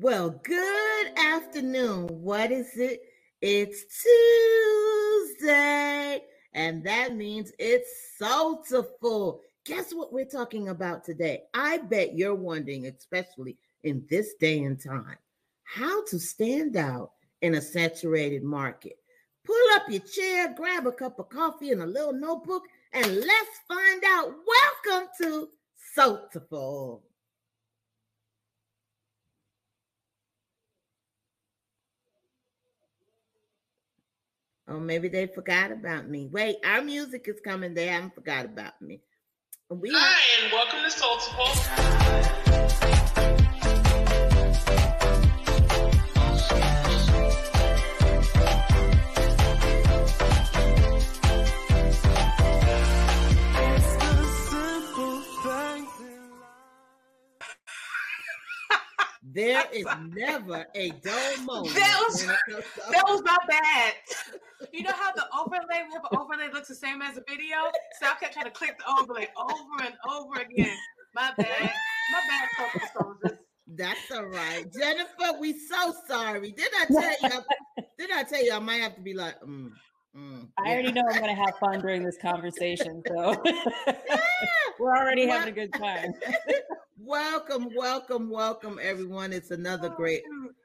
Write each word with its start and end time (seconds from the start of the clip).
Well, 0.00 0.40
good 0.42 1.06
afternoon. 1.16 2.08
What 2.08 2.50
is 2.50 2.76
it? 2.76 3.02
It's 3.40 3.84
Tuesday, 5.38 6.20
and 6.52 6.82
that 6.82 7.14
means 7.14 7.52
it's 7.60 8.18
Soulful. 8.18 9.40
Guess 9.64 9.94
what 9.94 10.12
we're 10.12 10.24
talking 10.24 10.70
about 10.70 11.04
today? 11.04 11.44
I 11.54 11.78
bet 11.78 12.18
you're 12.18 12.34
wondering, 12.34 12.86
especially 12.86 13.56
in 13.84 14.04
this 14.10 14.34
day 14.40 14.64
and 14.64 14.82
time, 14.82 15.16
how 15.62 16.04
to 16.06 16.18
stand 16.18 16.76
out 16.76 17.12
in 17.42 17.54
a 17.54 17.60
saturated 17.60 18.42
market. 18.42 18.98
Pull 19.44 19.74
up 19.74 19.88
your 19.88 20.00
chair, 20.00 20.54
grab 20.56 20.88
a 20.88 20.92
cup 20.92 21.20
of 21.20 21.28
coffee 21.28 21.70
and 21.70 21.82
a 21.82 21.86
little 21.86 22.12
notebook, 22.12 22.64
and 22.92 23.06
let's 23.06 23.60
find 23.68 24.02
out. 24.04 24.34
Welcome 24.84 25.08
to 25.22 25.50
Soulful. 25.94 27.04
Oh, 34.66 34.80
maybe 34.80 35.08
they 35.08 35.26
forgot 35.26 35.70
about 35.72 36.08
me. 36.08 36.26
Wait, 36.32 36.56
our 36.64 36.80
music 36.82 37.28
is 37.28 37.38
coming. 37.44 37.74
They 37.74 37.86
haven't 37.86 38.14
forgot 38.14 38.46
about 38.46 38.80
me. 38.80 39.02
We 39.68 39.90
Hi, 39.92 40.42
and 40.42 40.52
welcome 40.52 40.82
to 40.82 40.90
Soulful. 40.90 42.54
There 59.34 59.64
is 59.72 59.86
never 60.14 60.64
a 60.76 60.90
dull 60.90 61.36
moment. 61.42 61.74
That 61.74 62.02
was, 62.06 62.24
that 62.24 63.04
was 63.08 63.22
my 63.24 63.36
bad. 63.48 63.94
You 64.72 64.82
know 64.82 64.92
how 64.92 65.12
the 65.12 65.24
overlay, 65.38 65.82
we 65.86 65.92
have 65.94 66.04
an 66.10 66.18
overlay 66.18 66.52
looks 66.52 66.68
the 66.68 66.74
same 66.74 67.02
as 67.02 67.14
the 67.16 67.24
video? 67.28 67.56
So 68.00 68.06
I 68.06 68.14
kept 68.20 68.34
trying 68.34 68.46
to 68.46 68.50
click 68.50 68.78
the 68.78 69.00
overlay 69.00 69.28
over 69.36 69.84
and 69.84 69.94
over 70.10 70.40
again. 70.40 70.76
My 71.14 71.32
bad. 71.36 71.72
My 72.12 72.20
bad, 72.28 72.48
focus 72.56 72.88
soldiers. 72.98 73.38
That's 73.66 74.10
all 74.12 74.26
right. 74.26 74.64
Jennifer, 74.72 75.38
we 75.40 75.58
so 75.58 75.94
sorry. 76.06 76.52
Did 76.52 76.68
I 76.80 76.84
tell 76.86 77.30
you? 77.30 77.84
did 77.98 78.10
I 78.10 78.22
tell 78.22 78.44
you 78.44 78.52
I 78.52 78.58
might 78.58 78.82
have 78.82 78.94
to 78.96 79.00
be 79.00 79.14
like, 79.14 79.40
mm, 79.40 79.70
mm, 80.16 80.48
I 80.58 80.72
already 80.72 80.92
know 80.92 81.02
I'm 81.10 81.20
going 81.20 81.34
to 81.34 81.42
have 81.42 81.54
fun 81.58 81.80
during 81.80 82.02
this 82.02 82.18
conversation. 82.20 83.02
So 83.08 83.42
yeah. 83.46 83.94
we're 84.78 84.94
already 84.94 85.26
having 85.26 85.48
a 85.48 85.56
good 85.56 85.72
time. 85.72 86.12
Welcome, 87.06 87.68
welcome, 87.76 88.30
welcome, 88.30 88.78
everyone. 88.80 89.34
It's 89.34 89.50
another 89.50 89.90
great 89.90 90.22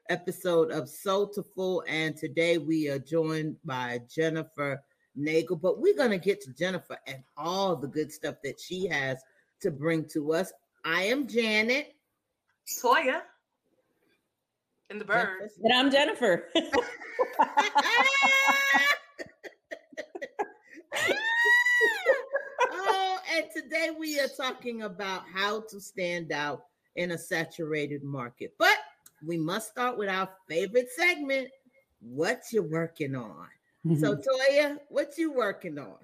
episode 0.08 0.70
of 0.70 0.88
Soulful, 0.88 1.84
and 1.86 2.16
today 2.16 2.56
we 2.56 2.88
are 2.88 2.98
joined 2.98 3.56
by 3.62 4.00
Jennifer 4.08 4.82
Nagel. 5.14 5.56
But 5.56 5.82
we're 5.82 5.94
going 5.94 6.12
to 6.12 6.18
get 6.18 6.40
to 6.42 6.54
Jennifer 6.54 6.96
and 7.06 7.22
all 7.36 7.76
the 7.76 7.88
good 7.88 8.10
stuff 8.10 8.36
that 8.42 8.58
she 8.58 8.86
has 8.86 9.18
to 9.60 9.70
bring 9.70 10.06
to 10.14 10.32
us. 10.32 10.50
I 10.82 11.02
am 11.02 11.26
Janet. 11.26 11.92
Toya. 12.82 13.20
And 14.88 14.98
the 14.98 15.04
birds. 15.04 15.58
And 15.62 15.74
I'm 15.74 15.90
Jennifer. 15.90 16.48
and 23.32 23.46
today 23.60 23.90
we 23.98 24.18
are 24.20 24.28
talking 24.28 24.82
about 24.82 25.22
how 25.32 25.60
to 25.60 25.80
stand 25.80 26.32
out 26.32 26.64
in 26.96 27.12
a 27.12 27.18
saturated 27.18 28.02
market. 28.02 28.54
But 28.58 28.76
we 29.26 29.36
must 29.36 29.70
start 29.70 29.98
with 29.98 30.08
our 30.08 30.28
favorite 30.48 30.88
segment. 30.96 31.48
What 32.00 32.42
you 32.52 32.62
working 32.62 33.14
on? 33.14 33.46
Mm-hmm. 33.86 34.00
So 34.00 34.16
Toya, 34.16 34.78
what 34.88 35.18
you 35.18 35.32
working 35.32 35.78
on? 35.78 35.98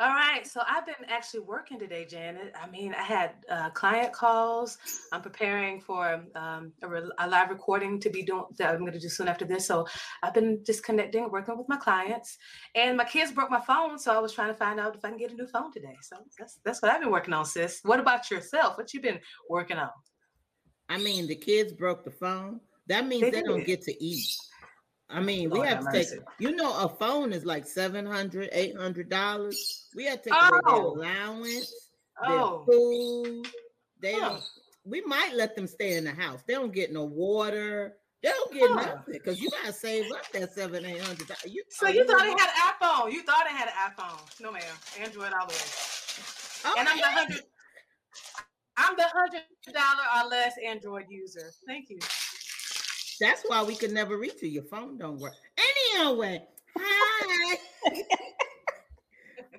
All 0.00 0.08
right, 0.08 0.44
so 0.44 0.60
I've 0.68 0.84
been 0.84 1.06
actually 1.06 1.40
working 1.40 1.78
today, 1.78 2.04
Janet. 2.04 2.52
I 2.60 2.68
mean, 2.68 2.92
I 2.94 3.02
had 3.02 3.34
uh, 3.48 3.70
client 3.70 4.12
calls. 4.12 4.76
I'm 5.12 5.22
preparing 5.22 5.80
for 5.80 6.20
um, 6.34 6.72
a, 6.82 6.88
re- 6.88 7.12
a, 7.18 7.28
live 7.28 7.48
recording 7.48 8.00
to 8.00 8.10
be 8.10 8.24
doing 8.24 8.42
that 8.58 8.74
I'm 8.74 8.80
going 8.80 8.92
to 8.92 8.98
do 8.98 9.08
soon 9.08 9.28
after 9.28 9.44
this. 9.44 9.68
So 9.68 9.86
I've 10.24 10.34
been 10.34 10.60
disconnecting, 10.64 11.30
working 11.30 11.56
with 11.56 11.68
my 11.68 11.76
clients, 11.76 12.38
and 12.74 12.96
my 12.96 13.04
kids 13.04 13.30
broke 13.30 13.52
my 13.52 13.60
phone, 13.60 13.96
so 13.96 14.12
I 14.12 14.18
was 14.18 14.32
trying 14.32 14.48
to 14.48 14.54
find 14.54 14.80
out 14.80 14.96
if 14.96 15.04
I 15.04 15.10
can 15.10 15.18
get 15.18 15.30
a 15.30 15.34
new 15.34 15.46
phone 15.46 15.72
today. 15.72 15.96
So 16.02 16.16
that's 16.36 16.58
that's 16.64 16.82
what 16.82 16.90
I've 16.90 17.00
been 17.00 17.12
working 17.12 17.32
on, 17.32 17.44
sis. 17.44 17.78
What 17.84 18.00
about 18.00 18.32
yourself? 18.32 18.76
What 18.76 18.92
you 18.94 19.00
been 19.00 19.20
working 19.48 19.76
on? 19.76 19.90
I 20.88 20.98
mean, 20.98 21.28
the 21.28 21.36
kids 21.36 21.72
broke 21.72 22.04
the 22.04 22.10
phone. 22.10 22.58
That 22.88 23.06
means 23.06 23.22
they, 23.22 23.30
they 23.30 23.42
don't 23.42 23.64
get 23.64 23.82
to 23.82 24.04
eat. 24.04 24.26
I 25.14 25.20
mean, 25.20 25.48
we 25.48 25.60
have 25.60 25.84
to 25.84 25.92
take, 25.92 26.08
you 26.40 26.56
know, 26.56 26.76
a 26.76 26.88
phone 26.88 27.32
is 27.32 27.44
like 27.44 27.66
700 27.66 28.50
$800. 28.50 29.84
We 29.94 30.06
have 30.06 30.22
to 30.22 30.30
take 30.30 30.38
oh. 30.40 30.60
their 30.66 30.74
allowance, 30.74 31.72
oh. 32.24 32.64
their 32.66 32.76
food. 32.76 33.46
They 34.00 34.14
huh. 34.14 34.30
don't, 34.30 34.42
we 34.84 35.02
might 35.02 35.34
let 35.34 35.54
them 35.54 35.68
stay 35.68 35.96
in 35.96 36.04
the 36.04 36.10
house. 36.10 36.40
They 36.46 36.54
don't 36.54 36.74
get 36.74 36.92
no 36.92 37.04
water. 37.04 37.94
They 38.24 38.30
don't 38.30 38.52
get 38.52 38.70
huh. 38.70 38.74
nothing 38.74 39.14
because 39.14 39.40
you 39.40 39.50
gotta 39.50 39.72
save 39.72 40.10
up 40.10 40.32
that 40.32 40.52
seven, 40.52 40.84
eight 40.84 41.00
hundred. 41.00 41.30
You, 41.46 41.62
so 41.68 41.88
you 41.88 42.04
thought 42.06 42.26
it 42.26 42.40
had 42.40 42.48
an 42.48 42.72
iPhone. 42.72 43.12
You 43.12 43.22
thought 43.22 43.46
it 43.46 43.52
had 43.52 43.68
an 43.68 43.92
iPhone. 43.92 44.40
No, 44.40 44.50
ma'am. 44.50 44.62
Android 44.98 45.32
all 45.38 45.46
the 45.46 45.52
way. 45.52 46.64
Oh, 46.64 46.74
and 46.76 46.88
I'm 46.88 46.96
the 46.96 47.04
hundred. 47.04 47.42
I'm 48.76 48.96
the 48.96 49.04
hundred 49.14 49.42
dollar 49.72 50.24
or 50.24 50.30
less 50.30 50.54
Android 50.66 51.04
user. 51.08 51.52
Thank 51.68 51.90
you. 51.90 51.98
That's 53.20 53.42
why 53.46 53.62
we 53.62 53.76
could 53.76 53.92
never 53.92 54.16
reach 54.16 54.42
you. 54.42 54.48
Your 54.48 54.64
phone 54.64 54.98
don't 54.98 55.18
work. 55.18 55.34
Anyway, 55.96 56.42
hi. 56.76 57.56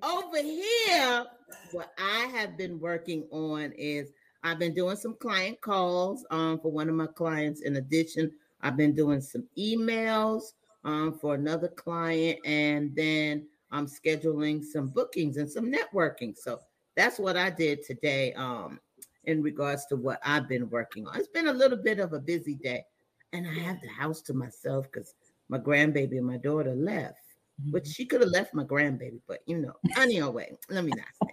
Over 0.03 0.38
here, 0.41 1.25
what 1.71 1.93
I 1.97 2.27
have 2.33 2.57
been 2.57 2.79
working 2.79 3.27
on 3.31 3.71
is 3.77 4.11
I've 4.43 4.59
been 4.59 4.73
doing 4.73 4.95
some 4.95 5.16
client 5.16 5.59
calls 5.61 6.25
um, 6.29 6.59
for 6.59 6.71
one 6.71 6.89
of 6.89 6.95
my 6.95 7.07
clients. 7.07 7.61
In 7.61 7.77
addition, 7.77 8.31
I've 8.61 8.77
been 8.77 8.93
doing 8.93 9.21
some 9.21 9.45
emails 9.57 10.53
um, 10.83 11.17
for 11.19 11.33
another 11.33 11.69
client, 11.69 12.39
and 12.45 12.95
then 12.95 13.47
I'm 13.72 13.87
scheduling 13.87 14.63
some 14.63 14.87
bookings 14.87 15.37
and 15.37 15.49
some 15.49 15.72
networking. 15.72 16.37
So 16.37 16.59
that's 16.95 17.17
what 17.17 17.37
I 17.37 17.49
did 17.49 17.83
today 17.83 18.33
um, 18.33 18.79
in 19.23 19.41
regards 19.41 19.85
to 19.87 19.95
what 19.95 20.19
I've 20.23 20.47
been 20.47 20.69
working 20.69 21.07
on. 21.07 21.17
It's 21.17 21.27
been 21.27 21.47
a 21.47 21.53
little 21.53 21.77
bit 21.77 21.99
of 21.99 22.13
a 22.13 22.19
busy 22.19 22.55
day 22.55 22.83
and 23.33 23.47
I 23.47 23.53
have 23.53 23.81
the 23.81 23.89
house 23.89 24.21
to 24.23 24.33
myself 24.33 24.85
because 24.91 25.13
my 25.49 25.57
grandbaby 25.57 26.17
and 26.17 26.25
my 26.25 26.37
daughter 26.37 26.73
left. 26.75 27.19
Mm-hmm. 27.61 27.71
But 27.71 27.87
she 27.87 28.05
could 28.05 28.21
have 28.21 28.31
left 28.31 28.53
my 28.53 28.63
grandbaby, 28.63 29.21
but 29.27 29.39
you 29.45 29.57
know, 29.59 29.73
anyway, 29.97 30.57
let 30.69 30.83
me 30.83 30.91
not. 30.91 31.31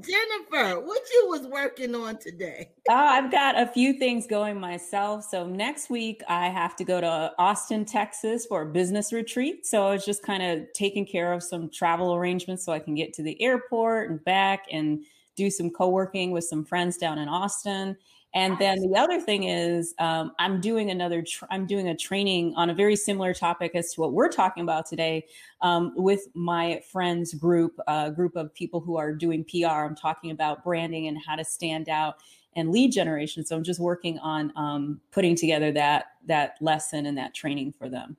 Jennifer, 0.00 0.80
what 0.80 1.02
you 1.12 1.28
was 1.28 1.46
working 1.46 1.94
on 1.94 2.18
today? 2.18 2.70
Oh, 2.90 2.94
I've 2.94 3.30
got 3.30 3.58
a 3.58 3.66
few 3.66 3.94
things 3.94 4.26
going 4.26 4.60
myself. 4.60 5.24
So 5.24 5.46
next 5.46 5.88
week 5.88 6.22
I 6.28 6.48
have 6.48 6.76
to 6.76 6.84
go 6.84 7.00
to 7.00 7.32
Austin, 7.38 7.84
Texas 7.84 8.44
for 8.46 8.62
a 8.62 8.66
business 8.66 9.12
retreat. 9.12 9.66
So 9.66 9.86
I 9.86 9.92
was 9.92 10.04
just 10.04 10.22
kind 10.22 10.42
of 10.42 10.66
taking 10.74 11.06
care 11.06 11.32
of 11.32 11.42
some 11.42 11.70
travel 11.70 12.14
arrangements 12.14 12.64
so 12.64 12.72
I 12.72 12.80
can 12.80 12.94
get 12.94 13.14
to 13.14 13.22
the 13.22 13.40
airport 13.40 14.10
and 14.10 14.22
back 14.24 14.66
and 14.70 15.04
do 15.36 15.50
some 15.50 15.70
co-working 15.70 16.30
with 16.32 16.44
some 16.44 16.64
friends 16.64 16.96
down 16.96 17.18
in 17.18 17.28
Austin. 17.28 17.96
And 18.34 18.58
then 18.58 18.80
the 18.80 18.98
other 18.98 19.20
thing 19.20 19.44
is, 19.44 19.94
um, 20.00 20.32
I'm 20.40 20.60
doing 20.60 20.90
another, 20.90 21.22
tr- 21.22 21.44
I'm 21.50 21.66
doing 21.66 21.88
a 21.88 21.96
training 21.96 22.52
on 22.56 22.68
a 22.68 22.74
very 22.74 22.96
similar 22.96 23.32
topic 23.32 23.76
as 23.76 23.94
to 23.94 24.00
what 24.00 24.12
we're 24.12 24.28
talking 24.28 24.64
about 24.64 24.86
today 24.86 25.26
um, 25.62 25.92
with 25.94 26.26
my 26.34 26.82
friends 26.90 27.32
group, 27.32 27.78
a 27.86 27.90
uh, 27.90 28.10
group 28.10 28.34
of 28.34 28.52
people 28.52 28.80
who 28.80 28.96
are 28.96 29.12
doing 29.12 29.44
PR. 29.44 29.68
I'm 29.68 29.94
talking 29.94 30.32
about 30.32 30.64
branding 30.64 31.06
and 31.06 31.16
how 31.24 31.36
to 31.36 31.44
stand 31.44 31.88
out 31.88 32.16
and 32.56 32.70
lead 32.70 32.90
generation. 32.90 33.44
So 33.44 33.56
I'm 33.56 33.62
just 33.62 33.78
working 33.78 34.18
on 34.18 34.52
um, 34.56 35.00
putting 35.12 35.36
together 35.36 35.70
that 35.72 36.06
that 36.26 36.56
lesson 36.60 37.06
and 37.06 37.16
that 37.18 37.34
training 37.34 37.74
for 37.78 37.88
them. 37.88 38.16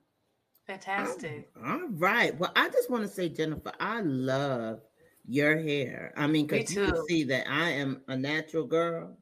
Fantastic. 0.66 1.50
All 1.64 1.88
right. 1.90 2.36
Well, 2.38 2.52
I 2.56 2.68
just 2.70 2.90
want 2.90 3.02
to 3.02 3.08
say, 3.08 3.28
Jennifer, 3.28 3.72
I 3.78 4.00
love 4.00 4.80
your 5.28 5.58
hair. 5.58 6.12
I 6.16 6.26
mean, 6.26 6.46
because 6.46 6.74
you 6.74 6.86
can 6.86 7.06
see 7.06 7.24
that 7.24 7.48
I 7.48 7.70
am 7.70 8.02
a 8.08 8.16
natural 8.16 8.64
girl. 8.64 9.16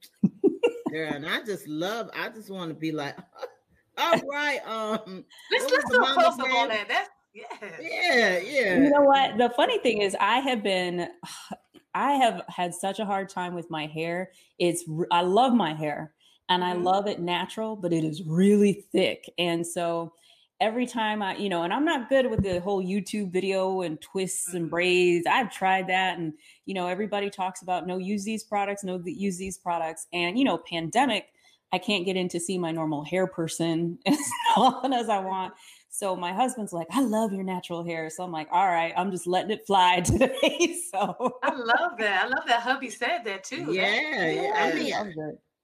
Girl, 0.94 1.12
and 1.12 1.26
I 1.26 1.42
just 1.42 1.66
love. 1.66 2.10
I 2.14 2.28
just 2.28 2.50
want 2.50 2.70
to 2.70 2.74
be 2.74 2.92
like, 2.92 3.16
all 3.98 4.20
right. 4.30 4.60
Um, 4.66 5.24
let's 5.50 5.70
let's 5.70 5.90
do 5.90 6.02
a 6.02 6.12
close 6.12 6.38
up 6.38 6.54
on 6.54 6.68
that. 6.68 6.88
That's 6.88 7.10
yeah, 7.34 7.44
yeah, 7.80 8.38
yeah. 8.38 8.74
You 8.76 8.90
know 8.90 9.02
what? 9.02 9.36
The 9.38 9.50
funny 9.56 9.78
thing 9.78 10.02
is, 10.02 10.16
I 10.20 10.38
have 10.38 10.62
been, 10.62 11.08
I 11.94 12.12
have 12.12 12.42
had 12.48 12.74
such 12.74 12.98
a 12.98 13.04
hard 13.04 13.28
time 13.28 13.54
with 13.54 13.70
my 13.70 13.86
hair. 13.86 14.30
It's 14.58 14.84
I 15.10 15.22
love 15.22 15.52
my 15.52 15.74
hair 15.74 16.12
and 16.48 16.62
I 16.62 16.74
mm-hmm. 16.74 16.82
love 16.82 17.06
it 17.06 17.20
natural, 17.20 17.76
but 17.76 17.92
it 17.92 18.04
is 18.04 18.22
really 18.22 18.84
thick, 18.92 19.24
and 19.38 19.66
so 19.66 20.12
every 20.60 20.86
time 20.86 21.20
I, 21.22 21.36
you 21.36 21.48
know, 21.48 21.62
and 21.64 21.72
I'm 21.72 21.84
not 21.84 22.08
good 22.08 22.30
with 22.30 22.42
the 22.42 22.60
whole 22.60 22.82
YouTube 22.82 23.32
video 23.32 23.82
and 23.82 24.00
twists 24.00 24.54
and 24.54 24.64
Mm-hmm. 24.64 24.70
braids. 24.70 25.26
I've 25.26 25.52
tried 25.52 25.88
that. 25.88 26.18
And, 26.18 26.32
you 26.66 26.74
know, 26.74 26.86
everybody 26.86 27.28
talks 27.30 27.62
about 27.62 27.86
no, 27.86 27.98
use 27.98 28.24
these 28.24 28.44
products, 28.44 28.84
no, 28.84 29.00
use 29.04 29.36
these 29.36 29.58
products. 29.58 30.06
And, 30.12 30.38
you 30.38 30.44
know, 30.44 30.58
pandemic, 30.58 31.26
I 31.72 31.78
can't 31.78 32.04
get 32.04 32.16
in 32.16 32.28
to 32.28 32.38
see 32.40 32.56
my 32.56 32.70
normal 32.70 33.04
hair 33.04 33.26
person 33.26 33.98
as 34.06 34.18
often 34.56 34.92
as 34.92 35.08
I 35.08 35.18
want. 35.18 35.54
So 35.90 36.16
my 36.16 36.32
husband's 36.32 36.72
like, 36.72 36.88
I 36.90 37.00
love 37.02 37.32
your 37.32 37.44
natural 37.44 37.84
hair. 37.84 38.08
So 38.10 38.24
I'm 38.24 38.32
like, 38.32 38.48
all 38.50 38.66
right, 38.66 38.92
I'm 38.96 39.10
just 39.10 39.26
letting 39.26 39.50
it 39.50 39.66
fly 39.66 40.00
today. 40.04 40.76
So 40.90 41.38
I 41.42 41.52
love 41.54 41.98
that. 41.98 42.24
I 42.24 42.28
love 42.28 42.44
that 42.46 42.60
hubby 42.62 42.90
said 42.90 43.18
that 43.24 43.44
too. 43.44 43.66
That- 43.66 43.74
Yeah, 43.74 44.26
yeah. 44.30 44.50
I 44.56 44.72
mean, 44.74 44.94
I'm 44.94 45.12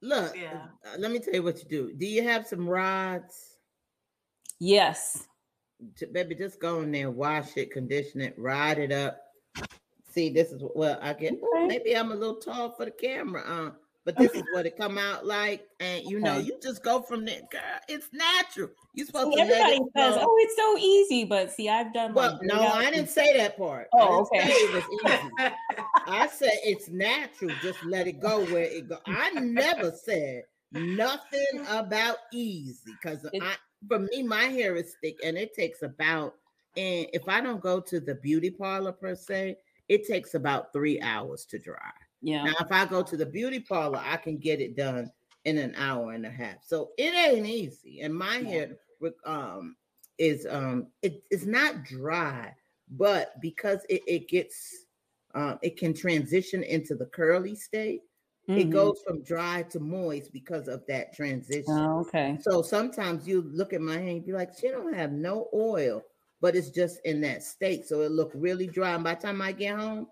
look, 0.02 0.36
Yeah. 0.36 0.66
uh, 0.84 0.96
let 0.98 1.10
me 1.12 1.18
tell 1.20 1.34
you 1.34 1.42
what 1.42 1.58
you 1.62 1.68
do. 1.68 1.92
Do 1.96 2.06
you 2.06 2.22
have 2.22 2.46
some 2.46 2.68
rods? 2.68 3.49
Yes. 4.60 5.26
Baby, 6.12 6.34
just 6.34 6.60
go 6.60 6.82
in 6.82 6.92
there, 6.92 7.10
wash 7.10 7.56
it, 7.56 7.72
condition 7.72 8.20
it, 8.20 8.38
ride 8.38 8.78
it 8.78 8.92
up. 8.92 9.18
See, 10.10 10.28
this 10.28 10.52
is 10.52 10.62
well, 10.74 10.98
I 11.00 11.14
get 11.14 11.32
Okay. 11.32 11.66
maybe 11.66 11.96
I'm 11.96 12.12
a 12.12 12.14
little 12.14 12.36
tall 12.36 12.70
for 12.70 12.84
the 12.84 12.90
camera, 12.90 13.42
uh, 13.46 13.70
but 14.04 14.16
this 14.16 14.32
is 14.32 14.42
what 14.52 14.66
it 14.66 14.76
come 14.76 14.98
out 14.98 15.24
like, 15.24 15.66
and 15.78 16.04
you 16.04 16.20
know, 16.20 16.36
you 16.36 16.58
just 16.62 16.82
go 16.82 17.00
from 17.00 17.24
there, 17.24 17.40
girl. 17.50 17.60
It's 17.88 18.08
natural. 18.12 18.70
You're 18.94 19.06
supposed 19.06 19.28
See, 19.28 19.36
to 19.36 19.44
let 19.44 19.52
everybody 19.52 19.76
it 19.76 19.92
says, 19.96 20.14
flow. 20.14 20.24
"Oh, 20.26 20.36
it's 20.40 20.56
so 20.56 20.76
easy," 20.78 21.24
but 21.24 21.52
see, 21.52 21.68
I've 21.68 21.94
done. 21.94 22.12
Well, 22.12 22.32
like, 22.32 22.42
no, 22.42 22.60
I 22.60 22.90
didn't 22.90 23.08
say 23.08 23.36
that 23.36 23.56
part. 23.56 23.88
Oh, 23.94 24.26
I 24.34 24.38
okay. 24.38 24.48
it. 24.48 25.52
I 26.06 26.26
said 26.26 26.52
it's 26.64 26.88
natural. 26.88 27.54
Just 27.62 27.82
let 27.84 28.06
it 28.06 28.20
go 28.20 28.44
where 28.46 28.64
it 28.64 28.88
go. 28.88 28.98
I 29.06 29.30
never 29.30 29.92
said 29.92 30.42
nothing 30.72 31.66
about 31.68 32.16
easy 32.32 32.92
because 33.00 33.24
I, 33.40 33.54
for 33.88 33.98
me, 33.98 34.22
my 34.22 34.44
hair 34.44 34.76
is 34.76 34.96
thick 35.02 35.18
and 35.24 35.36
it 35.36 35.54
takes 35.54 35.82
about. 35.82 36.34
And 36.76 37.06
if 37.12 37.28
I 37.28 37.40
don't 37.40 37.60
go 37.60 37.80
to 37.80 38.00
the 38.00 38.14
beauty 38.14 38.50
parlor 38.50 38.92
per 38.92 39.14
se, 39.14 39.56
it 39.88 40.06
takes 40.06 40.34
about 40.34 40.72
three 40.72 41.00
hours 41.00 41.44
to 41.46 41.58
dry. 41.58 41.90
Yeah. 42.22 42.44
Now, 42.44 42.54
if 42.60 42.70
I 42.70 42.84
go 42.84 43.02
to 43.02 43.16
the 43.16 43.26
beauty 43.26 43.60
parlor, 43.60 44.00
I 44.04 44.16
can 44.16 44.36
get 44.38 44.60
it 44.60 44.76
done 44.76 45.10
in 45.44 45.58
an 45.58 45.74
hour 45.76 46.12
and 46.12 46.26
a 46.26 46.30
half. 46.30 46.56
So 46.64 46.90
it 46.98 47.14
ain't 47.14 47.46
easy. 47.46 48.02
And 48.02 48.14
my 48.14 48.36
hair 48.36 48.76
re- 49.00 49.10
um 49.24 49.76
is 50.18 50.46
um 50.48 50.88
it, 51.02 51.22
it's 51.30 51.46
not 51.46 51.84
dry, 51.84 52.54
but 52.90 53.40
because 53.40 53.84
it, 53.88 54.02
it 54.06 54.28
gets 54.28 54.86
um 55.34 55.58
it 55.62 55.76
can 55.76 55.94
transition 55.94 56.62
into 56.62 56.94
the 56.94 57.06
curly 57.06 57.54
state, 57.54 58.02
it 58.48 58.68
Mhm. 58.68 58.70
goes 58.70 59.00
from 59.06 59.22
dry 59.22 59.62
to 59.64 59.78
moist 59.80 60.32
because 60.32 60.66
of 60.68 60.84
that 60.86 61.12
transition. 61.12 61.64
Oh, 61.68 62.00
okay. 62.00 62.38
So 62.40 62.62
sometimes 62.62 63.26
you 63.28 63.42
look 63.42 63.72
at 63.72 63.80
my 63.80 63.98
hair 63.98 64.10
and 64.10 64.24
be 64.24 64.32
like, 64.32 64.58
she 64.58 64.68
don't 64.68 64.92
have 64.94 65.12
no 65.12 65.48
oil, 65.54 66.02
but 66.40 66.56
it's 66.56 66.70
just 66.70 67.00
in 67.04 67.20
that 67.22 67.42
state. 67.42 67.86
So 67.86 68.00
it 68.02 68.10
look 68.10 68.32
really 68.34 68.66
dry. 68.66 68.94
And 68.94 69.04
by 69.04 69.14
the 69.14 69.20
time 69.20 69.40
I 69.40 69.52
get 69.52 69.78
home, 69.78 70.08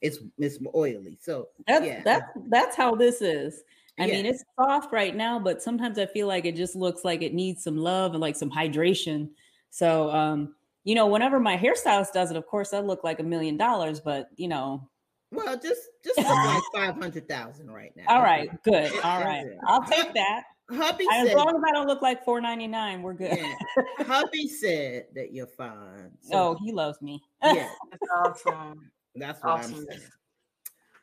it's 0.00 0.18
it's 0.38 0.58
oily. 0.74 1.18
So 1.20 1.48
That's 1.66 1.84
yeah. 1.86 2.02
that's 2.04 2.30
that's 2.48 2.76
how 2.76 2.94
this 2.94 3.22
is. 3.22 3.62
I 3.98 4.06
mean, 4.06 4.26
it's 4.26 4.44
soft 4.60 4.92
right 4.92 5.16
now, 5.16 5.38
but 5.38 5.62
sometimes 5.62 5.98
I 5.98 6.04
feel 6.04 6.26
like 6.26 6.44
it 6.44 6.54
just 6.54 6.76
looks 6.76 7.02
like 7.02 7.22
it 7.22 7.32
needs 7.32 7.64
some 7.64 7.78
love 7.78 8.12
and 8.12 8.20
like 8.20 8.36
some 8.36 8.50
hydration. 8.50 9.30
So, 9.70 10.10
um, 10.10 10.54
you 10.84 10.94
know, 10.94 11.06
whenever 11.06 11.40
my 11.40 11.56
hairstylist 11.56 12.12
does 12.12 12.30
it, 12.30 12.36
of 12.36 12.46
course, 12.46 12.74
I 12.74 12.80
look 12.80 13.04
like 13.04 13.20
a 13.20 13.22
million 13.22 13.56
dollars. 13.56 14.00
But 14.00 14.28
you 14.36 14.48
know, 14.48 14.90
Well, 15.32 15.58
just 15.58 15.80
just 16.04 16.18
look 16.18 16.26
uh-huh. 16.26 16.54
like 16.54 16.62
five 16.74 17.02
hundred 17.02 17.28
thousand 17.28 17.70
right 17.70 17.92
now. 17.96 18.04
all 18.08 18.22
right, 18.22 18.50
good, 18.62 18.74
It- 18.92 19.04
all 19.04 19.18
it's 19.20 19.26
right, 19.26 19.46
it. 19.46 19.58
I'll 19.66 19.82
take 19.84 20.14
that. 20.14 20.44
Hubby 20.70 21.04
As 21.12 21.28
said, 21.28 21.36
long 21.36 21.48
as 21.56 21.62
I 21.68 21.72
don't 21.72 21.86
look 21.86 22.02
like 22.02 22.24
four 22.24 22.40
ninety 22.40 22.66
nine, 22.66 23.02
we're 23.02 23.14
good. 23.14 23.36
yeah. 23.38 23.54
hubby 24.04 24.48
said 24.48 25.06
that 25.14 25.32
you're 25.32 25.46
fine. 25.46 26.10
So, 26.20 26.34
Oh, 26.34 26.56
he 26.64 26.72
loves 26.72 27.00
me. 27.02 27.22
yeah, 27.42 27.68
That's 27.90 28.42
awesome. 28.46 28.90
that's 29.14 29.42
what 29.42 29.52
I'm 29.52 29.58
Awesome. 29.60 29.86
saying. 29.88 30.00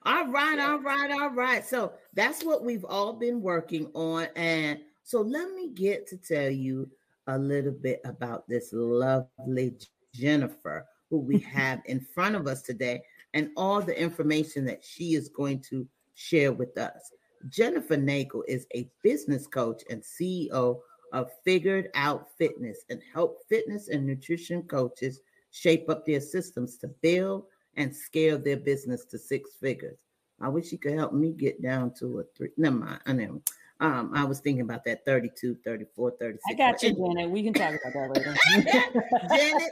All 0.06 0.28
right, 0.28 0.60
all 0.60 0.80
right, 0.82 1.12
all 1.12 1.30
right. 1.30 1.66
So 1.66 1.94
that's 2.14 2.44
what 2.44 2.64
we've 2.66 2.84
all 2.84 3.14
been 3.14 3.42
working 3.42 3.90
on. 3.94 4.28
And 4.36 4.80
so 5.04 5.22
let 5.22 5.52
me 5.54 5.70
get 5.70 6.08
to 6.08 6.18
tell 6.18 6.50
you 6.50 6.90
a 7.28 7.38
little 7.38 7.72
bit 7.72 8.02
about 8.04 8.48
this 8.50 8.70
lovely 8.74 9.78
Jennifer 10.14 10.86
who 11.10 11.20
we 11.20 11.40
have 11.54 11.82
in 11.86 12.02
front 12.02 12.36
of 12.36 12.48
us 12.48 12.62
today 12.64 13.02
and 13.34 13.50
all 13.58 13.82
the 13.82 14.00
information 14.00 14.66
that 14.66 14.84
she 14.84 15.14
is 15.16 15.30
going 15.30 15.60
to 15.70 15.88
share 16.16 16.52
with 16.52 16.78
us. 16.78 17.12
Jennifer 17.50 17.98
Nagel 17.98 18.44
is 18.48 18.68
a 18.76 18.90
business 19.02 19.48
coach 19.48 19.84
and 19.90 20.02
CEO 20.02 20.80
of 21.12 21.32
Figured 21.44 21.90
Out 21.96 22.28
Fitness 22.38 22.86
and 22.90 23.02
help 23.14 23.40
fitness 23.50 23.90
and 23.90 24.06
nutrition 24.06 24.64
coaches 24.64 25.20
shape 25.52 25.90
up 25.90 26.06
their 26.06 26.22
systems 26.22 26.78
to 26.78 26.88
build 26.88 27.46
and 27.76 27.96
scale 27.96 28.38
their 28.38 28.58
business 28.58 29.06
to 29.06 29.18
six 29.18 29.52
figures. 29.60 30.00
I 30.42 30.50
wish 30.50 30.72
you 30.72 30.78
could 30.78 30.94
help 30.94 31.14
me 31.14 31.32
get 31.32 31.62
down 31.62 31.94
to 32.00 32.20
a 32.20 32.24
three. 32.36 32.50
Never 32.58 32.78
mind. 32.78 33.00
I 33.06 33.14
know. 33.14 33.42
Um, 33.80 34.12
I 34.14 34.24
was 34.24 34.40
thinking 34.40 34.62
about 34.62 34.86
that 34.86 35.04
32, 35.06 35.58
34, 35.66 36.12
36. 36.20 36.44
I 36.50 36.54
got 36.54 36.82
you. 36.84 36.96
Janet. 36.96 37.30
We 37.30 37.44
can 37.44 37.54
talk 37.54 37.74
about 37.74 37.94
that 37.94 38.16
later. 38.16 38.36
Janet, 39.36 39.72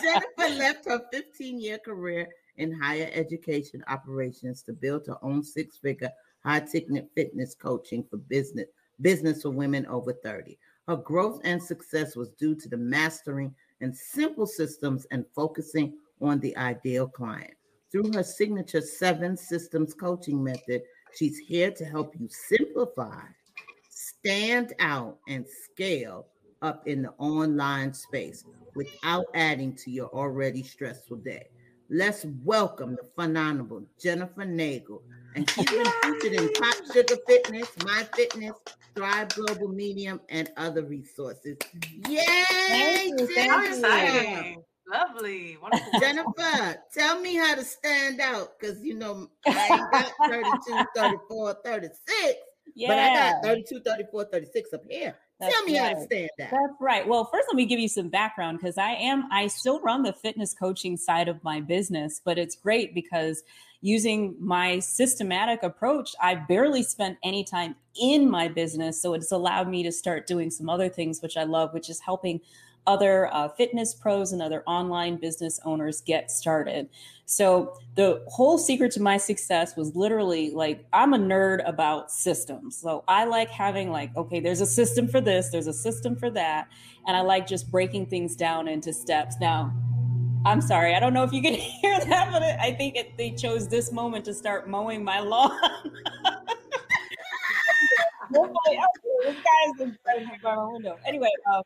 Jennifer 0.00 0.54
left 0.58 0.84
her 0.86 1.00
15 1.12 1.60
year 1.60 1.78
career 1.78 2.28
in 2.56 2.72
higher 2.72 3.10
education 3.12 3.82
operations 3.88 4.62
to 4.62 4.72
build 4.72 5.06
her 5.06 5.16
own 5.22 5.42
six 5.42 5.78
figure 5.78 6.10
high 6.44 6.60
ticket 6.60 7.08
fitness 7.14 7.54
coaching 7.54 8.04
for 8.08 8.16
business 8.16 8.66
business 9.00 9.42
for 9.42 9.50
women 9.50 9.86
over 9.86 10.12
30. 10.12 10.58
Her 10.86 10.96
growth 10.96 11.40
and 11.44 11.62
success 11.62 12.16
was 12.16 12.30
due 12.30 12.54
to 12.56 12.68
the 12.68 12.76
mastering 12.76 13.54
and 13.80 13.96
simple 13.96 14.46
systems 14.46 15.06
and 15.10 15.24
focusing 15.34 15.94
on 16.20 16.38
the 16.40 16.56
ideal 16.56 17.08
client. 17.08 17.54
Through 17.90 18.12
her 18.14 18.22
signature 18.22 18.80
seven 18.80 19.36
systems 19.36 19.92
coaching 19.92 20.42
method, 20.42 20.82
she's 21.14 21.38
here 21.38 21.70
to 21.72 21.84
help 21.84 22.14
you 22.18 22.28
simplify, 22.30 23.22
stand 23.90 24.72
out, 24.78 25.18
and 25.28 25.46
scale 25.46 26.26
up 26.62 26.86
in 26.86 27.02
the 27.02 27.10
online 27.18 27.92
space 27.92 28.44
without 28.74 29.26
adding 29.34 29.74
to 29.74 29.90
your 29.90 30.08
already 30.08 30.62
stressful 30.62 31.18
day. 31.18 31.46
Let's 31.90 32.24
welcome 32.44 32.96
the 32.96 33.08
phenomenal 33.14 33.84
Jennifer 34.00 34.44
Nagel. 34.44 35.02
And 35.34 35.48
she's 35.50 35.66
been 35.66 35.86
featured 36.02 36.32
in 36.40 36.52
Pop 36.54 36.74
Sugar 36.92 37.16
Fitness, 37.26 37.68
My 37.84 38.06
Fitness, 38.14 38.52
Thrive 38.94 39.28
Global 39.30 39.68
Medium, 39.68 40.20
and 40.28 40.50
other 40.56 40.84
resources. 40.84 41.56
Yay! 42.08 42.24
Thank 42.68 43.20
you, 43.20 43.26
thank 43.34 43.68
you. 43.68 43.80
Jennifer! 43.82 44.62
Lovely. 44.88 45.56
Wonderful. 45.62 46.00
Jennifer, 46.00 46.76
tell 46.92 47.20
me 47.20 47.36
how 47.36 47.54
to 47.54 47.64
stand 47.64 48.20
out 48.20 48.58
because 48.58 48.82
you 48.82 48.94
know 48.94 49.28
I 49.46 49.68
ain't 49.70 49.92
got 49.92 50.12
32, 50.30 50.84
34, 50.94 51.56
36, 51.64 52.34
yeah, 52.74 52.88
but 52.88 52.98
I 52.98 53.32
got 53.32 53.42
32, 53.42 53.80
34, 53.80 54.24
36 54.26 54.72
up 54.74 54.82
here. 54.88 55.16
That's 55.42 55.54
tell 55.54 55.64
me 55.64 55.74
how 55.74 55.88
to 55.88 55.94
right. 55.96 56.04
stand 56.04 56.30
out. 56.40 56.50
That's 56.50 56.80
right. 56.80 57.06
Well, 57.06 57.24
first, 57.24 57.48
let 57.48 57.56
me 57.56 57.66
give 57.66 57.80
you 57.80 57.88
some 57.88 58.08
background 58.08 58.58
because 58.58 58.78
I 58.78 58.92
am, 58.92 59.28
I 59.32 59.48
still 59.48 59.80
run 59.80 60.04
the 60.04 60.12
fitness 60.12 60.54
coaching 60.54 60.96
side 60.96 61.28
of 61.28 61.42
my 61.42 61.60
business, 61.60 62.20
but 62.24 62.38
it's 62.38 62.54
great 62.54 62.94
because 62.94 63.42
using 63.80 64.36
my 64.38 64.78
systematic 64.78 65.64
approach, 65.64 66.14
I 66.22 66.36
barely 66.36 66.84
spent 66.84 67.18
any 67.24 67.42
time 67.42 67.74
in 68.00 68.30
my 68.30 68.46
business. 68.46 69.02
So 69.02 69.14
it's 69.14 69.32
allowed 69.32 69.68
me 69.68 69.82
to 69.82 69.90
start 69.90 70.28
doing 70.28 70.50
some 70.50 70.68
other 70.68 70.88
things, 70.88 71.20
which 71.20 71.36
I 71.36 71.42
love, 71.42 71.74
which 71.74 71.90
is 71.90 71.98
helping 71.98 72.40
other 72.86 73.32
uh, 73.32 73.48
fitness 73.48 73.94
pros 73.94 74.32
and 74.32 74.42
other 74.42 74.62
online 74.66 75.16
business 75.16 75.60
owners 75.64 76.00
get 76.00 76.30
started. 76.30 76.88
So 77.24 77.78
the 77.94 78.22
whole 78.26 78.58
secret 78.58 78.92
to 78.92 79.02
my 79.02 79.16
success 79.16 79.76
was 79.76 79.94
literally 79.94 80.50
like 80.50 80.84
I'm 80.92 81.14
a 81.14 81.18
nerd 81.18 81.66
about 81.66 82.10
systems. 82.10 82.76
So 82.76 83.04
I 83.08 83.24
like 83.24 83.48
having 83.48 83.90
like 83.90 84.14
okay, 84.16 84.40
there's 84.40 84.60
a 84.60 84.66
system 84.66 85.08
for 85.08 85.20
this, 85.20 85.50
there's 85.50 85.66
a 85.66 85.72
system 85.72 86.16
for 86.16 86.30
that, 86.30 86.68
and 87.06 87.16
I 87.16 87.22
like 87.22 87.46
just 87.46 87.70
breaking 87.70 88.06
things 88.06 88.36
down 88.36 88.68
into 88.68 88.92
steps. 88.92 89.36
Now, 89.40 89.72
I'm 90.44 90.60
sorry, 90.60 90.94
I 90.94 91.00
don't 91.00 91.14
know 91.14 91.22
if 91.22 91.32
you 91.32 91.40
can 91.40 91.54
hear 91.82 91.98
that, 91.98 92.30
but 92.32 92.42
I 92.42 92.74
think 92.74 92.96
it, 92.96 93.16
they 93.16 93.30
chose 93.30 93.68
this 93.68 93.92
moment 93.92 94.24
to 94.26 94.34
start 94.34 94.68
mowing 94.68 95.04
my 95.04 95.20
lawn. 95.20 95.58
This 98.32 99.80
in 99.80 99.98
front 100.02 100.22
of 100.22 100.42
my 100.42 100.64
window. 100.64 100.98
Anyway, 101.06 101.30
um, 101.52 101.62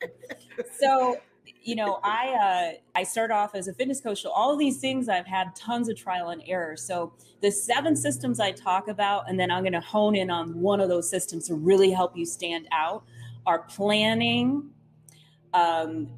so 0.78 1.16
you 1.62 1.74
know, 1.74 1.98
I 2.02 2.74
uh, 2.74 2.98
I 2.98 3.02
start 3.02 3.30
off 3.30 3.54
as 3.54 3.68
a 3.68 3.74
fitness 3.74 4.00
coach. 4.00 4.22
So 4.22 4.30
all 4.30 4.56
these 4.56 4.78
things 4.78 5.08
I've 5.08 5.26
had 5.26 5.54
tons 5.56 5.88
of 5.88 5.96
trial 5.96 6.30
and 6.30 6.42
error. 6.46 6.76
So 6.76 7.12
the 7.40 7.50
seven 7.50 7.96
systems 7.96 8.40
I 8.40 8.52
talk 8.52 8.88
about, 8.88 9.28
and 9.28 9.38
then 9.38 9.50
I'm 9.50 9.62
going 9.62 9.72
to 9.72 9.80
hone 9.80 10.14
in 10.14 10.30
on 10.30 10.60
one 10.60 10.80
of 10.80 10.88
those 10.88 11.10
systems 11.10 11.48
to 11.48 11.54
really 11.54 11.90
help 11.90 12.16
you 12.16 12.24
stand 12.24 12.68
out, 12.72 13.04
are 13.46 13.60
planning. 13.60 14.70
Um, 15.54 16.08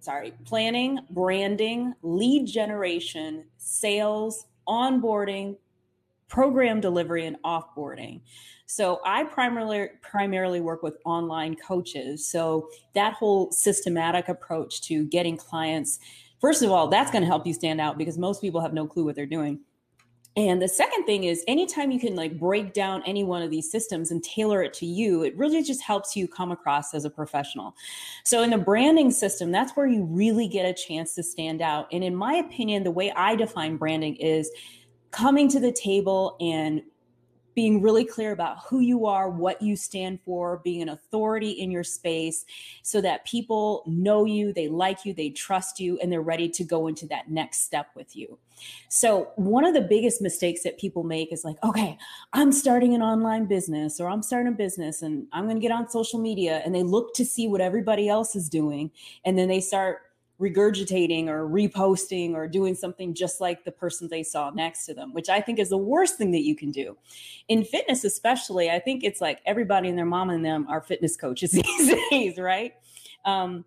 sorry, 0.00 0.34
planning, 0.44 1.00
branding, 1.10 1.94
lead 2.02 2.46
generation, 2.46 3.44
sales, 3.56 4.46
onboarding, 4.68 5.56
program 6.28 6.80
delivery 6.80 7.26
and 7.26 7.36
offboarding. 7.44 8.20
So 8.66 9.00
I 9.04 9.24
primarily 9.24 9.88
primarily 10.00 10.60
work 10.60 10.82
with 10.82 10.96
online 11.04 11.56
coaches. 11.56 12.26
So 12.26 12.68
that 12.94 13.14
whole 13.14 13.52
systematic 13.52 14.28
approach 14.28 14.80
to 14.82 15.04
getting 15.04 15.36
clients, 15.36 15.98
first 16.40 16.62
of 16.62 16.70
all, 16.70 16.88
that's 16.88 17.10
going 17.10 17.22
to 17.22 17.28
help 17.28 17.46
you 17.46 17.52
stand 17.52 17.80
out 17.80 17.98
because 17.98 18.18
most 18.18 18.40
people 18.40 18.60
have 18.60 18.72
no 18.72 18.86
clue 18.86 19.04
what 19.04 19.16
they're 19.16 19.26
doing. 19.26 19.60
And 20.36 20.60
the 20.60 20.66
second 20.66 21.04
thing 21.04 21.24
is 21.24 21.44
anytime 21.46 21.92
you 21.92 22.00
can 22.00 22.16
like 22.16 22.40
break 22.40 22.72
down 22.72 23.04
any 23.06 23.22
one 23.22 23.42
of 23.42 23.50
these 23.50 23.70
systems 23.70 24.10
and 24.10 24.22
tailor 24.22 24.62
it 24.62 24.74
to 24.74 24.86
you, 24.86 25.22
it 25.22 25.36
really 25.36 25.62
just 25.62 25.80
helps 25.80 26.16
you 26.16 26.26
come 26.26 26.50
across 26.50 26.92
as 26.92 27.04
a 27.04 27.10
professional. 27.10 27.76
So 28.24 28.42
in 28.42 28.50
the 28.50 28.58
branding 28.58 29.12
system, 29.12 29.52
that's 29.52 29.76
where 29.76 29.86
you 29.86 30.04
really 30.04 30.48
get 30.48 30.66
a 30.66 30.74
chance 30.74 31.14
to 31.14 31.22
stand 31.22 31.62
out. 31.62 31.86
And 31.92 32.02
in 32.02 32.16
my 32.16 32.34
opinion, 32.34 32.82
the 32.82 32.90
way 32.90 33.12
I 33.12 33.36
define 33.36 33.76
branding 33.76 34.16
is 34.16 34.50
coming 35.12 35.48
to 35.50 35.60
the 35.60 35.70
table 35.70 36.36
and 36.40 36.82
being 37.54 37.80
really 37.80 38.04
clear 38.04 38.32
about 38.32 38.58
who 38.64 38.80
you 38.80 39.06
are, 39.06 39.30
what 39.30 39.60
you 39.62 39.76
stand 39.76 40.20
for, 40.24 40.60
being 40.64 40.82
an 40.82 40.88
authority 40.88 41.50
in 41.50 41.70
your 41.70 41.84
space 41.84 42.44
so 42.82 43.00
that 43.00 43.24
people 43.24 43.82
know 43.86 44.24
you, 44.24 44.52
they 44.52 44.68
like 44.68 45.04
you, 45.04 45.14
they 45.14 45.30
trust 45.30 45.78
you, 45.78 45.98
and 45.98 46.10
they're 46.10 46.20
ready 46.20 46.48
to 46.48 46.64
go 46.64 46.86
into 46.86 47.06
that 47.06 47.30
next 47.30 47.62
step 47.62 47.88
with 47.94 48.16
you. 48.16 48.38
So, 48.88 49.30
one 49.36 49.64
of 49.64 49.74
the 49.74 49.80
biggest 49.80 50.22
mistakes 50.22 50.62
that 50.62 50.78
people 50.78 51.02
make 51.02 51.32
is 51.32 51.44
like, 51.44 51.56
okay, 51.64 51.98
I'm 52.32 52.52
starting 52.52 52.94
an 52.94 53.02
online 53.02 53.46
business 53.46 54.00
or 54.00 54.08
I'm 54.08 54.22
starting 54.22 54.52
a 54.52 54.56
business 54.56 55.02
and 55.02 55.26
I'm 55.32 55.44
going 55.44 55.56
to 55.56 55.60
get 55.60 55.72
on 55.72 55.88
social 55.88 56.20
media. 56.20 56.62
And 56.64 56.74
they 56.74 56.82
look 56.82 57.14
to 57.14 57.24
see 57.24 57.48
what 57.48 57.60
everybody 57.60 58.08
else 58.08 58.36
is 58.36 58.48
doing. 58.48 58.90
And 59.24 59.36
then 59.38 59.48
they 59.48 59.60
start 59.60 60.02
regurgitating 60.40 61.28
or 61.28 61.48
reposting 61.48 62.34
or 62.34 62.48
doing 62.48 62.74
something 62.74 63.14
just 63.14 63.40
like 63.40 63.64
the 63.64 63.70
person 63.70 64.08
they 64.08 64.22
saw 64.22 64.50
next 64.50 64.84
to 64.86 64.94
them, 64.94 65.12
which 65.12 65.28
I 65.28 65.40
think 65.40 65.58
is 65.58 65.68
the 65.68 65.78
worst 65.78 66.18
thing 66.18 66.32
that 66.32 66.42
you 66.42 66.56
can 66.56 66.70
do. 66.70 66.96
In 67.48 67.64
fitness, 67.64 68.04
especially, 68.04 68.70
I 68.70 68.80
think 68.80 69.04
it's 69.04 69.20
like 69.20 69.40
everybody 69.46 69.88
and 69.88 69.96
their 69.96 70.06
mom 70.06 70.30
and 70.30 70.44
them 70.44 70.66
are 70.68 70.80
fitness 70.80 71.16
coaches 71.16 71.50
these 71.52 71.94
days, 72.10 72.38
right? 72.38 72.74
Um, 73.24 73.64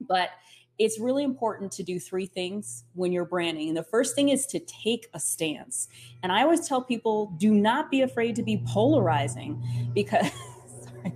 but 0.00 0.30
it's 0.78 0.98
really 0.98 1.24
important 1.24 1.70
to 1.72 1.82
do 1.82 1.98
three 1.98 2.26
things 2.26 2.84
when 2.94 3.12
you're 3.12 3.24
branding. 3.24 3.68
And 3.68 3.76
the 3.76 3.84
first 3.84 4.14
thing 4.14 4.28
is 4.30 4.44
to 4.46 4.58
take 4.60 5.08
a 5.14 5.20
stance. 5.20 5.88
And 6.22 6.32
I 6.32 6.42
always 6.42 6.68
tell 6.68 6.82
people 6.82 7.32
do 7.38 7.54
not 7.54 7.90
be 7.90 8.02
afraid 8.02 8.36
to 8.36 8.42
be 8.42 8.62
polarizing 8.66 9.90
because. 9.94 10.26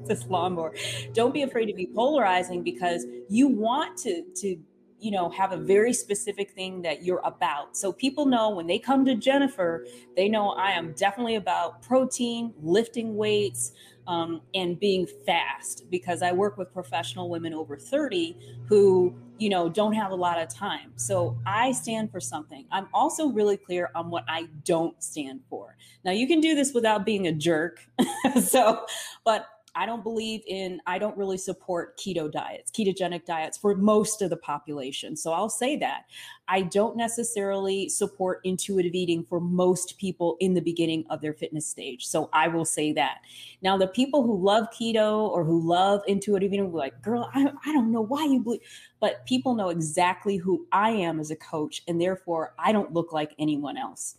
this 0.07 0.27
lawnmower. 0.27 0.75
Don't 1.15 1.33
be 1.33 1.43
afraid 1.43 1.67
to 1.67 1.73
be 1.73 1.87
polarizing 1.87 2.63
because 2.63 3.07
you 3.29 3.49
want 3.49 3.97
to 3.99 4.23
to 4.37 4.57
you 5.01 5.11
know 5.11 5.31
have 5.31 5.53
a 5.53 5.57
very 5.57 5.93
specific 5.93 6.51
thing 6.53 6.83
that 6.83 7.05
you're 7.05 7.23
about. 7.25 7.77
So 7.77 7.93
people 7.93 8.27
know 8.27 8.51
when 8.51 8.67
they 8.67 8.79
come 8.79 9.05
to 9.05 9.15
jennifer 9.15 9.87
they 10.17 10.29
know 10.29 10.51
i 10.51 10.71
am 10.71 10.93
definitely 10.93 11.37
about 11.37 11.83
protein 11.83 12.53
lifting 12.61 13.17
weights 13.17 13.73
um, 14.07 14.41
and 14.55 14.79
being 14.81 15.07
fast 15.27 15.85
because 15.91 16.23
i 16.23 16.33
work 16.33 16.57
with 16.57 16.73
professional 16.73 17.29
women 17.29 17.53
over 17.53 17.77
30 17.77 18.37
who 18.69 19.15
you 19.39 19.49
know 19.49 19.69
don't 19.69 19.93
have 19.93 20.11
a 20.11 20.15
lot 20.15 20.41
of 20.41 20.49
time. 20.49 20.93
So 20.97 21.39
i 21.47 21.73
stand 21.73 22.11
for 22.11 22.21
something. 22.21 22.67
I'm 22.73 22.89
also 22.93 23.29
really 23.29 23.57
clear 23.57 23.91
on 23.95 24.11
what 24.11 24.25
i 24.29 24.49
don't 24.65 25.01
stand 25.03 25.41
for. 25.49 25.77
Now 26.05 26.13
you 26.13 26.27
can 26.27 26.41
do 26.41 26.55
this 26.55 26.73
without 26.73 27.05
being 27.05 27.27
a 27.27 27.33
jerk. 27.33 27.81
So 28.43 28.85
but 29.25 29.47
I 29.75 29.87
don't 29.87 30.03
believe 30.03 30.43
in, 30.47 30.81
I 30.87 30.99
don't 30.99 31.17
really 31.17 31.39
support 31.39 31.99
keto 31.99 32.31
diets, 32.31 32.71
ketogenic 32.71 33.25
diets 33.25 33.59
for 33.59 33.75
most 33.75 34.23
of 34.23 34.31
the 34.31 34.37
population. 34.37 35.17
So 35.17 35.33
I'll 35.33 35.49
say 35.49 35.77
that. 35.77 36.05
I 36.49 36.63
don't 36.63 36.97
necessarily 36.97 37.89
support 37.89 38.41
intuitive 38.45 38.95
eating 38.95 39.25
for 39.25 39.41
most 39.41 39.99
people 39.99 40.37
in 40.41 40.55
the 40.55 40.61
beginning 40.61 41.05
of 41.11 41.21
their 41.21 41.35
fitness 41.35 41.67
stage. 41.67 42.07
So 42.07 42.31
I 42.33 42.49
will 42.49 42.65
say 42.65 42.93
that. 42.95 43.19
Now, 43.63 43.77
the 43.77 43.89
people 43.89 44.23
who 44.23 44.43
love 44.43 44.69
keto 44.71 45.29
or 45.29 45.45
who 45.45 45.61
love 45.61 46.03
intuitive 46.07 46.53
eating 46.53 46.73
will 46.73 46.79
like, 46.79 47.01
girl, 47.03 47.31
I, 47.35 47.53
I 47.65 47.73
don't 47.73 47.93
know 47.93 48.01
why 48.01 48.25
you 48.25 48.41
believe, 48.41 48.61
but 49.01 49.27
people 49.27 49.55
know 49.55 49.69
exactly 49.69 50.37
who 50.37 50.67
I 50.73 50.91
am 50.91 51.21
as 51.21 51.31
a 51.31 51.37
coach. 51.37 51.83
And 51.87 52.01
therefore, 52.01 52.55
I 52.59 52.73
don't 52.73 52.95
look 52.95 53.13
like 53.13 53.35
anyone 53.39 53.77
else. 53.77 54.17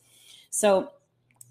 So 0.51 0.91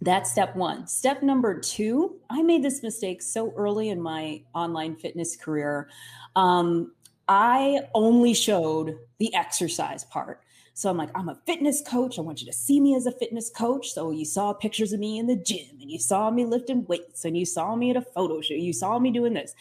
that's 0.01 0.31
step 0.31 0.55
one. 0.55 0.87
Step 0.87 1.23
number 1.23 1.59
two, 1.59 2.21
I 2.31 2.43
made 2.43 2.63
this 2.63 2.83
mistake 2.83 3.21
so 3.21 3.53
early 3.57 3.89
in 3.89 4.01
my 4.01 4.43
online 4.55 4.97
fitness 4.97 5.37
career. 5.37 5.89
Um, 6.37 6.93
I 7.27 7.81
only 7.95 8.33
showed 8.33 8.97
the 9.19 9.35
exercise 9.35 10.05
part. 10.05 10.43
So 10.73 10.89
I'm 10.89 10.97
like, 10.97 11.11
I'm 11.17 11.29
a 11.29 11.41
fitness 11.45 11.83
coach. 11.85 12.19
I 12.19 12.23
want 12.23 12.41
you 12.41 12.47
to 12.47 12.53
see 12.53 12.79
me 12.79 12.95
as 12.95 13.07
a 13.07 13.13
fitness 13.13 13.51
coach. 13.51 13.91
So 13.91 14.13
you 14.13 14.25
saw 14.25 14.53
pictures 14.53 14.93
of 14.93 15.01
me 15.01 15.19
in 15.19 15.27
the 15.27 15.35
gym 15.35 15.77
and 15.81 15.91
you 15.91 15.99
saw 15.99 16.31
me 16.31 16.45
lifting 16.45 16.87
weights 16.87 17.25
and 17.25 17.37
you 17.37 17.45
saw 17.45 17.75
me 17.75 17.91
at 17.91 17.97
a 17.97 18.03
photo 18.03 18.41
shoot. 18.41 18.61
You 18.61 18.73
saw 18.73 19.01
me 19.01 19.11
doing 19.11 19.35
this. 19.35 19.57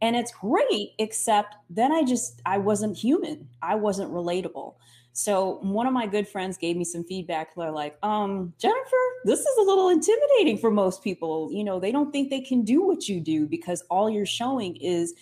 And 0.00 0.14
it's 0.14 0.30
great, 0.32 0.90
except 0.98 1.56
then 1.68 1.90
I 1.90 2.04
just, 2.04 2.40
I 2.46 2.58
wasn't 2.58 2.96
human. 2.96 3.48
I 3.60 3.74
wasn't 3.74 4.12
relatable. 4.12 4.74
So 5.12 5.58
one 5.60 5.86
of 5.86 5.92
my 5.92 6.06
good 6.06 6.26
friends 6.26 6.56
gave 6.56 6.76
me 6.76 6.84
some 6.84 7.04
feedback. 7.04 7.54
They're 7.54 7.70
like, 7.70 7.98
um, 8.02 8.54
Jennifer, 8.58 8.96
this 9.24 9.40
is 9.40 9.58
a 9.58 9.62
little 9.62 9.90
intimidating 9.90 10.56
for 10.56 10.70
most 10.70 11.02
people. 11.04 11.50
You 11.52 11.64
know, 11.64 11.78
they 11.78 11.92
don't 11.92 12.10
think 12.10 12.30
they 12.30 12.40
can 12.40 12.62
do 12.62 12.82
what 12.82 13.08
you 13.08 13.20
do 13.20 13.46
because 13.46 13.82
all 13.90 14.08
you're 14.08 14.26
showing 14.26 14.76
is 14.76 15.14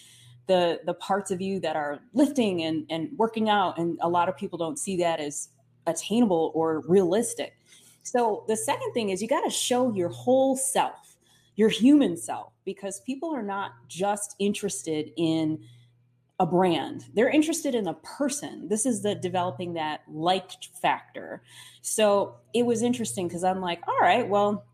the 0.47 0.81
the 0.87 0.95
parts 0.95 1.31
of 1.31 1.41
you 1.41 1.61
that 1.61 1.77
are 1.77 2.01
lifting 2.15 2.63
and 2.63 2.87
and 2.89 3.11
working 3.17 3.49
out. 3.49 3.79
And 3.79 3.99
a 4.01 4.09
lot 4.09 4.29
of 4.29 4.37
people 4.37 4.59
don't 4.59 4.79
see 4.79 4.97
that 4.99 5.19
as 5.19 5.49
attainable 5.87 6.53
or 6.55 6.83
realistic. 6.87 7.55
So 8.03 8.45
the 8.49 8.57
second 8.57 8.93
thing 8.93 9.11
is 9.11 9.21
you 9.21 9.29
got 9.29 9.43
to 9.43 9.51
show 9.51 9.93
your 9.93 10.09
whole 10.09 10.57
self, 10.57 11.17
your 11.57 11.69
human 11.69 12.17
self, 12.17 12.53
because 12.65 13.01
people 13.01 13.35
are 13.35 13.43
not 13.43 13.73
just 13.89 14.37
interested 14.39 15.13
in 15.17 15.63
a 16.41 16.47
brand. 16.47 17.05
They're 17.15 17.29
interested 17.29 17.75
in 17.75 17.87
a 17.87 17.95
person. 17.95 18.67
This 18.67 18.87
is 18.87 19.03
the 19.03 19.15
developing 19.15 19.75
that 19.75 20.01
liked 20.09 20.71
factor. 20.81 21.43
So 21.83 22.37
it 22.55 22.65
was 22.65 22.83
interesting 22.83 23.29
because 23.29 23.45
I'm 23.45 23.61
like, 23.61 23.87
all 23.87 23.99
right, 24.01 24.27
well, 24.27 24.65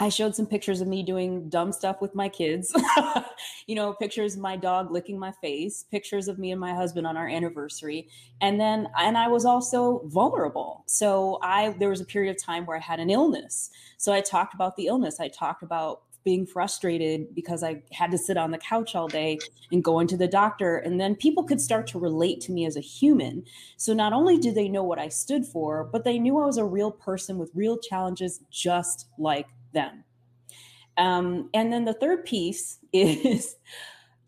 I 0.00 0.08
showed 0.08 0.34
some 0.34 0.46
pictures 0.46 0.80
of 0.80 0.88
me 0.88 1.02
doing 1.02 1.50
dumb 1.50 1.70
stuff 1.70 2.00
with 2.00 2.14
my 2.14 2.30
kids. 2.30 2.74
you 3.66 3.74
know, 3.74 3.92
pictures 3.92 4.34
of 4.34 4.40
my 4.40 4.56
dog 4.56 4.90
licking 4.90 5.18
my 5.18 5.32
face, 5.42 5.84
pictures 5.90 6.28
of 6.28 6.38
me 6.38 6.50
and 6.50 6.60
my 6.60 6.72
husband 6.74 7.06
on 7.06 7.18
our 7.18 7.28
anniversary. 7.28 8.08
And 8.40 8.58
then 8.58 8.88
and 8.98 9.16
I 9.18 9.28
was 9.28 9.44
also 9.44 10.00
vulnerable. 10.06 10.82
So 10.86 11.38
I 11.42 11.76
there 11.78 11.90
was 11.90 12.00
a 12.00 12.06
period 12.06 12.34
of 12.34 12.42
time 12.42 12.64
where 12.64 12.78
I 12.78 12.80
had 12.80 13.00
an 13.00 13.10
illness. 13.10 13.70
So 13.98 14.14
I 14.14 14.22
talked 14.22 14.54
about 14.54 14.76
the 14.76 14.86
illness. 14.86 15.20
I 15.20 15.28
talked 15.28 15.62
about 15.62 16.02
being 16.24 16.46
frustrated 16.46 17.34
because 17.34 17.62
I 17.62 17.82
had 17.92 18.10
to 18.10 18.18
sit 18.18 18.36
on 18.36 18.50
the 18.50 18.58
couch 18.58 18.94
all 18.94 19.08
day 19.08 19.38
and 19.70 19.82
go 19.82 20.00
into 20.00 20.16
the 20.16 20.28
doctor. 20.28 20.78
And 20.78 21.00
then 21.00 21.14
people 21.14 21.44
could 21.44 21.60
start 21.60 21.86
to 21.88 21.98
relate 21.98 22.40
to 22.42 22.52
me 22.52 22.66
as 22.66 22.76
a 22.76 22.80
human. 22.80 23.44
So 23.76 23.92
not 23.92 24.12
only 24.12 24.38
did 24.38 24.54
they 24.54 24.68
know 24.68 24.84
what 24.84 24.98
I 24.98 25.08
stood 25.08 25.46
for, 25.46 25.84
but 25.84 26.04
they 26.04 26.18
knew 26.18 26.38
I 26.38 26.46
was 26.46 26.58
a 26.58 26.64
real 26.64 26.90
person 26.90 27.38
with 27.38 27.50
real 27.54 27.78
challenges 27.78 28.40
just 28.50 29.06
like 29.18 29.48
them. 29.72 30.04
Um, 30.96 31.48
and 31.54 31.72
then 31.72 31.84
the 31.84 31.94
third 31.94 32.24
piece 32.24 32.78
is 32.92 33.56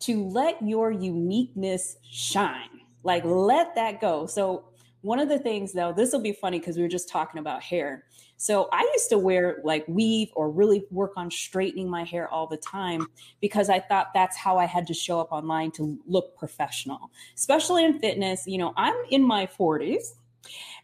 to 0.00 0.24
let 0.28 0.60
your 0.62 0.90
uniqueness 0.90 1.96
shine. 2.02 2.68
Like, 3.02 3.24
let 3.24 3.74
that 3.74 4.00
go. 4.00 4.26
So, 4.26 4.64
one 5.02 5.18
of 5.18 5.28
the 5.28 5.38
things, 5.38 5.74
though, 5.74 5.92
this 5.92 6.12
will 6.12 6.22
be 6.22 6.32
funny 6.32 6.58
because 6.58 6.76
we 6.76 6.82
were 6.82 6.88
just 6.88 7.10
talking 7.10 7.38
about 7.38 7.62
hair. 7.62 8.04
So 8.44 8.68
I 8.72 8.82
used 8.92 9.08
to 9.08 9.16
wear 9.16 9.62
like 9.64 9.86
weave 9.88 10.28
or 10.36 10.50
really 10.50 10.84
work 10.90 11.12
on 11.16 11.30
straightening 11.30 11.88
my 11.88 12.04
hair 12.04 12.28
all 12.28 12.46
the 12.46 12.58
time 12.58 13.06
because 13.40 13.70
I 13.70 13.80
thought 13.80 14.08
that's 14.12 14.36
how 14.36 14.58
I 14.58 14.66
had 14.66 14.86
to 14.88 14.92
show 14.92 15.18
up 15.18 15.32
online 15.32 15.70
to 15.70 15.98
look 16.06 16.36
professional, 16.36 17.10
especially 17.34 17.86
in 17.86 17.98
fitness. 17.98 18.42
You 18.46 18.58
know, 18.58 18.74
I'm 18.76 18.96
in 19.08 19.22
my 19.22 19.46
40s, 19.46 20.16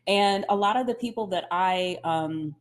and 0.06 0.46
a 0.48 0.56
lot 0.56 0.78
of 0.78 0.86
the 0.86 0.94
people 0.94 1.26
that 1.26 1.48
I, 1.50 1.98
um, 2.02 2.56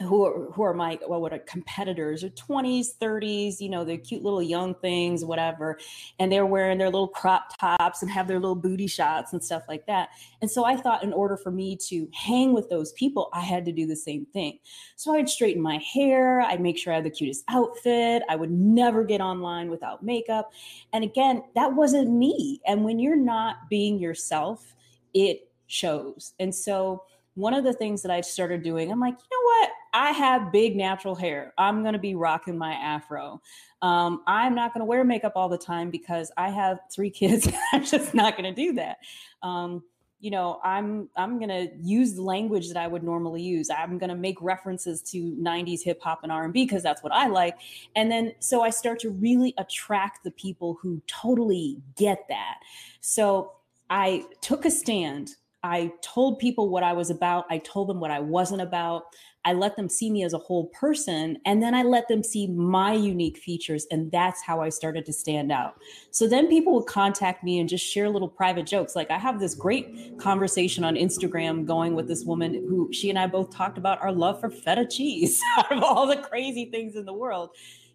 who 0.00 0.24
are 0.26 0.50
who 0.52 0.62
are 0.62 0.74
my 0.74 0.98
well 1.06 1.20
what 1.20 1.32
are 1.32 1.38
competitors 1.40 2.24
or 2.24 2.28
20s 2.30 2.96
30s 3.00 3.60
you 3.60 3.68
know 3.68 3.84
they're 3.84 3.96
cute 3.96 4.24
little 4.24 4.42
young 4.42 4.74
things 4.74 5.24
whatever. 5.24 5.78
And 6.18 6.32
they're 6.32 6.46
wearing 6.46 6.78
their 6.78 6.90
little 6.90 7.08
crop 7.08 7.56
tops 7.58 8.02
and 8.02 8.10
have 8.10 8.26
their 8.26 8.40
little 8.40 8.56
booty 8.56 8.86
shots 8.86 9.32
and 9.32 9.42
stuff 9.42 9.62
like 9.68 9.86
that. 9.86 10.10
And 10.42 10.50
so 10.50 10.64
i 10.64 10.76
thought 10.76 11.04
in 11.04 11.12
order 11.12 11.36
for 11.36 11.50
me 11.50 11.76
to 11.88 12.08
hang 12.12 12.52
with 12.52 12.68
those 12.68 12.92
people 12.92 13.28
i 13.32 13.40
had 13.40 13.64
to 13.66 13.72
do 13.72 13.86
the 13.86 13.96
same 13.96 14.26
thing. 14.26 14.58
So 14.96 15.14
i'd 15.14 15.28
straighten 15.28 15.62
my 15.62 15.78
hair. 15.78 16.40
I'd 16.40 16.60
make 16.60 16.76
sure 16.76 16.92
i 16.92 16.96
had 16.96 17.04
the 17.04 17.10
cutest 17.10 17.44
outfit. 17.48 18.22
I 18.28 18.36
would 18.36 18.50
never 18.50 19.04
get 19.04 19.20
online 19.20 19.70
without 19.70 20.02
makeup. 20.02 20.50
And 20.92 21.04
again 21.04 21.44
that 21.54 21.72
wasn't 21.72 22.10
me. 22.10 22.60
And 22.66 22.84
when 22.84 22.98
you're 22.98 23.16
not 23.16 23.68
being 23.70 23.98
yourself 23.98 24.74
it 25.14 25.48
shows. 25.66 26.32
And 26.40 26.54
so 26.54 27.04
one 27.34 27.54
of 27.54 27.64
the 27.64 27.72
things 27.72 28.02
that 28.02 28.10
I 28.10 28.20
started 28.20 28.62
doing, 28.62 28.90
I'm 28.90 29.00
like, 29.00 29.14
you 29.14 29.26
know 29.30 29.44
what? 29.44 29.70
I 29.92 30.10
have 30.10 30.52
big 30.52 30.76
natural 30.76 31.14
hair. 31.14 31.52
I'm 31.58 31.82
going 31.82 31.92
to 31.92 31.98
be 31.98 32.14
rocking 32.14 32.58
my 32.58 32.72
afro. 32.72 33.40
Um, 33.82 34.22
I'm 34.26 34.54
not 34.54 34.74
going 34.74 34.80
to 34.80 34.86
wear 34.86 35.04
makeup 35.04 35.32
all 35.36 35.48
the 35.48 35.58
time 35.58 35.90
because 35.90 36.32
I 36.36 36.50
have 36.50 36.78
three 36.92 37.10
kids. 37.10 37.48
I'm 37.72 37.84
just 37.84 38.14
not 38.14 38.36
going 38.36 38.52
to 38.52 38.60
do 38.60 38.72
that. 38.74 38.98
Um, 39.42 39.82
you 40.24 40.30
know 40.30 40.58
i'm 40.64 41.06
i'm 41.16 41.38
going 41.38 41.50
to 41.50 41.68
use 41.82 42.14
the 42.14 42.22
language 42.22 42.68
that 42.68 42.78
i 42.78 42.86
would 42.86 43.02
normally 43.02 43.42
use 43.42 43.68
i'm 43.68 43.98
going 43.98 44.08
to 44.08 44.16
make 44.16 44.40
references 44.40 45.02
to 45.02 45.36
90s 45.38 45.82
hip 45.82 46.00
hop 46.00 46.20
and 46.22 46.32
r&b 46.32 46.64
because 46.64 46.82
that's 46.82 47.02
what 47.02 47.12
i 47.12 47.26
like 47.26 47.58
and 47.94 48.10
then 48.10 48.32
so 48.38 48.62
i 48.62 48.70
start 48.70 48.98
to 48.98 49.10
really 49.10 49.52
attract 49.58 50.24
the 50.24 50.30
people 50.30 50.78
who 50.80 51.02
totally 51.06 51.76
get 51.94 52.24
that 52.30 52.60
so 53.02 53.52
i 53.90 54.24
took 54.40 54.64
a 54.64 54.70
stand 54.70 55.36
i 55.64 55.90
told 56.00 56.38
people 56.38 56.68
what 56.68 56.84
i 56.84 56.92
was 56.92 57.10
about 57.10 57.44
i 57.50 57.58
told 57.58 57.88
them 57.88 57.98
what 57.98 58.12
i 58.12 58.20
wasn't 58.20 58.60
about 58.60 59.06
I 59.44 59.52
let 59.52 59.76
them 59.76 59.88
see 59.88 60.10
me 60.10 60.24
as 60.24 60.32
a 60.32 60.38
whole 60.38 60.66
person 60.68 61.36
and 61.44 61.62
then 61.62 61.74
I 61.74 61.82
let 61.82 62.08
them 62.08 62.22
see 62.22 62.46
my 62.46 62.94
unique 62.94 63.36
features 63.36 63.86
and 63.90 64.10
that's 64.10 64.42
how 64.42 64.62
I 64.62 64.70
started 64.70 65.04
to 65.06 65.12
stand 65.12 65.52
out. 65.52 65.74
So 66.10 66.26
then 66.26 66.48
people 66.48 66.74
would 66.74 66.86
contact 66.86 67.44
me 67.44 67.58
and 67.58 67.68
just 67.68 67.84
share 67.84 68.08
little 68.08 68.28
private 68.28 68.66
jokes. 68.66 68.96
Like 68.96 69.10
I 69.10 69.18
have 69.18 69.38
this 69.38 69.54
great 69.54 70.18
conversation 70.18 70.82
on 70.82 70.94
Instagram 70.94 71.66
going 71.66 71.94
with 71.94 72.08
this 72.08 72.24
woman 72.24 72.54
who 72.54 72.90
she 72.92 73.10
and 73.10 73.18
I 73.18 73.26
both 73.26 73.54
talked 73.54 73.76
about 73.76 74.00
our 74.00 74.12
love 74.12 74.40
for 74.40 74.48
feta 74.48 74.86
cheese 74.86 75.40
out 75.58 75.70
of 75.76 75.82
all 75.82 76.06
the 76.06 76.16
crazy 76.16 76.70
things 76.70 76.96
in 76.96 77.04
the 77.04 77.12
world 77.12 77.50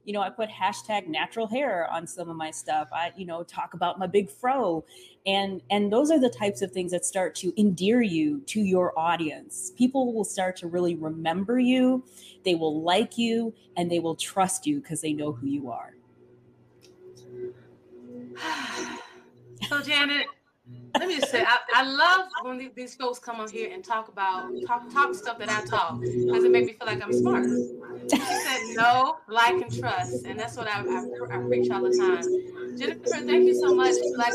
you 0.10 0.14
know, 0.14 0.22
I 0.22 0.32
put 0.32 0.50
hashtag 0.50 1.06
natural 1.08 1.46
hair 1.46 1.88
on 1.92 2.08
some 2.08 2.32
of 2.32 2.36
my 2.36 2.50
stuff. 2.50 2.90
I, 2.92 3.14
you 3.16 3.28
know, 3.28 3.44
talk 3.44 3.76
about 3.76 4.00
my 4.00 4.08
big 4.08 4.28
fro. 4.28 4.84
And 5.28 5.62
and 5.70 5.94
those 5.94 6.10
are 6.10 6.20
the 6.20 6.32
types 6.32 6.64
of 6.64 6.72
things 6.72 6.92
that 6.94 7.06
start 7.06 7.36
to 7.36 7.54
endear 7.62 8.02
you 8.02 8.40
to 8.48 8.60
your 8.60 8.98
audience. 8.98 9.72
People 9.78 10.12
will 10.12 10.24
start 10.24 10.56
to 10.58 10.68
really 10.68 10.96
remember 10.96 11.60
you, 11.60 12.04
they 12.44 12.56
will 12.56 12.82
like 12.82 13.20
you, 13.20 13.54
and 13.78 13.92
they 13.92 14.00
will 14.00 14.16
trust 14.16 14.66
you 14.66 14.82
because 14.82 15.00
they 15.00 15.14
know 15.14 15.32
who 15.32 15.46
you 15.46 15.70
are. 15.70 15.94
so 19.70 19.80
Janet, 19.84 20.26
let 20.98 21.08
me 21.08 21.16
just 21.16 21.32
say, 21.32 21.44
I, 21.46 21.58
I 21.76 21.84
love 21.84 22.28
when 22.44 22.72
these 22.76 22.96
folks 22.96 23.20
come 23.20 23.40
on 23.40 23.50
here 23.50 23.70
and 23.72 23.84
talk 23.84 24.08
about 24.08 24.50
talk 24.66 24.92
talk 24.92 25.14
stuff 25.14 25.38
that 25.40 25.50
I 25.50 25.66
talk 25.66 26.02
because 26.02 26.44
it 26.44 26.52
makes 26.52 26.68
me 26.68 26.74
feel 26.74 26.88
like 26.88 27.02
I'm 27.04 27.14
smart. 27.14 27.46
She 28.12 28.18
said 28.18 28.76
no, 28.76 29.18
like, 29.28 29.62
and 29.62 29.74
trust, 29.74 30.26
and 30.26 30.40
that's 30.40 30.58
what 30.58 30.68
I, 30.68 30.82
I, 30.82 31.36
I 31.36 31.38
preach 31.48 31.70
all 31.72 31.82
the 31.82 31.96
time. 31.96 32.78
Jennifer, 32.78 33.18
thank 33.26 33.46
you 33.46 33.54
so 33.54 33.74
much. 33.76 33.96
Like 34.18 34.34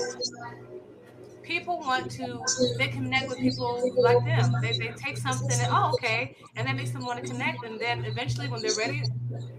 people 1.42 1.78
want 1.80 2.10
to 2.10 2.42
they 2.78 2.88
connect 2.88 3.28
with 3.28 3.38
people 3.38 3.92
like 3.98 4.24
them 4.24 4.56
they, 4.62 4.72
they 4.72 4.90
take 4.96 5.16
something 5.18 5.50
and 5.50 5.68
oh 5.70 5.92
okay 5.92 6.34
and 6.56 6.66
that 6.66 6.74
makes 6.74 6.90
them 6.90 7.04
want 7.04 7.22
to 7.22 7.30
connect 7.30 7.62
and 7.64 7.78
then 7.78 8.02
eventually 8.06 8.48
when 8.48 8.62
they're 8.62 8.74
ready 8.78 9.02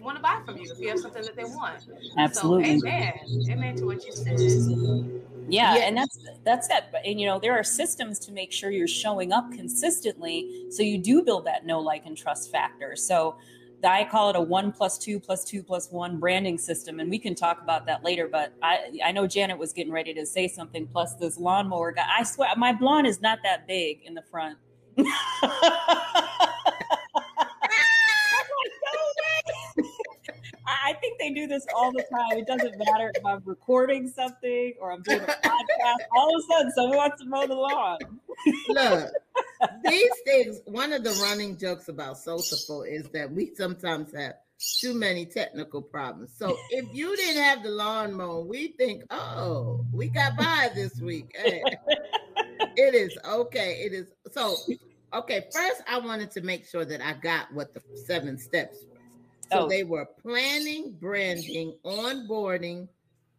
want 0.02 0.18
to 0.18 0.22
buy 0.24 0.40
from 0.46 0.58
you 0.58 0.72
if 0.72 0.82
you 0.82 0.90
have 0.90 1.00
something 1.00 1.24
that 1.24 1.36
they 1.36 1.44
want 1.44 1.86
absolutely 2.18 2.80
so, 2.80 2.88
amen 2.88 3.14
amen 3.52 3.76
to 3.76 3.86
what 3.86 4.04
you 4.04 4.12
said 4.12 4.40
yeah, 5.50 5.76
yeah, 5.76 5.82
and 5.84 5.98
that's 5.98 6.20
that's 6.44 6.68
that 6.68 6.94
and 7.06 7.20
you 7.20 7.26
know 7.28 7.40
there 7.40 7.54
are 7.54 7.64
systems 7.64 8.20
to 8.20 8.32
make 8.32 8.52
sure 8.52 8.72
you're 8.72 8.88
showing 8.88 9.32
up 9.32 9.52
consistently 9.52 10.66
so 10.70 10.84
you 10.84 10.98
do 10.98 11.24
build 11.24 11.46
that 11.46 11.66
know 11.66 11.80
like 11.80 12.06
and 12.06 12.18
trust 12.18 12.52
factor 12.52 12.96
so 12.96 13.36
I 13.84 14.04
call 14.06 14.30
it 14.30 14.36
a 14.36 14.42
one 14.42 14.72
plus 14.72 14.98
two 14.98 15.20
plus 15.20 15.44
two 15.44 15.62
plus 15.62 15.92
one 15.92 16.18
branding 16.20 16.58
system, 16.58 17.00
and 17.00 17.10
we 17.10 17.20
can 17.20 17.36
talk 17.36 17.62
about 17.62 17.86
that 17.86 18.04
later. 18.04 18.28
But 18.28 18.54
I, 18.62 18.92
I 19.04 19.12
know 19.12 19.28
Janet 19.28 19.58
was 19.58 19.74
getting 19.74 19.94
ready 19.94 20.14
to 20.14 20.26
say 20.26 20.48
something. 20.48 20.88
Plus, 20.88 21.16
this 21.16 21.38
lawnmower 21.38 21.92
guy. 21.92 22.06
I 22.18 22.24
swear, 22.24 22.50
my 22.58 22.74
blonde 22.74 23.08
is 23.08 23.22
not 23.22 23.40
that 23.44 23.68
big 23.68 24.02
in 24.04 24.14
the 24.14 24.24
front. 24.24 24.58
I 30.86 30.94
think 30.94 31.18
they 31.20 31.32
do 31.32 31.48
this 31.48 31.66
all 31.76 31.92
the 31.92 32.04
time. 32.04 32.38
It 32.38 32.46
doesn't 32.46 32.78
matter 32.78 33.12
if 33.16 33.26
I'm 33.26 33.42
recording 33.44 34.08
something 34.08 34.76
or 34.80 34.92
I'm 34.92 35.02
doing 35.02 35.22
a 35.22 35.24
podcast. 35.24 35.98
All 36.16 36.36
of 36.36 36.44
a 36.44 36.54
sudden, 36.54 36.72
someone 36.74 36.98
wants 36.98 37.24
to 37.24 37.28
mow 37.28 37.48
the 37.48 37.56
lawn. 37.56 37.98
Look, 38.70 39.12
these 39.84 40.12
things. 40.26 40.62
One 40.66 40.94
of 40.94 41.04
the 41.04 41.20
running 41.24 41.58
jokes 41.58 41.90
about 41.90 42.20
Soulful 42.20 42.84
is 42.84 43.10
that 43.14 43.32
we 43.32 43.56
sometimes 43.56 44.14
have 44.16 44.34
too 44.80 44.94
many 44.94 45.26
technical 45.26 45.82
problems. 45.82 46.32
So 46.38 46.56
if 46.70 46.86
you 46.94 47.16
didn't 47.16 47.42
have 47.42 47.64
the 47.64 47.72
lawn 47.72 48.14
mown, 48.14 48.48
we 48.48 48.76
think, 48.78 49.06
oh, 49.10 49.84
we 49.92 50.10
got 50.10 50.38
by 50.38 50.70
this 50.76 51.02
week. 51.02 51.36
Hey, 51.36 51.64
it 52.76 52.94
is 52.94 53.18
okay. 53.28 53.82
It 53.84 53.94
is 53.94 54.06
so 54.32 54.56
okay. 55.16 55.48
First, 55.52 55.82
I 55.88 55.98
wanted 55.98 56.30
to 56.32 56.42
make 56.42 56.68
sure 56.68 56.86
that 56.86 57.02
I 57.02 57.14
got 57.14 57.52
what 57.56 57.74
the 57.74 57.82
seven 58.06 58.38
steps 58.38 58.86
so 59.52 59.66
oh. 59.66 59.70
they 59.70 59.84
were 59.84 60.06
planning, 60.06 60.96
branding, 61.00 61.76
onboarding, 61.86 62.88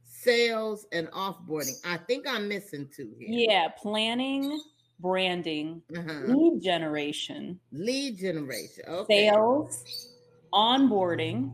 sales, 0.05 0.87
and 0.93 1.09
offboarding. 1.09 1.75
I 1.85 1.97
think 1.97 2.27
I'm 2.29 2.49
missing 2.49 2.89
two 2.95 3.13
here. 3.19 3.29
Yeah, 3.29 3.69
planning, 3.81 4.61
branding, 5.01 5.83
uh-huh. 5.97 6.27
lead 6.27 6.61
generation, 6.63 7.59
lead 7.73 8.19
generation, 8.19 8.85
okay. 8.89 9.29
sales, 9.29 10.09
onboarding, 10.53 11.51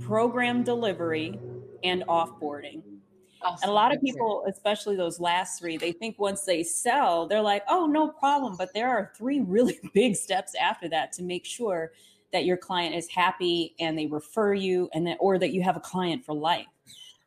program 0.00 0.62
delivery, 0.62 1.38
and 1.84 2.04
offboarding. 2.08 2.82
Awesome. 3.40 3.58
And 3.62 3.70
a 3.70 3.74
lot 3.74 3.94
of 3.94 4.00
people, 4.02 4.44
especially 4.48 4.96
those 4.96 5.20
last 5.20 5.60
three, 5.60 5.76
they 5.76 5.92
think 5.92 6.18
once 6.18 6.42
they 6.42 6.64
sell, 6.64 7.26
they're 7.28 7.42
like, 7.42 7.62
oh, 7.68 7.86
no 7.86 8.08
problem. 8.08 8.56
But 8.56 8.74
there 8.74 8.88
are 8.88 9.12
three 9.16 9.40
really 9.40 9.78
big 9.94 10.16
steps 10.16 10.54
after 10.60 10.88
that 10.88 11.12
to 11.12 11.22
make 11.22 11.44
sure 11.44 11.92
that 12.32 12.44
your 12.44 12.56
client 12.56 12.94
is 12.94 13.08
happy 13.08 13.74
and 13.80 13.98
they 13.98 14.06
refer 14.06 14.54
you 14.54 14.88
and 14.92 15.06
that 15.06 15.16
or 15.20 15.38
that 15.38 15.52
you 15.52 15.62
have 15.62 15.76
a 15.76 15.80
client 15.80 16.24
for 16.24 16.34
life. 16.34 16.66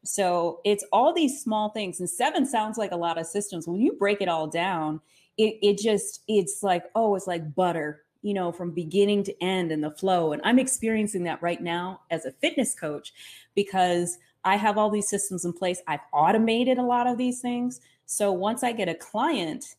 So 0.04 0.62
it's 0.66 0.86
all 0.92 1.14
these 1.14 1.42
small 1.42 1.70
things 1.70 2.00
and 2.00 2.10
seven 2.10 2.46
sounds 2.46 2.78
like 2.78 2.92
a 2.92 2.98
lot 2.98 3.20
of 3.20 3.26
systems. 3.28 3.68
When 3.68 3.80
you 3.80 3.94
break 3.94 4.22
it 4.22 4.30
all 4.30 4.48
down 4.48 5.02
it, 5.38 5.58
it 5.62 5.78
just 5.78 6.24
it's 6.28 6.62
like 6.62 6.86
oh 6.96 7.16
it's 7.16 7.28
like 7.28 7.56
butter 7.56 8.04
you 8.22 8.34
know 8.34 8.52
from 8.52 8.72
beginning 8.72 9.24
to 9.24 9.44
end 9.44 9.72
and 9.72 9.84
the 9.84 9.92
flow. 9.92 10.34
And 10.34 10.42
i'm 10.44 10.60
experiencing 10.60 11.24
that 11.24 11.42
right 11.42 11.62
now 11.62 12.02
as 12.10 12.26
a 12.26 12.32
fitness 12.32 12.76
coach 12.76 13.14
because 13.56 14.18
i 14.44 14.56
have 14.56 14.78
all 14.78 14.90
these 14.90 15.10
systems 15.10 15.46
in 15.46 15.54
place. 15.54 15.82
I've 15.88 16.02
automated 16.14 16.78
a 16.78 16.84
lot 16.84 17.08
of 17.08 17.18
these 17.18 17.42
things. 17.42 17.82
So 18.06 18.32
once 18.32 18.64
i 18.64 18.72
get 18.72 18.90
a 18.90 18.96
client 18.96 19.76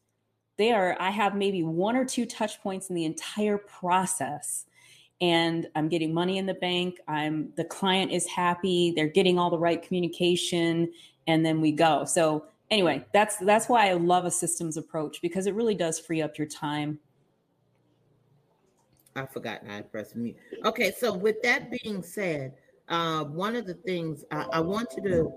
there 0.58 1.00
i 1.00 1.10
have 1.10 1.34
maybe 1.34 1.62
one 1.62 1.96
or 1.96 2.04
two 2.04 2.26
touch 2.26 2.60
points 2.62 2.90
in 2.90 2.94
the 2.94 3.04
entire 3.04 3.58
process 3.58 4.66
and 5.22 5.68
I'm 5.76 5.88
getting 5.88 6.12
money 6.12 6.36
in 6.36 6.46
the 6.46 6.54
bank. 6.54 6.98
I'm 7.06 7.52
the 7.56 7.64
client 7.64 8.10
is 8.10 8.26
happy. 8.26 8.92
They're 8.94 9.06
getting 9.06 9.38
all 9.38 9.48
the 9.48 9.58
right 9.58 9.80
communication, 9.80 10.92
and 11.28 11.46
then 11.46 11.60
we 11.60 11.70
go. 11.70 12.04
So 12.04 12.46
anyway, 12.70 13.06
that's 13.14 13.36
that's 13.36 13.68
why 13.68 13.88
I 13.88 13.92
love 13.94 14.24
a 14.26 14.30
systems 14.30 14.76
approach 14.76 15.22
because 15.22 15.46
it 15.46 15.54
really 15.54 15.76
does 15.76 15.98
free 15.98 16.20
up 16.20 16.36
your 16.36 16.48
time. 16.48 16.98
I 19.14 19.24
forgot 19.26 19.60
I 19.70 19.82
pressed 19.82 20.16
mute. 20.16 20.36
Okay, 20.64 20.90
so 20.90 21.14
with 21.14 21.40
that 21.42 21.70
being 21.70 22.02
said, 22.02 22.54
uh, 22.88 23.24
one 23.24 23.54
of 23.54 23.66
the 23.66 23.74
things 23.74 24.24
I, 24.32 24.46
I 24.54 24.60
want 24.60 24.88
you 24.96 25.08
to 25.08 25.32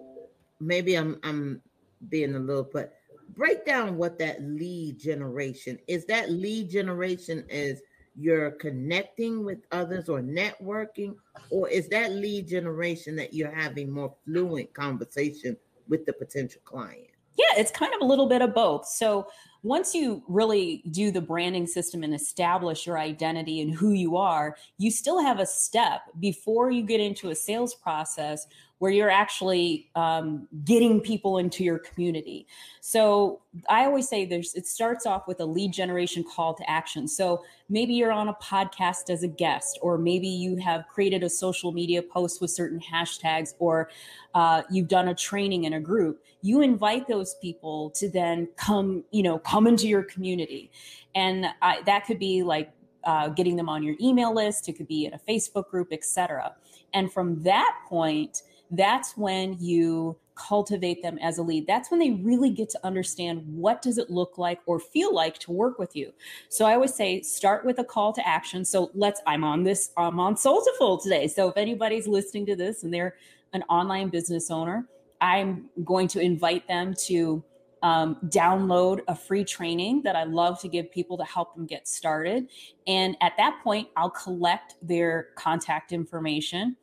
maybe 0.59 0.95
I'm 0.95 1.19
I'm 1.23 1.61
being 2.09 2.33
a 2.33 2.39
little, 2.39 2.67
but 2.73 2.95
break 3.35 3.65
down 3.65 3.97
what 3.97 4.17
that 4.17 4.41
lead 4.41 4.97
generation 4.97 5.77
is. 5.87 6.05
That 6.05 6.31
lead 6.31 6.71
generation 6.71 7.45
is 7.49 7.81
you're 8.17 8.51
connecting 8.51 9.43
with 9.43 9.59
others 9.71 10.09
or 10.09 10.21
networking, 10.21 11.15
or 11.49 11.69
is 11.69 11.87
that 11.89 12.11
lead 12.11 12.47
generation 12.47 13.15
that 13.17 13.33
you're 13.33 13.53
having 13.53 13.91
more 13.91 14.13
fluent 14.25 14.73
conversation 14.73 15.57
with 15.87 16.05
the 16.05 16.13
potential 16.13 16.61
client? 16.65 17.07
Yeah, 17.37 17.59
it's 17.59 17.71
kind 17.71 17.93
of 17.93 18.01
a 18.01 18.05
little 18.05 18.27
bit 18.27 18.41
of 18.41 18.53
both. 18.55 18.87
So 18.87 19.27
once 19.65 19.95
you 19.95 20.21
really 20.27 20.83
do 20.91 21.09
the 21.09 21.19
branding 21.19 21.65
system 21.65 22.03
and 22.03 22.13
establish 22.13 22.85
your 22.85 22.99
identity 22.99 23.61
and 23.61 23.73
who 23.73 23.93
you 23.93 24.15
are, 24.15 24.55
you 24.77 24.91
still 24.91 25.19
have 25.19 25.39
a 25.39 25.45
step 25.45 26.01
before 26.19 26.69
you 26.69 26.83
get 26.83 26.99
into 26.99 27.31
a 27.31 27.35
sales 27.35 27.73
process 27.73 28.45
where 28.79 28.91
you're 28.91 29.09
actually 29.09 29.89
um, 29.95 30.47
getting 30.65 30.99
people 30.99 31.37
into 31.37 31.63
your 31.63 31.79
community. 31.79 32.45
So 32.81 33.41
I 33.69 33.85
always 33.85 34.07
say 34.07 34.25
there's 34.25 34.53
it 34.53 34.67
starts 34.67 35.05
off 35.05 35.27
with 35.27 35.39
a 35.39 35.45
lead 35.45 35.71
generation 35.71 36.23
call 36.23 36.53
to 36.55 36.69
action. 36.69 37.07
So 37.07 37.43
maybe 37.69 37.93
you're 37.93 38.11
on 38.11 38.27
a 38.27 38.33
podcast 38.35 39.09
as 39.09 39.23
a 39.23 39.27
guest, 39.27 39.79
or 39.81 39.97
maybe 39.97 40.27
you 40.27 40.57
have 40.57 40.87
created 40.87 41.23
a 41.23 41.29
social 41.29 41.71
media 41.71 42.01
post 42.01 42.41
with 42.41 42.51
certain 42.51 42.79
hashtags, 42.79 43.53
or 43.59 43.89
uh, 44.33 44.63
you've 44.69 44.89
done 44.89 45.07
a 45.07 45.15
training 45.15 45.63
in 45.63 45.73
a 45.73 45.79
group. 45.79 46.21
You 46.41 46.61
invite 46.61 47.07
those 47.07 47.35
people 47.41 47.91
to 47.91 48.09
then 48.09 48.49
come, 48.57 49.03
you 49.09 49.23
know, 49.23 49.39
come 49.55 49.67
into 49.67 49.87
your 49.87 50.03
community, 50.03 50.69
and 51.15 51.45
I, 51.61 51.81
that 51.85 52.05
could 52.05 52.19
be 52.19 52.43
like 52.43 52.71
uh, 53.05 53.29
getting 53.29 53.55
them 53.55 53.69
on 53.69 53.83
your 53.83 53.95
email 54.01 54.33
list. 54.33 54.67
It 54.67 54.73
could 54.73 54.87
be 54.87 55.05
in 55.05 55.13
a 55.13 55.19
Facebook 55.19 55.69
group, 55.69 55.89
etc. 55.93 56.53
And 56.93 57.11
from 57.11 57.41
that 57.43 57.79
point 57.87 58.41
that's 58.71 59.15
when 59.15 59.55
you 59.59 60.17
cultivate 60.33 61.01
them 61.03 61.17
as 61.19 61.37
a 61.37 61.43
lead. 61.43 61.67
That's 61.67 61.91
when 61.91 61.99
they 61.99 62.11
really 62.11 62.49
get 62.49 62.67
to 62.71 62.79
understand 62.83 63.43
what 63.45 63.81
does 63.81 63.99
it 63.99 64.09
look 64.09 64.37
like 64.39 64.59
or 64.65 64.79
feel 64.79 65.13
like 65.13 65.37
to 65.39 65.51
work 65.51 65.79
with 65.79 65.95
you. 65.95 66.11
So 66.49 66.65
i 66.65 66.73
always 66.73 66.93
say 66.93 67.21
start 67.21 67.63
with 67.63 67.79
a 67.79 67.83
call 67.83 68.11
to 68.13 68.27
action. 68.27 68.65
So 68.65 68.91
let's 68.93 69.21
i'm 69.27 69.43
on 69.43 69.63
this 69.63 69.91
i'm 69.97 70.19
on 70.19 70.35
soulful 70.35 70.97
today. 70.97 71.27
So 71.27 71.49
if 71.49 71.57
anybody's 71.57 72.07
listening 72.07 72.45
to 72.47 72.55
this 72.55 72.83
and 72.83 72.93
they're 72.93 73.15
an 73.53 73.63
online 73.69 74.09
business 74.09 74.51
owner 74.51 74.87
i'm 75.21 75.69
going 75.85 76.07
to 76.09 76.19
invite 76.19 76.67
them 76.67 76.93
to 76.93 77.41
um, 77.85 78.17
download 78.29 79.01
a 79.07 79.15
free 79.15 79.45
training 79.45 80.01
that 80.01 80.15
I 80.15 80.23
love 80.23 80.59
to 80.61 80.67
give 80.67 80.91
people 80.91 81.19
to 81.19 81.23
help 81.23 81.53
them 81.53 81.67
get 81.67 81.87
started. 81.87 82.49
And 82.87 83.15
at 83.21 83.33
that 83.37 83.59
point, 83.63 83.89
I'll 83.95 84.09
collect 84.09 84.73
their 84.81 85.27
contact 85.35 85.91
information. 85.91 86.77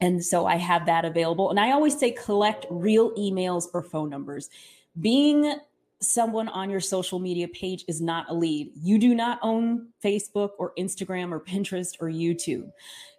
And 0.00 0.24
so 0.24 0.46
I 0.46 0.56
have 0.56 0.86
that 0.86 1.04
available. 1.04 1.50
And 1.50 1.58
I 1.58 1.72
always 1.72 1.98
say 1.98 2.12
collect 2.12 2.66
real 2.70 3.10
emails 3.16 3.66
or 3.74 3.82
phone 3.82 4.10
numbers. 4.10 4.48
Being 5.00 5.56
someone 6.02 6.48
on 6.48 6.68
your 6.68 6.80
social 6.80 7.18
media 7.18 7.48
page 7.48 7.84
is 7.88 8.00
not 8.00 8.28
a 8.28 8.34
lead. 8.34 8.70
You 8.74 8.98
do 8.98 9.14
not 9.14 9.38
own 9.42 9.88
Facebook 10.04 10.50
or 10.58 10.72
Instagram 10.78 11.32
or 11.32 11.40
Pinterest 11.40 11.94
or 12.00 12.08
YouTube. 12.08 12.70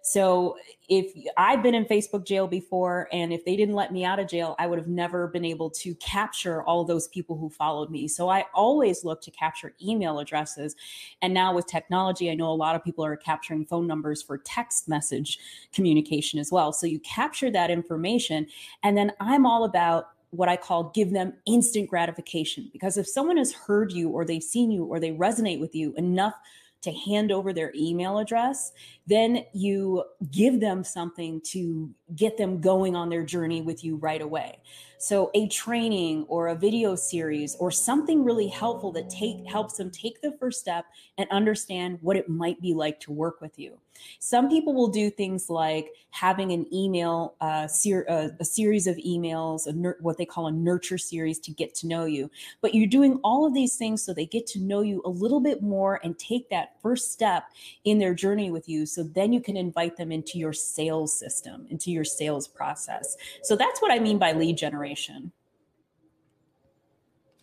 So 0.06 0.56
if 0.90 1.14
I've 1.38 1.62
been 1.62 1.74
in 1.74 1.86
Facebook 1.86 2.26
jail 2.26 2.46
before, 2.46 3.08
and 3.10 3.32
if 3.32 3.42
they 3.46 3.56
didn't 3.56 3.74
let 3.74 3.90
me 3.90 4.04
out 4.04 4.18
of 4.18 4.28
jail, 4.28 4.54
I 4.58 4.66
would 4.66 4.78
have 4.78 4.86
never 4.86 5.28
been 5.28 5.46
able 5.46 5.70
to 5.70 5.94
capture 5.94 6.62
all 6.62 6.84
those 6.84 7.08
people 7.08 7.38
who 7.38 7.48
followed 7.48 7.90
me. 7.90 8.06
So 8.06 8.28
I 8.28 8.44
always 8.52 9.02
look 9.02 9.22
to 9.22 9.30
capture 9.30 9.72
email 9.82 10.18
addresses. 10.18 10.76
And 11.22 11.32
now 11.32 11.54
with 11.54 11.66
technology, 11.66 12.30
I 12.30 12.34
know 12.34 12.50
a 12.50 12.52
lot 12.52 12.76
of 12.76 12.84
people 12.84 13.02
are 13.02 13.16
capturing 13.16 13.64
phone 13.64 13.86
numbers 13.86 14.22
for 14.22 14.36
text 14.36 14.90
message 14.90 15.38
communication 15.72 16.38
as 16.38 16.52
well. 16.52 16.70
So 16.70 16.86
you 16.86 16.98
capture 17.00 17.50
that 17.52 17.70
information. 17.70 18.46
And 18.82 18.98
then 18.98 19.10
I'm 19.20 19.46
all 19.46 19.64
about 19.64 20.08
what 20.36 20.48
I 20.48 20.56
call 20.56 20.90
give 20.94 21.12
them 21.12 21.34
instant 21.46 21.88
gratification. 21.88 22.70
Because 22.72 22.96
if 22.96 23.08
someone 23.08 23.36
has 23.36 23.52
heard 23.52 23.92
you 23.92 24.10
or 24.10 24.24
they've 24.24 24.42
seen 24.42 24.70
you 24.70 24.84
or 24.84 25.00
they 25.00 25.12
resonate 25.12 25.60
with 25.60 25.74
you 25.74 25.94
enough 25.96 26.34
to 26.82 26.92
hand 26.92 27.32
over 27.32 27.52
their 27.52 27.72
email 27.74 28.18
address, 28.18 28.72
then 29.06 29.44
you 29.52 30.04
give 30.30 30.60
them 30.60 30.82
something 30.82 31.40
to 31.42 31.90
get 32.16 32.38
them 32.38 32.60
going 32.60 32.96
on 32.96 33.08
their 33.08 33.24
journey 33.24 33.60
with 33.60 33.84
you 33.84 33.96
right 33.96 34.22
away. 34.22 34.58
So 34.98 35.30
a 35.34 35.48
training 35.48 36.24
or 36.28 36.48
a 36.48 36.54
video 36.54 36.94
series 36.94 37.56
or 37.56 37.70
something 37.70 38.24
really 38.24 38.48
helpful 38.48 38.90
that 38.92 39.10
take 39.10 39.44
helps 39.46 39.76
them 39.76 39.90
take 39.90 40.22
the 40.22 40.32
first 40.40 40.60
step 40.60 40.86
and 41.18 41.28
understand 41.30 41.98
what 42.00 42.16
it 42.16 42.28
might 42.28 42.60
be 42.62 42.72
like 42.72 43.00
to 43.00 43.12
work 43.12 43.42
with 43.42 43.58
you. 43.58 43.78
Some 44.18 44.48
people 44.48 44.74
will 44.74 44.88
do 44.88 45.10
things 45.10 45.50
like 45.50 45.90
having 46.10 46.52
an 46.52 46.66
email, 46.72 47.34
uh, 47.40 47.66
ser- 47.66 48.06
uh, 48.08 48.28
a 48.40 48.44
series 48.44 48.86
of 48.86 48.96
emails, 48.96 49.72
nur- 49.74 49.98
what 50.00 50.16
they 50.16 50.24
call 50.24 50.46
a 50.46 50.52
nurture 50.52 50.98
series 50.98 51.38
to 51.40 51.52
get 51.52 51.74
to 51.76 51.86
know 51.86 52.04
you. 52.04 52.30
But 52.60 52.74
you're 52.74 52.86
doing 52.86 53.20
all 53.22 53.46
of 53.46 53.54
these 53.54 53.76
things 53.76 54.02
so 54.02 54.12
they 54.12 54.26
get 54.26 54.46
to 54.48 54.60
know 54.60 54.80
you 54.80 55.02
a 55.04 55.08
little 55.08 55.40
bit 55.40 55.62
more 55.62 56.00
and 56.02 56.18
take 56.18 56.48
that 56.50 56.80
first 56.80 57.12
step 57.12 57.44
in 57.84 57.98
their 57.98 58.14
journey 58.14 58.50
with 58.50 58.68
you. 58.68 58.86
So 58.94 59.02
then 59.02 59.32
you 59.32 59.40
can 59.40 59.56
invite 59.56 59.96
them 59.96 60.12
into 60.12 60.38
your 60.38 60.52
sales 60.52 61.18
system, 61.18 61.66
into 61.70 61.90
your 61.90 62.04
sales 62.04 62.46
process. 62.46 63.16
So 63.42 63.56
that's 63.56 63.82
what 63.82 63.90
I 63.90 63.98
mean 63.98 64.18
by 64.18 64.32
lead 64.32 64.56
generation. 64.56 65.32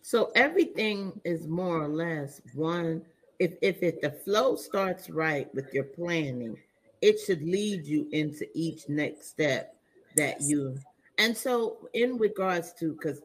So 0.02 0.32
everything 0.36 1.20
is 1.24 1.48
more 1.48 1.84
or 1.84 1.88
less 1.88 2.42
one. 2.54 3.04
If 3.40 3.54
if 3.62 3.82
it 3.82 4.02
the 4.02 4.12
flow 4.12 4.56
starts 4.56 5.10
right 5.10 5.54
with 5.56 5.74
your 5.74 5.86
planning, 5.86 6.58
it 7.02 7.20
should 7.20 7.42
lead 7.42 7.86
you 7.86 8.08
into 8.12 8.46
each 8.54 8.88
next 8.90 9.28
step 9.30 9.76
that 10.16 10.42
you. 10.42 10.78
And 11.18 11.36
so, 11.36 11.90
in 11.94 12.18
regards 12.18 12.74
to, 12.74 12.94
because 12.94 13.22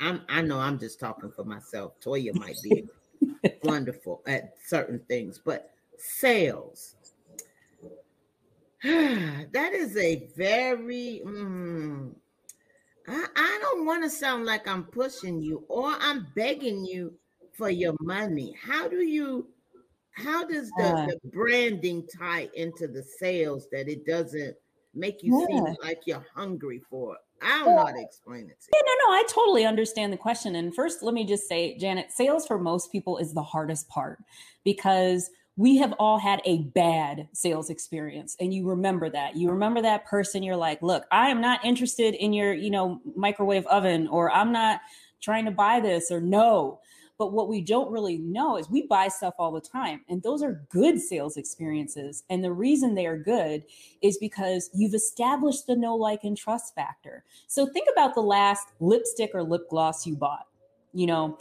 I'm 0.00 0.22
I 0.28 0.42
know 0.42 0.58
I'm 0.58 0.78
just 0.78 1.00
talking 1.00 1.30
for 1.30 1.44
myself. 1.44 1.92
Toya 2.00 2.34
might 2.34 2.56
be 2.62 2.86
wonderful 3.62 4.22
at 4.26 4.54
certain 4.64 5.00
things, 5.08 5.40
but 5.44 5.70
sales. 5.96 6.94
that 8.84 9.72
is 9.72 9.96
a 9.96 10.28
very 10.36 11.20
mm, 11.24 12.12
I, 13.08 13.26
I 13.34 13.58
don't 13.60 13.86
want 13.86 14.04
to 14.04 14.10
sound 14.10 14.44
like 14.44 14.68
I'm 14.68 14.84
pushing 14.84 15.40
you 15.40 15.64
or 15.68 15.94
I'm 15.98 16.28
begging 16.36 16.84
you 16.84 17.14
for 17.54 17.70
your 17.70 17.94
money. 18.00 18.54
How 18.62 18.86
do 18.86 19.02
you 19.02 19.48
how 20.12 20.44
does 20.44 20.70
the, 20.76 20.84
uh, 20.84 21.06
the 21.06 21.18
branding 21.30 22.06
tie 22.18 22.48
into 22.54 22.86
the 22.88 23.02
sales 23.02 23.66
that 23.72 23.88
it 23.88 24.04
doesn't 24.04 24.56
make 24.94 25.22
you 25.22 25.40
yeah. 25.40 25.46
seem 25.46 25.76
like 25.82 26.00
you're 26.06 26.26
hungry 26.34 26.80
for 26.90 27.14
it? 27.14 27.20
I 27.42 27.64
don't 27.64 27.76
know 27.76 27.86
how 27.86 27.92
to 27.92 28.00
explain 28.00 28.42
it 28.42 28.60
to 28.60 28.68
you. 28.72 28.74
Yeah, 28.74 28.82
no, 28.84 28.92
no, 29.06 29.18
I 29.18 29.24
totally 29.28 29.64
understand 29.64 30.12
the 30.12 30.16
question. 30.16 30.56
And 30.56 30.74
first, 30.74 31.02
let 31.02 31.14
me 31.14 31.24
just 31.24 31.48
say, 31.48 31.76
Janet, 31.78 32.10
sales 32.10 32.46
for 32.46 32.58
most 32.58 32.90
people 32.90 33.18
is 33.18 33.32
the 33.32 33.42
hardest 33.42 33.88
part 33.88 34.18
because 34.64 35.30
we 35.58 35.76
have 35.76 35.92
all 35.98 36.18
had 36.18 36.40
a 36.44 36.58
bad 36.58 37.28
sales 37.32 37.68
experience 37.68 38.36
and 38.38 38.54
you 38.54 38.64
remember 38.64 39.10
that. 39.10 39.36
You 39.36 39.50
remember 39.50 39.82
that 39.82 40.06
person 40.06 40.42
you're 40.42 40.56
like 40.56 40.80
look 40.82 41.04
i 41.10 41.28
am 41.28 41.40
not 41.40 41.64
interested 41.64 42.14
in 42.14 42.32
your 42.32 42.54
you 42.54 42.70
know 42.70 43.00
microwave 43.16 43.66
oven 43.66 44.06
or 44.08 44.30
i'm 44.30 44.52
not 44.52 44.80
trying 45.20 45.44
to 45.44 45.50
buy 45.50 45.80
this 45.80 46.10
or 46.10 46.20
no. 46.20 46.80
But 47.18 47.32
what 47.32 47.48
we 47.48 47.60
don't 47.60 47.90
really 47.90 48.18
know 48.18 48.56
is 48.56 48.70
we 48.70 48.86
buy 48.86 49.08
stuff 49.08 49.34
all 49.40 49.50
the 49.50 49.60
time 49.60 50.02
and 50.08 50.22
those 50.22 50.40
are 50.40 50.64
good 50.70 51.00
sales 51.00 51.36
experiences. 51.36 52.22
And 52.30 52.44
the 52.44 52.52
reason 52.52 52.94
they 52.94 53.06
are 53.06 53.18
good 53.18 53.64
is 54.02 54.18
because 54.18 54.70
you've 54.72 54.94
established 54.94 55.66
the 55.66 55.74
no 55.74 55.96
like 55.96 56.22
and 56.22 56.36
trust 56.36 56.76
factor. 56.76 57.24
So 57.48 57.66
think 57.66 57.88
about 57.92 58.14
the 58.14 58.20
last 58.20 58.68
lipstick 58.78 59.32
or 59.34 59.42
lip 59.42 59.68
gloss 59.68 60.06
you 60.06 60.14
bought 60.14 60.46
you 60.94 61.06
know 61.06 61.38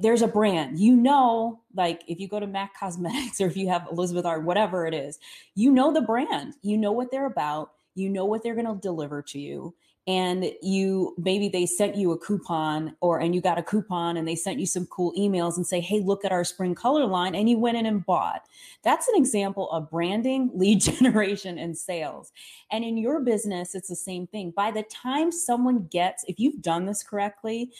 there's 0.00 0.22
a 0.22 0.28
brand. 0.28 0.78
You 0.78 0.96
know 0.96 1.60
like 1.74 2.02
if 2.06 2.20
you 2.20 2.28
go 2.28 2.40
to 2.40 2.46
mac 2.46 2.78
cosmetics 2.78 3.40
or 3.40 3.46
if 3.46 3.56
you 3.56 3.68
have 3.68 3.88
elizabeth 3.90 4.24
arden 4.24 4.46
whatever 4.46 4.86
it 4.86 4.94
is 4.94 5.18
you 5.54 5.70
know 5.70 5.92
the 5.92 6.00
brand. 6.00 6.54
You 6.62 6.78
know 6.78 6.92
what 6.92 7.10
they're 7.10 7.26
about. 7.26 7.70
You 7.94 8.10
know 8.10 8.24
what 8.24 8.42
they're 8.42 8.54
going 8.54 8.66
to 8.66 8.80
deliver 8.80 9.22
to 9.22 9.38
you. 9.38 9.74
And 10.06 10.52
you 10.60 11.14
maybe 11.16 11.48
they 11.48 11.64
sent 11.64 11.96
you 11.96 12.12
a 12.12 12.18
coupon 12.18 12.94
or 13.00 13.20
and 13.20 13.34
you 13.34 13.40
got 13.40 13.56
a 13.56 13.62
coupon 13.62 14.18
and 14.18 14.28
they 14.28 14.34
sent 14.34 14.60
you 14.60 14.66
some 14.66 14.84
cool 14.88 15.14
emails 15.18 15.56
and 15.56 15.66
say 15.66 15.80
hey 15.80 16.00
look 16.00 16.26
at 16.26 16.32
our 16.32 16.44
spring 16.44 16.74
color 16.74 17.06
line 17.06 17.34
and 17.34 17.48
you 17.48 17.58
went 17.58 17.78
in 17.78 17.86
and 17.86 18.04
bought. 18.04 18.42
That's 18.82 19.08
an 19.08 19.14
example 19.16 19.70
of 19.70 19.88
branding 19.88 20.50
lead 20.54 20.82
generation 20.82 21.56
and 21.56 21.74
sales. 21.74 22.32
And 22.70 22.84
in 22.84 22.98
your 22.98 23.20
business 23.20 23.74
it's 23.74 23.88
the 23.88 23.96
same 23.96 24.26
thing. 24.26 24.50
By 24.54 24.72
the 24.72 24.82
time 24.82 25.32
someone 25.32 25.86
gets 25.90 26.22
if 26.28 26.38
you've 26.38 26.60
done 26.60 26.84
this 26.84 27.02
correctly 27.02 27.72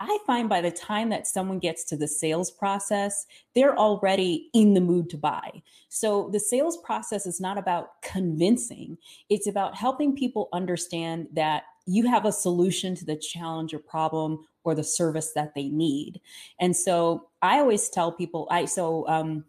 I 0.00 0.18
find 0.26 0.48
by 0.48 0.60
the 0.60 0.70
time 0.70 1.08
that 1.10 1.26
someone 1.26 1.58
gets 1.58 1.84
to 1.84 1.96
the 1.96 2.06
sales 2.06 2.50
process, 2.50 3.26
they're 3.54 3.76
already 3.76 4.48
in 4.54 4.74
the 4.74 4.80
mood 4.80 5.10
to 5.10 5.18
buy. 5.18 5.62
So 5.88 6.30
the 6.32 6.40
sales 6.40 6.76
process 6.78 7.26
is 7.26 7.40
not 7.40 7.58
about 7.58 8.00
convincing, 8.02 8.96
it's 9.28 9.46
about 9.46 9.74
helping 9.74 10.14
people 10.14 10.48
understand 10.52 11.28
that 11.34 11.64
you 11.86 12.06
have 12.06 12.26
a 12.26 12.32
solution 12.32 12.94
to 12.94 13.04
the 13.04 13.16
challenge 13.16 13.72
or 13.72 13.78
problem 13.78 14.46
or 14.62 14.74
the 14.74 14.84
service 14.84 15.32
that 15.34 15.54
they 15.54 15.68
need. 15.68 16.20
And 16.60 16.76
so 16.76 17.28
I 17.40 17.58
always 17.58 17.88
tell 17.88 18.12
people, 18.12 18.46
I 18.50 18.66
so 18.66 19.08
um 19.08 19.44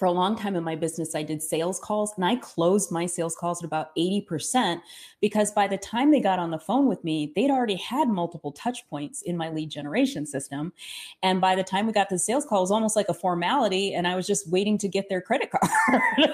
for 0.00 0.06
a 0.06 0.10
long 0.10 0.34
time 0.34 0.56
in 0.56 0.64
my 0.64 0.74
business, 0.74 1.14
I 1.14 1.22
did 1.22 1.42
sales 1.42 1.78
calls 1.78 2.14
and 2.16 2.24
I 2.24 2.36
closed 2.36 2.90
my 2.90 3.04
sales 3.04 3.36
calls 3.36 3.62
at 3.62 3.66
about 3.66 3.94
80% 3.96 4.80
because 5.20 5.52
by 5.52 5.68
the 5.68 5.76
time 5.76 6.10
they 6.10 6.20
got 6.20 6.38
on 6.38 6.50
the 6.50 6.58
phone 6.58 6.86
with 6.86 7.04
me, 7.04 7.34
they'd 7.36 7.50
already 7.50 7.76
had 7.76 8.08
multiple 8.08 8.50
touch 8.50 8.88
points 8.88 9.20
in 9.20 9.36
my 9.36 9.50
lead 9.50 9.68
generation 9.68 10.24
system. 10.24 10.72
And 11.22 11.38
by 11.38 11.54
the 11.54 11.62
time 11.62 11.86
we 11.86 11.92
got 11.92 12.08
to 12.08 12.14
the 12.14 12.18
sales 12.18 12.46
call, 12.46 12.60
it 12.60 12.62
was 12.62 12.70
almost 12.70 12.96
like 12.96 13.10
a 13.10 13.14
formality 13.14 13.92
and 13.92 14.08
I 14.08 14.16
was 14.16 14.26
just 14.26 14.50
waiting 14.50 14.78
to 14.78 14.88
get 14.88 15.10
their 15.10 15.20
credit 15.20 15.50
card. 15.90 16.30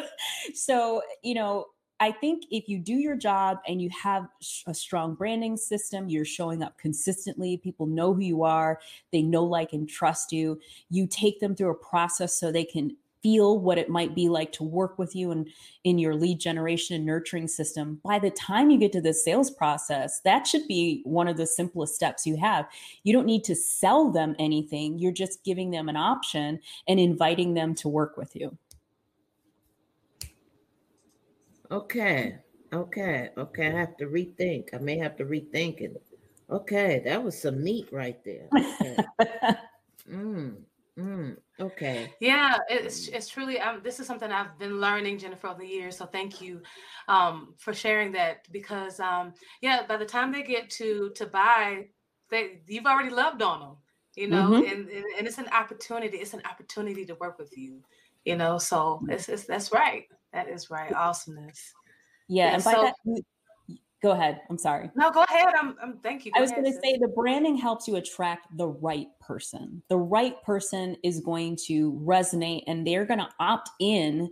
so, 0.54 1.02
you 1.24 1.34
know, 1.34 1.66
I 1.98 2.12
think 2.12 2.44
if 2.52 2.68
you 2.68 2.78
do 2.78 2.92
your 2.92 3.16
job 3.16 3.58
and 3.66 3.82
you 3.82 3.90
have 4.00 4.28
a 4.68 4.74
strong 4.74 5.16
branding 5.16 5.56
system, 5.56 6.08
you're 6.08 6.24
showing 6.24 6.62
up 6.62 6.78
consistently, 6.78 7.56
people 7.56 7.86
know 7.86 8.14
who 8.14 8.20
you 8.20 8.44
are, 8.44 8.78
they 9.10 9.22
know, 9.22 9.42
like, 9.42 9.72
and 9.72 9.88
trust 9.88 10.30
you. 10.30 10.60
You 10.88 11.08
take 11.08 11.40
them 11.40 11.56
through 11.56 11.70
a 11.70 11.74
process 11.74 12.38
so 12.38 12.52
they 12.52 12.64
can 12.64 12.96
feel 13.26 13.58
what 13.58 13.76
it 13.76 13.88
might 13.88 14.14
be 14.14 14.28
like 14.28 14.52
to 14.52 14.62
work 14.62 15.00
with 15.00 15.16
you 15.16 15.32
and 15.32 15.48
in 15.82 15.98
your 15.98 16.14
lead 16.14 16.38
generation 16.38 16.94
and 16.94 17.04
nurturing 17.04 17.48
system 17.48 18.00
by 18.04 18.20
the 18.20 18.30
time 18.30 18.70
you 18.70 18.78
get 18.78 18.92
to 18.92 19.00
the 19.00 19.12
sales 19.12 19.50
process 19.50 20.20
that 20.20 20.46
should 20.46 20.64
be 20.68 21.00
one 21.02 21.26
of 21.26 21.36
the 21.36 21.44
simplest 21.44 21.96
steps 21.96 22.24
you 22.24 22.36
have. 22.36 22.68
You 23.02 23.12
don't 23.12 23.26
need 23.26 23.42
to 23.42 23.56
sell 23.56 24.12
them 24.12 24.36
anything. 24.38 25.00
You're 25.00 25.10
just 25.10 25.42
giving 25.42 25.72
them 25.72 25.88
an 25.88 25.96
option 25.96 26.60
and 26.86 27.00
inviting 27.00 27.54
them 27.54 27.74
to 27.74 27.88
work 27.88 28.16
with 28.16 28.36
you. 28.36 28.56
Okay 31.72 32.36
okay 32.72 33.30
okay 33.36 33.66
i 33.66 33.70
have 33.76 33.96
to 33.96 34.06
rethink. 34.06 34.72
I 34.72 34.78
may 34.78 34.98
have 34.98 35.16
to 35.16 35.24
rethink 35.24 35.80
it. 35.80 36.00
Okay 36.48 37.02
that 37.04 37.24
was 37.24 37.42
some 37.42 37.64
meat 37.64 37.88
right 37.90 38.24
there. 38.24 38.46
Okay. 38.54 38.96
mm. 40.08 40.54
Mm, 40.98 41.36
okay. 41.60 42.12
Yeah, 42.20 42.58
it's 42.68 43.08
it's 43.08 43.28
truly. 43.28 43.58
Um, 43.60 43.80
this 43.82 44.00
is 44.00 44.06
something 44.06 44.30
I've 44.30 44.58
been 44.58 44.80
learning, 44.80 45.18
Jennifer, 45.18 45.48
over 45.48 45.60
the 45.60 45.66
years. 45.66 45.96
So 45.96 46.06
thank 46.06 46.40
you 46.40 46.62
um, 47.08 47.54
for 47.58 47.72
sharing 47.72 48.12
that. 48.12 48.46
Because 48.52 49.00
um, 49.00 49.34
yeah, 49.60 49.86
by 49.86 49.96
the 49.96 50.04
time 50.04 50.32
they 50.32 50.42
get 50.42 50.70
to 50.70 51.10
to 51.14 51.26
buy, 51.26 51.86
they 52.30 52.60
you've 52.66 52.86
already 52.86 53.10
loved 53.10 53.42
on 53.42 53.60
them, 53.60 53.76
you 54.14 54.28
know, 54.28 54.50
mm-hmm. 54.50 54.70
and, 54.70 54.88
and, 54.88 55.04
and 55.18 55.26
it's 55.26 55.38
an 55.38 55.48
opportunity. 55.48 56.18
It's 56.18 56.34
an 56.34 56.42
opportunity 56.50 57.04
to 57.06 57.14
work 57.16 57.38
with 57.38 57.56
you, 57.56 57.82
you 58.24 58.36
know. 58.36 58.58
So 58.58 59.00
it's, 59.08 59.28
it's 59.28 59.44
that's 59.44 59.72
right. 59.72 60.04
That 60.32 60.48
is 60.48 60.70
right. 60.70 60.92
Awesomeness. 60.92 61.72
Yeah, 62.28 62.46
and, 62.46 62.54
and 62.56 62.64
by 62.64 62.72
so, 62.72 62.82
that 62.82 63.22
Go 64.02 64.10
ahead. 64.10 64.42
I'm 64.50 64.58
sorry. 64.58 64.90
No, 64.94 65.10
go 65.10 65.22
ahead. 65.22 65.54
I'm, 65.58 65.76
I'm 65.82 65.98
thank 65.98 66.26
you. 66.26 66.32
Go 66.32 66.38
I 66.38 66.42
was 66.42 66.50
going 66.50 66.64
to 66.64 66.72
say 66.72 66.98
the 66.98 67.08
branding 67.08 67.56
helps 67.56 67.88
you 67.88 67.96
attract 67.96 68.54
the 68.56 68.68
right 68.68 69.08
person. 69.20 69.82
The 69.88 69.96
right 69.96 70.40
person 70.42 70.96
is 71.02 71.20
going 71.20 71.56
to 71.66 71.92
resonate 72.04 72.64
and 72.66 72.86
they're 72.86 73.06
going 73.06 73.20
to 73.20 73.28
opt 73.40 73.70
in 73.80 74.30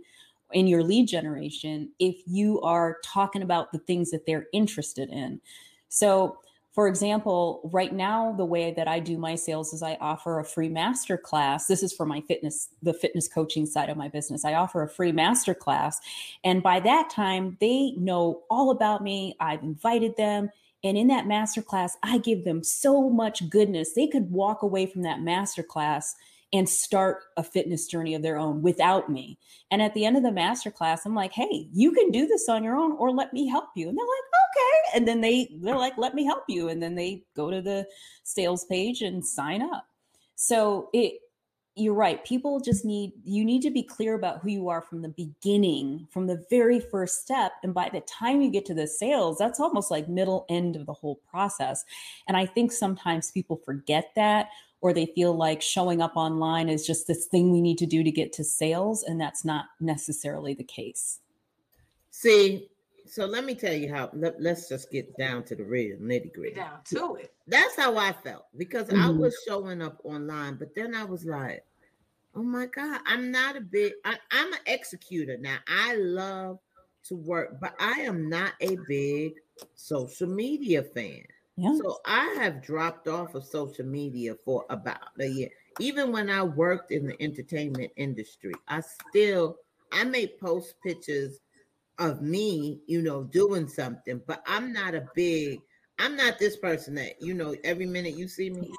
in 0.53 0.67
your 0.67 0.83
lead 0.83 1.07
generation 1.07 1.91
if 1.99 2.15
you 2.27 2.61
are 2.61 2.97
talking 3.03 3.41
about 3.41 3.71
the 3.71 3.79
things 3.79 4.11
that 4.11 4.25
they're 4.27 4.45
interested 4.53 5.09
in. 5.09 5.41
So, 5.89 6.37
for 6.75 6.89
example, 6.89 7.61
right 7.71 7.93
now 7.93 8.33
the 8.33 8.43
way 8.43 8.73
that 8.73 8.85
I 8.85 8.99
do 8.99 9.17
my 9.17 9.35
sales 9.35 9.73
is 9.73 9.81
I 9.81 9.97
offer 10.01 10.39
a 10.39 10.43
free 10.43 10.67
master 10.67 11.17
class. 11.17 11.67
This 11.67 11.81
is 11.81 11.93
for 11.93 12.05
my 12.05 12.19
fitness 12.19 12.67
the 12.83 12.93
fitness 12.93 13.29
coaching 13.29 13.65
side 13.65 13.89
of 13.89 13.95
my 13.95 14.09
business. 14.09 14.43
I 14.43 14.55
offer 14.55 14.83
a 14.83 14.89
free 14.89 15.13
master 15.13 15.53
class 15.53 16.01
and 16.43 16.61
by 16.61 16.81
that 16.81 17.09
time 17.09 17.55
they 17.61 17.91
know 17.91 18.43
all 18.49 18.71
about 18.71 19.01
me. 19.01 19.37
I've 19.39 19.63
invited 19.63 20.17
them 20.17 20.49
and 20.83 20.97
in 20.97 21.07
that 21.07 21.27
master 21.27 21.61
class 21.61 21.95
I 22.03 22.17
give 22.17 22.43
them 22.43 22.61
so 22.61 23.09
much 23.09 23.49
goodness. 23.49 23.93
They 23.93 24.07
could 24.07 24.29
walk 24.29 24.61
away 24.61 24.85
from 24.85 25.03
that 25.03 25.21
master 25.21 25.63
class 25.63 26.13
and 26.51 26.67
start 26.67 27.23
a 27.37 27.43
fitness 27.43 27.87
journey 27.87 28.15
of 28.15 28.21
their 28.21 28.37
own 28.37 28.61
without 28.61 29.09
me. 29.09 29.37
And 29.71 29.81
at 29.81 29.93
the 29.93 30.05
end 30.05 30.17
of 30.17 30.23
the 30.23 30.31
master 30.31 30.71
class, 30.71 31.05
I'm 31.05 31.15
like, 31.15 31.31
hey, 31.31 31.69
you 31.73 31.91
can 31.93 32.11
do 32.11 32.27
this 32.27 32.49
on 32.49 32.63
your 32.63 32.75
own 32.75 32.93
or 32.93 33.11
let 33.11 33.33
me 33.33 33.47
help 33.47 33.69
you. 33.75 33.87
And 33.87 33.97
they're 33.97 34.05
like, 34.05 34.34
okay. 34.55 34.97
And 34.97 35.07
then 35.07 35.21
they 35.21 35.49
they're 35.61 35.77
like, 35.77 35.97
let 35.97 36.15
me 36.15 36.25
help 36.25 36.43
you. 36.47 36.69
And 36.69 36.81
then 36.81 36.95
they 36.95 37.23
go 37.35 37.51
to 37.51 37.61
the 37.61 37.87
sales 38.23 38.65
page 38.65 39.01
and 39.01 39.25
sign 39.25 39.61
up. 39.61 39.87
So 40.35 40.89
it 40.93 41.19
you're 41.77 41.93
right. 41.93 42.23
People 42.23 42.61
just 42.61 42.85
need 42.85 43.11
you 43.23 43.43
need 43.43 43.61
to 43.63 43.71
be 43.71 43.83
clear 43.83 44.15
about 44.15 44.39
who 44.39 44.49
you 44.49 44.69
are 44.69 44.81
from 44.81 45.01
the 45.01 45.09
beginning, 45.09 46.07
from 46.09 46.27
the 46.27 46.45
very 46.49 46.79
first 46.79 47.21
step. 47.21 47.53
And 47.63 47.73
by 47.73 47.89
the 47.89 48.01
time 48.01 48.41
you 48.41 48.49
get 48.49 48.65
to 48.67 48.73
the 48.73 48.87
sales, 48.87 49.37
that's 49.37 49.59
almost 49.59 49.91
like 49.91 50.07
middle 50.07 50.45
end 50.49 50.75
of 50.75 50.85
the 50.85 50.93
whole 50.93 51.19
process. 51.29 51.83
And 52.27 52.37
I 52.37 52.45
think 52.45 52.71
sometimes 52.71 53.31
people 53.31 53.57
forget 53.65 54.11
that 54.15 54.49
or 54.81 54.93
they 54.93 55.07
feel 55.07 55.35
like 55.35 55.61
showing 55.61 56.01
up 56.01 56.15
online 56.15 56.69
is 56.69 56.85
just 56.85 57.07
this 57.07 57.25
thing 57.25 57.51
we 57.51 57.61
need 57.61 57.77
to 57.79 57.85
do 57.85 58.03
to 58.03 58.11
get 58.11 58.31
to 58.33 58.43
sales 58.43 59.03
and 59.03 59.19
that's 59.19 59.43
not 59.43 59.65
necessarily 59.79 60.53
the 60.53 60.63
case 60.63 61.19
See, 62.17 62.69
so 63.05 63.25
let 63.25 63.45
me 63.45 63.55
tell 63.55 63.73
you 63.73 63.93
how. 63.93 64.09
Let, 64.13 64.35
us 64.45 64.69
just 64.69 64.91
get 64.91 65.15
down 65.17 65.43
to 65.45 65.55
the 65.55 65.63
real 65.63 65.97
nitty 65.97 66.33
gritty. 66.33 66.55
down 66.55 66.79
to 66.85 67.15
it. 67.15 67.33
That's 67.47 67.75
how 67.75 67.97
I 67.97 68.11
felt 68.13 68.45
because 68.57 68.89
I 68.89 69.09
Mhm. 69.09 69.19
was 69.19 69.37
showing 69.47 69.81
up 69.81 70.01
online, 70.03 70.55
but 70.55 70.73
then 70.75 70.95
I 70.95 71.03
was 71.03 71.25
like, 71.25 71.63
"Oh 72.35 72.43
my 72.43 72.65
god, 72.67 73.01
I'm 73.05 73.31
not 73.31 73.55
a 73.55 73.61
big. 73.61 73.93
I, 74.03 74.17
I'm 74.31 74.53
an 74.53 74.59
executor 74.67 75.37
now. 75.37 75.57
I 75.67 75.95
love 75.95 76.59
to 77.05 77.15
work, 77.15 77.59
but 77.59 77.75
I 77.79 78.01
am 78.01 78.29
not 78.29 78.53
a 78.61 78.75
big 78.87 79.35
social 79.75 80.27
media 80.27 80.83
fan. 80.83 81.23
yeah 81.57 81.71
So 81.71 81.99
I 82.05 82.35
have 82.39 82.61
dropped 82.63 83.07
off 83.07 83.35
of 83.35 83.43
social 83.45 83.85
media 83.85 84.35
for 84.45 84.65
about 84.69 84.97
a 85.19 85.25
year. 85.25 85.49
Even 85.79 86.11
when 86.11 86.29
I 86.29 86.41
worked 86.43 86.91
in 86.91 87.07
the 87.07 87.21
entertainment 87.21 87.91
industry, 87.97 88.53
I 88.67 88.81
still 88.81 89.57
I 89.91 90.03
may 90.03 90.27
post 90.27 90.75
pictures 90.83 91.39
of 91.99 92.21
me, 92.21 92.81
you 92.87 93.01
know, 93.01 93.23
doing 93.23 93.67
something, 93.67 94.21
but 94.27 94.43
I'm 94.47 94.73
not 94.73 94.95
a 94.95 95.07
big 95.15 95.61
I'm 95.97 96.15
not 96.15 96.39
this 96.39 96.57
person 96.57 96.95
that, 96.95 97.21
you 97.21 97.33
know, 97.33 97.55
every 97.63 97.85
minute 97.85 98.17
you 98.17 98.27
see 98.27 98.49
me. 98.49 98.69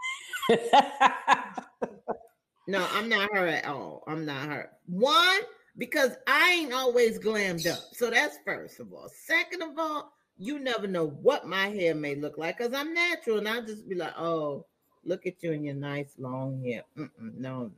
No, 2.69 2.87
I'm 2.93 3.09
not 3.09 3.33
her 3.33 3.47
at 3.47 3.67
all. 3.67 4.03
I'm 4.09 4.27
not 4.27 4.49
her. 4.49 4.71
One, 4.87 5.41
because 5.79 6.17
I 6.27 6.51
ain't 6.51 6.73
always 6.73 7.19
glammed 7.19 7.67
up. 7.67 7.79
So 7.93 8.11
that's 8.11 8.39
first 8.45 8.81
of 8.81 8.93
all. 8.93 9.09
Second 9.09 9.63
of 9.63 9.79
all, 9.79 10.13
you 10.37 10.59
never 10.59 10.87
know 10.87 11.07
what 11.07 11.47
my 11.47 11.69
hair 11.69 11.95
may 11.95 12.17
look 12.17 12.37
like 12.39 12.59
because 12.59 12.75
I'm 12.75 12.93
natural 12.93 13.39
and 13.39 13.49
I'll 13.49 13.65
just 13.65 13.89
be 13.89 13.95
like, 13.95 14.19
oh, 14.19 14.67
look 15.05 15.27
at 15.27 15.43
you 15.43 15.53
in 15.53 15.63
your 15.63 15.75
nice 15.75 16.13
long 16.19 16.63
hair. 16.65 16.83
Mm-mm, 16.99 17.35
no, 17.39 17.71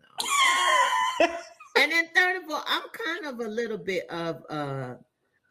no. 1.21 1.27
and 1.77 1.93
then 1.93 2.09
third 2.15 2.43
of 2.43 2.51
all, 2.51 2.65
I'm 2.67 2.83
kind 2.91 3.27
of 3.27 3.47
a 3.47 3.49
little 3.49 3.79
bit 3.79 4.09
of 4.09 4.43
uh 4.49 4.95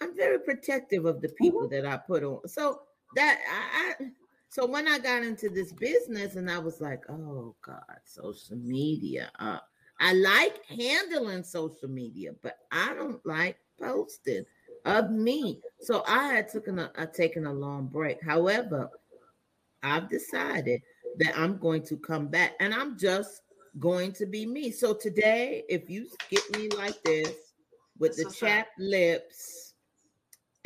I'm 0.02 0.16
very 0.16 0.40
protective 0.40 1.06
of 1.06 1.22
the 1.22 1.30
people 1.30 1.68
that 1.70 1.86
I 1.86 1.98
put 1.98 2.24
on. 2.24 2.48
So 2.48 2.82
that 3.16 3.40
I, 3.50 4.04
I 4.04 4.08
so 4.50 4.66
when 4.66 4.88
I 4.88 5.00
got 5.00 5.24
into 5.24 5.50
this 5.50 5.74
business 5.74 6.36
and 6.36 6.50
I 6.50 6.60
was 6.60 6.82
like, 6.82 7.04
oh 7.10 7.56
God, 7.62 7.84
social 8.04 8.58
media. 8.58 9.32
Uh 9.40 9.60
I 10.00 10.14
like 10.14 10.64
handling 10.66 11.44
social 11.44 11.90
media, 11.90 12.32
but 12.44 12.60
I 12.72 12.94
don't 12.94 13.26
like 13.26 13.58
posting 13.80 14.46
of 14.86 15.10
me. 15.10 15.60
So 15.82 16.04
I 16.08 16.28
had 16.28 16.50
taken 16.50 16.80
a, 16.80 16.92
a 16.96 17.08
taken 17.08 17.48
a 17.48 17.54
long 17.54 17.88
break. 17.88 18.24
However, 18.24 18.90
I've 19.84 20.10
decided 20.10 20.82
that 21.18 21.38
I'm 21.38 21.58
going 21.58 21.84
to 21.84 21.98
come 21.98 22.28
back 22.28 22.54
and 22.60 22.74
I'm 22.74 22.98
just 22.98 23.42
going 23.80 24.12
to 24.14 24.26
be 24.26 24.46
me. 24.46 24.72
So 24.72 24.94
today, 24.94 25.64
if 25.68 25.90
you 25.90 26.08
get 26.30 26.44
me 26.58 26.70
like 26.78 27.02
this 27.04 27.34
with 28.00 28.16
the 28.18 28.28
up. 28.28 28.36
chapped 28.36 28.80
lips 28.80 29.67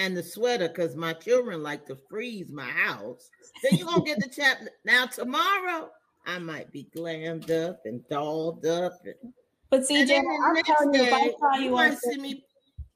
and 0.02 0.18
the 0.18 0.24
sweater, 0.24 0.68
because 0.68 0.96
my 0.96 1.14
children 1.14 1.62
like 1.62 1.86
to 1.86 1.96
freeze 2.10 2.52
my 2.52 2.66
house, 2.66 3.30
then 3.64 3.78
you're 3.78 3.88
gonna 3.88 4.04
get 4.04 4.20
the 4.20 4.30
chap. 4.30 4.58
Now 4.84 5.06
tomorrow, 5.06 5.90
I 6.26 6.40
might 6.40 6.72
be 6.72 6.88
glammed 6.96 7.52
up 7.52 7.82
and 7.86 8.02
dolled 8.10 8.66
up 8.66 8.94
and 9.06 9.34
but 9.70 9.86
see 9.86 10.06
Jen, 10.06 10.26
i'm 10.44 10.62
telling 10.64 10.94
you 10.94 11.02
if 11.04 11.14
i 11.14 11.28
day, 11.28 11.34
saw 11.40 11.54
you 11.56 11.64
you 11.66 11.72
might 11.72 11.98
see 11.98 12.18
me 12.18 12.44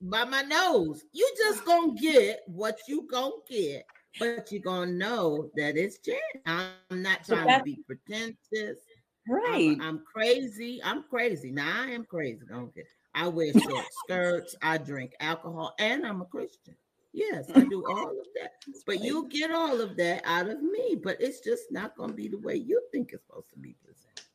by 0.01 0.25
my 0.25 0.41
nose. 0.41 1.03
You 1.13 1.31
just 1.37 1.63
gonna 1.63 1.93
get 1.93 2.41
what 2.47 2.79
you 2.87 3.07
gonna 3.09 3.31
get, 3.47 3.85
but 4.19 4.51
you 4.51 4.59
gonna 4.59 4.91
know 4.91 5.49
that 5.55 5.77
it's 5.77 5.99
Jen. 5.99 6.17
I'm 6.45 6.73
not 6.91 7.23
trying 7.23 7.47
to 7.47 7.63
be 7.63 7.79
pretentious. 7.85 8.81
right 9.29 9.77
I'm, 9.79 9.81
I'm 9.81 10.03
crazy. 10.11 10.81
I'm 10.83 11.03
crazy. 11.03 11.51
Now 11.51 11.83
I 11.83 11.91
am 11.91 12.03
crazy. 12.03 12.41
Don't 12.49 12.73
get. 12.73 12.85
I 13.13 13.27
wear 13.29 13.53
short 13.53 13.85
skirts. 14.03 14.55
I 14.61 14.77
drink 14.77 15.13
alcohol, 15.21 15.73
and 15.79 16.05
I'm 16.05 16.21
a 16.21 16.25
Christian. 16.25 16.75
Yes, 17.15 17.49
I 17.49 17.59
mm-hmm. 17.59 17.69
do 17.69 17.85
all 17.87 18.09
of 18.09 18.27
that. 18.35 18.51
But 18.85 19.01
you'll 19.01 19.29
get 19.29 19.49
all 19.49 19.79
of 19.79 19.95
that 19.95 20.21
out 20.25 20.49
of 20.49 20.61
me. 20.61 20.97
But 21.01 21.15
it's 21.21 21.39
just 21.39 21.71
not 21.71 21.95
gonna 21.95 22.13
be 22.13 22.27
the 22.27 22.39
way 22.39 22.55
you 22.55 22.81
think 22.91 23.11
it's 23.13 23.23
supposed 23.25 23.49
to 23.53 23.57
be 23.59 23.73
presented. 23.81 24.25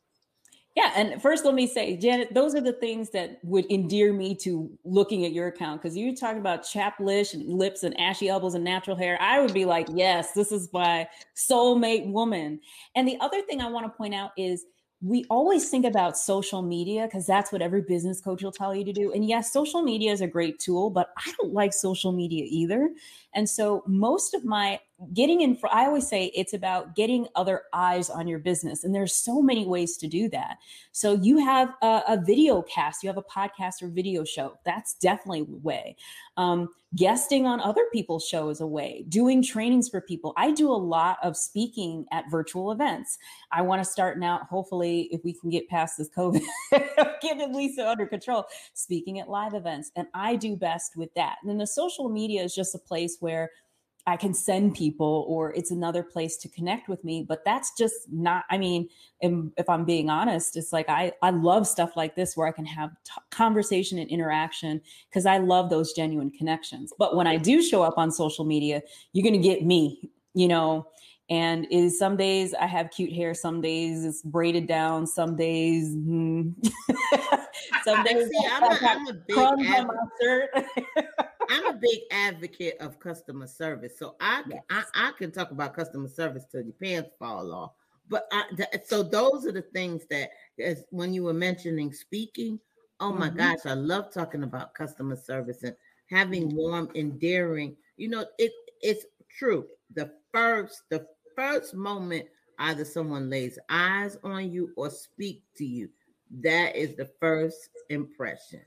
Yeah, 0.75 0.91
and 0.95 1.21
first 1.21 1.45
let 1.45 1.53
me 1.53 1.67
say, 1.67 1.95
Janet, 1.95 2.33
those 2.33 2.55
are 2.55 2.61
the 2.61 2.73
things 2.73 3.11
that 3.11 3.39
would 3.43 3.69
endear 3.69 4.13
me 4.13 4.33
to 4.35 4.71
looking 4.83 5.25
at 5.25 5.31
your 5.31 5.47
account 5.47 5.81
because 5.81 5.95
you 5.95 6.15
talk 6.15 6.37
about 6.37 6.63
chaplish 6.63 7.35
and 7.35 7.47
lips 7.47 7.83
and 7.83 7.99
ashy 7.99 8.29
elbows 8.29 8.55
and 8.55 8.63
natural 8.63 8.95
hair. 8.95 9.21
I 9.21 9.41
would 9.41 9.53
be 9.53 9.65
like, 9.65 9.87
yes, 9.93 10.31
this 10.31 10.51
is 10.51 10.71
my 10.73 11.07
soulmate 11.35 12.09
woman. 12.09 12.61
And 12.95 13.07
the 13.07 13.19
other 13.19 13.41
thing 13.41 13.61
I 13.61 13.69
want 13.69 13.85
to 13.85 13.95
point 13.95 14.15
out 14.15 14.31
is 14.37 14.65
we 15.01 15.25
always 15.29 15.67
think 15.69 15.85
about 15.85 16.17
social 16.17 16.61
media 16.61 17.05
because 17.05 17.25
that's 17.25 17.51
what 17.51 17.61
every 17.61 17.81
business 17.81 18.21
coach 18.21 18.43
will 18.43 18.51
tell 18.51 18.75
you 18.75 18.85
to 18.85 18.93
do. 18.93 19.11
And 19.11 19.27
yes, 19.27 19.51
social 19.51 19.81
media 19.81 20.11
is 20.11 20.21
a 20.21 20.27
great 20.27 20.59
tool, 20.59 20.91
but 20.91 21.11
I 21.17 21.33
don't 21.39 21.53
like 21.53 21.73
social 21.73 22.11
media 22.11 22.45
either. 22.47 22.91
And 23.33 23.49
so 23.49 23.83
most 23.87 24.33
of 24.35 24.45
my 24.45 24.79
getting 25.13 25.41
in 25.41 25.57
I 25.71 25.85
always 25.85 26.07
say 26.07 26.31
it's 26.35 26.53
about 26.53 26.95
getting 26.95 27.27
other 27.35 27.63
eyes 27.73 28.09
on 28.09 28.27
your 28.27 28.39
business. 28.39 28.83
And 28.83 28.93
there's 28.93 29.13
so 29.13 29.41
many 29.41 29.65
ways 29.65 29.97
to 29.97 30.07
do 30.07 30.29
that. 30.29 30.57
So 30.91 31.13
you 31.13 31.37
have 31.39 31.73
a, 31.81 32.01
a 32.07 32.21
video 32.23 32.61
cast, 32.61 33.03
you 33.03 33.09
have 33.09 33.17
a 33.17 33.23
podcast 33.23 33.81
or 33.81 33.87
video 33.89 34.23
show. 34.23 34.57
That's 34.65 34.93
definitely 34.95 35.41
a 35.41 35.57
way. 35.57 35.95
Um, 36.37 36.69
guesting 36.95 37.45
on 37.45 37.61
other 37.61 37.85
people's 37.93 38.25
shows 38.25 38.59
a 38.59 38.67
way. 38.67 39.05
Doing 39.07 39.41
trainings 39.41 39.89
for 39.89 40.01
people. 40.01 40.33
I 40.37 40.51
do 40.51 40.69
a 40.69 40.73
lot 40.73 41.17
of 41.23 41.37
speaking 41.37 42.05
at 42.11 42.29
virtual 42.29 42.71
events. 42.71 43.17
I 43.51 43.61
want 43.61 43.83
to 43.83 43.89
start 43.89 44.19
now. 44.19 44.45
Hopefully, 44.49 45.09
if 45.11 45.23
we 45.23 45.33
can 45.33 45.49
get 45.49 45.69
past 45.69 45.97
this 45.97 46.09
COVID, 46.09 46.41
get 47.21 47.39
at 47.39 47.51
least 47.51 47.79
under 47.79 48.05
control. 48.05 48.45
Speaking 48.73 49.19
at 49.19 49.29
live 49.29 49.53
events, 49.53 49.91
and 49.95 50.07
I 50.13 50.35
do 50.35 50.55
best 50.55 50.97
with 50.97 51.13
that. 51.15 51.37
And 51.41 51.49
then 51.49 51.57
the 51.57 51.67
social 51.67 52.09
media 52.09 52.43
is 52.43 52.53
just 52.53 52.75
a 52.75 52.79
place 52.79 53.17
where 53.19 53.51
I 54.07 54.17
can 54.17 54.33
send 54.33 54.75
people 54.75 55.25
or 55.27 55.53
it's 55.53 55.71
another 55.71 56.03
place 56.03 56.37
to 56.37 56.49
connect 56.49 56.89
with 56.89 57.03
me. 57.03 57.25
But 57.27 57.43
that's 57.45 57.71
just 57.77 57.95
not, 58.11 58.45
I 58.49 58.57
mean, 58.57 58.89
if 59.21 59.69
I'm 59.69 59.85
being 59.85 60.09
honest, 60.09 60.57
it's 60.57 60.73
like 60.73 60.89
I, 60.89 61.13
I 61.21 61.29
love 61.29 61.67
stuff 61.67 61.91
like 61.95 62.15
this 62.15 62.35
where 62.35 62.47
I 62.47 62.51
can 62.51 62.65
have 62.65 62.91
t- 63.03 63.13
conversation 63.29 63.99
and 63.99 64.09
interaction 64.09 64.81
because 65.09 65.25
I 65.25 65.37
love 65.37 65.69
those 65.69 65.93
genuine 65.93 66.31
connections. 66.31 66.91
But 66.97 67.15
when 67.15 67.27
I 67.27 67.37
do 67.37 67.61
show 67.61 67.83
up 67.83 67.97
on 67.97 68.11
social 68.11 68.45
media, 68.45 68.81
you're 69.13 69.23
going 69.23 69.39
to 69.39 69.47
get 69.47 69.63
me, 69.65 70.11
you 70.33 70.47
know. 70.47 70.87
And 71.31 71.65
is 71.71 71.97
some 71.97 72.17
days 72.17 72.53
I 72.53 72.67
have 72.67 72.91
cute 72.91 73.13
hair, 73.13 73.33
some 73.33 73.61
days 73.61 74.05
it's 74.05 74.21
braided 74.21 74.67
down, 74.67 75.07
some 75.07 75.37
days, 75.37 75.95
mm, 75.95 76.53
some 77.83 78.03
days 78.03 78.31
See, 78.31 78.45
I'm 78.49 78.69
a, 78.69 78.75
have 78.81 78.97
I'm 78.97 79.07
a 79.07 79.13
big 79.13 79.51
advocate. 79.65 80.49
I'm 81.49 81.67
a 81.67 81.73
big 81.73 82.01
advocate 82.11 82.77
of 82.79 82.99
customer 82.99 83.47
service, 83.47 83.97
so 83.99 84.15
I, 84.21 84.43
Yes. 84.45 84.63
I 84.69 84.83
I 84.95 85.11
can 85.17 85.31
talk 85.31 85.51
about 85.51 85.75
customer 85.75 86.07
service 86.07 86.45
till 86.51 86.61
your 86.63 86.73
pants 86.73 87.11
fall 87.19 87.53
off. 87.53 87.71
But 88.09 88.27
I, 88.31 88.43
th- 88.55 88.85
so 88.85 89.03
those 89.03 89.45
are 89.45 89.51
the 89.51 89.61
things 89.61 90.05
that, 90.09 90.29
as 90.59 90.85
when 90.91 91.13
you 91.13 91.23
were 91.23 91.33
mentioning 91.33 91.91
speaking, 91.93 92.59
oh 93.01 93.11
my 93.13 93.29
Mhm. 93.29 93.35
gosh, 93.37 93.59
I 93.65 93.73
love 93.73 94.13
talking 94.13 94.43
about 94.43 94.73
customer 94.75 95.15
service 95.17 95.63
and 95.63 95.75
having 96.09 96.55
warm, 96.55 96.89
endearing. 96.95 97.75
You 97.97 98.09
know, 98.09 98.25
it 98.37 98.51
it's 98.81 99.05
true. 99.37 99.67
The 99.93 100.11
first, 100.33 100.83
the 100.89 101.07
first 101.35 101.73
moment 101.73 102.27
either 102.59 102.85
someone 102.85 103.29
lays 103.29 103.57
eyes 103.69 104.17
on 104.23 104.51
you 104.51 104.71
or 104.77 104.89
speak 104.89 105.43
to 105.57 105.65
you, 105.65 105.89
that 106.41 106.75
is 106.75 106.95
the 106.95 107.09
first 107.19 107.69
impression. 107.89 108.61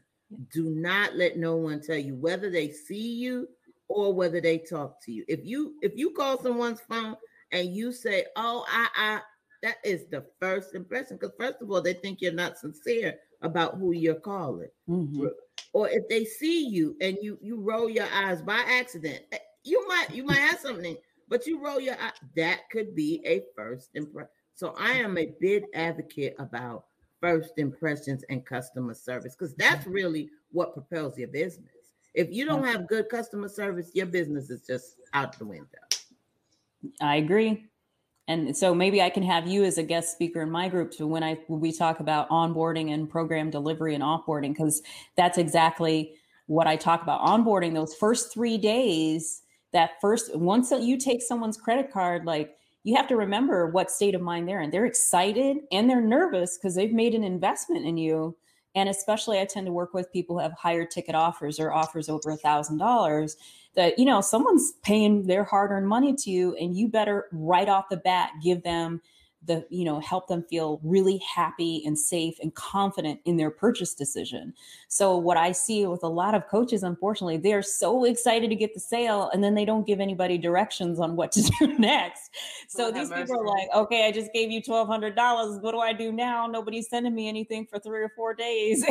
Do 0.52 0.70
not 0.70 1.14
let 1.14 1.36
no 1.38 1.56
one 1.56 1.80
tell 1.80 1.96
you 1.96 2.16
whether 2.16 2.50
they 2.50 2.70
see 2.70 3.14
you 3.14 3.48
or 3.88 4.12
whether 4.12 4.40
they 4.40 4.58
talk 4.58 5.02
to 5.04 5.12
you. 5.12 5.24
If 5.28 5.40
you 5.44 5.74
if 5.82 5.92
you 5.96 6.10
call 6.10 6.42
someone's 6.42 6.80
phone 6.80 7.16
and 7.52 7.74
you 7.74 7.92
say, 7.92 8.26
"Oh, 8.36 8.64
I 8.68 8.88
I," 8.96 9.20
that 9.62 9.76
is 9.84 10.06
the 10.10 10.24
first 10.40 10.74
impression. 10.74 11.16
Because 11.16 11.34
first 11.38 11.62
of 11.62 11.70
all, 11.70 11.80
they 11.80 11.94
think 11.94 12.20
you're 12.20 12.32
not 12.32 12.58
sincere 12.58 13.14
about 13.42 13.76
who 13.76 13.92
you're 13.92 14.14
calling. 14.14 14.68
Mm-hmm. 14.88 15.26
Or 15.72 15.88
if 15.88 16.08
they 16.08 16.24
see 16.24 16.66
you 16.66 16.96
and 17.00 17.16
you 17.20 17.38
you 17.40 17.60
roll 17.60 17.88
your 17.88 18.08
eyes 18.12 18.42
by 18.42 18.62
accident, 18.66 19.22
eh, 19.32 19.38
you 19.62 19.86
might 19.86 20.14
you 20.14 20.24
might 20.24 20.38
have 20.38 20.58
something, 20.58 20.96
but 21.28 21.46
you 21.46 21.64
roll 21.64 21.80
your 21.80 21.94
eye. 21.94 22.12
That 22.36 22.70
could 22.70 22.94
be 22.94 23.22
a 23.24 23.42
first 23.56 23.90
impression. 23.94 24.30
So 24.54 24.74
I 24.78 24.92
am 24.92 25.18
a 25.18 25.32
big 25.40 25.64
advocate 25.74 26.36
about 26.38 26.84
first 27.20 27.54
impressions 27.56 28.24
and 28.28 28.44
customer 28.44 28.94
service 28.94 29.34
because 29.34 29.54
that's 29.54 29.84
mm-hmm. 29.84 29.92
really 29.92 30.30
what 30.52 30.74
propels 30.74 31.18
your 31.18 31.28
business. 31.28 31.70
If 32.14 32.30
you 32.30 32.44
don't 32.44 32.62
mm-hmm. 32.62 32.72
have 32.72 32.88
good 32.88 33.08
customer 33.08 33.48
service, 33.48 33.90
your 33.94 34.06
business 34.06 34.50
is 34.50 34.66
just 34.66 34.96
out 35.12 35.38
the 35.38 35.46
window. 35.46 35.78
I 37.00 37.16
agree. 37.16 37.66
And 38.28 38.56
so 38.56 38.74
maybe 38.74 39.02
I 39.02 39.10
can 39.10 39.22
have 39.22 39.46
you 39.46 39.64
as 39.64 39.76
a 39.76 39.82
guest 39.82 40.12
speaker 40.12 40.42
in 40.42 40.50
my 40.50 40.68
group 40.68 40.90
to 40.92 41.06
when 41.06 41.22
I 41.22 41.38
when 41.46 41.60
we 41.60 41.72
talk 41.72 42.00
about 42.00 42.28
onboarding 42.30 42.92
and 42.92 43.08
program 43.08 43.50
delivery 43.50 43.94
and 43.94 44.02
offboarding 44.02 44.52
because 44.52 44.82
that's 45.16 45.36
exactly 45.36 46.14
what 46.46 46.66
I 46.66 46.76
talk 46.76 47.02
about. 47.02 47.20
Onboarding 47.20 47.74
those 47.74 47.94
first 47.94 48.32
3 48.32 48.56
days, 48.58 49.42
that 49.74 50.00
first 50.00 50.34
once 50.34 50.70
you 50.70 50.96
take 50.96 51.20
someone's 51.20 51.58
credit 51.58 51.92
card 51.92 52.24
like 52.24 52.56
you 52.84 52.96
have 52.96 53.08
to 53.08 53.16
remember 53.16 53.66
what 53.66 53.90
state 53.90 54.14
of 54.14 54.20
mind 54.20 54.46
they're 54.46 54.60
in. 54.60 54.70
They're 54.70 54.84
excited 54.84 55.58
and 55.72 55.88
they're 55.88 56.02
nervous 56.02 56.58
because 56.58 56.74
they've 56.74 56.92
made 56.92 57.14
an 57.14 57.24
investment 57.24 57.86
in 57.86 57.96
you 57.96 58.36
and 58.74 58.88
especially 58.88 59.38
i 59.38 59.44
tend 59.44 59.66
to 59.66 59.72
work 59.72 59.94
with 59.94 60.12
people 60.12 60.36
who 60.36 60.42
have 60.42 60.52
higher 60.52 60.84
ticket 60.84 61.14
offers 61.14 61.58
or 61.58 61.72
offers 61.72 62.08
over 62.08 62.30
a 62.30 62.36
thousand 62.36 62.78
dollars 62.78 63.36
that 63.74 63.98
you 63.98 64.04
know 64.04 64.20
someone's 64.20 64.72
paying 64.82 65.26
their 65.26 65.44
hard-earned 65.44 65.88
money 65.88 66.14
to 66.14 66.30
you 66.30 66.54
and 66.56 66.76
you 66.76 66.88
better 66.88 67.28
right 67.32 67.68
off 67.68 67.88
the 67.88 67.96
bat 67.96 68.30
give 68.42 68.62
them 68.62 69.00
the 69.46 69.66
you 69.70 69.84
know 69.84 70.00
help 70.00 70.28
them 70.28 70.44
feel 70.48 70.80
really 70.82 71.18
happy 71.18 71.82
and 71.84 71.98
safe 71.98 72.36
and 72.42 72.54
confident 72.54 73.20
in 73.24 73.36
their 73.36 73.50
purchase 73.50 73.94
decision. 73.94 74.54
So 74.88 75.16
what 75.16 75.36
i 75.36 75.52
see 75.52 75.86
with 75.86 76.02
a 76.02 76.08
lot 76.08 76.34
of 76.34 76.46
coaches 76.48 76.82
unfortunately 76.82 77.36
they're 77.36 77.62
so 77.62 78.04
excited 78.04 78.50
to 78.50 78.56
get 78.56 78.74
the 78.74 78.80
sale 78.80 79.30
and 79.32 79.42
then 79.42 79.54
they 79.54 79.64
don't 79.64 79.86
give 79.86 80.00
anybody 80.00 80.38
directions 80.38 80.98
on 80.98 81.16
what 81.16 81.32
to 81.32 81.42
do 81.60 81.78
next. 81.78 82.30
So 82.68 82.90
these 82.90 83.10
people 83.10 83.40
are 83.40 83.46
like 83.46 83.68
okay 83.74 84.06
i 84.06 84.12
just 84.12 84.32
gave 84.32 84.50
you 84.50 84.62
$1200 84.62 85.62
what 85.62 85.72
do 85.72 85.78
i 85.78 85.92
do 85.92 86.12
now? 86.12 86.46
Nobody's 86.46 86.88
sending 86.88 87.14
me 87.14 87.28
anything 87.28 87.66
for 87.66 87.78
three 87.78 88.02
or 88.02 88.10
four 88.16 88.34
days. 88.34 88.84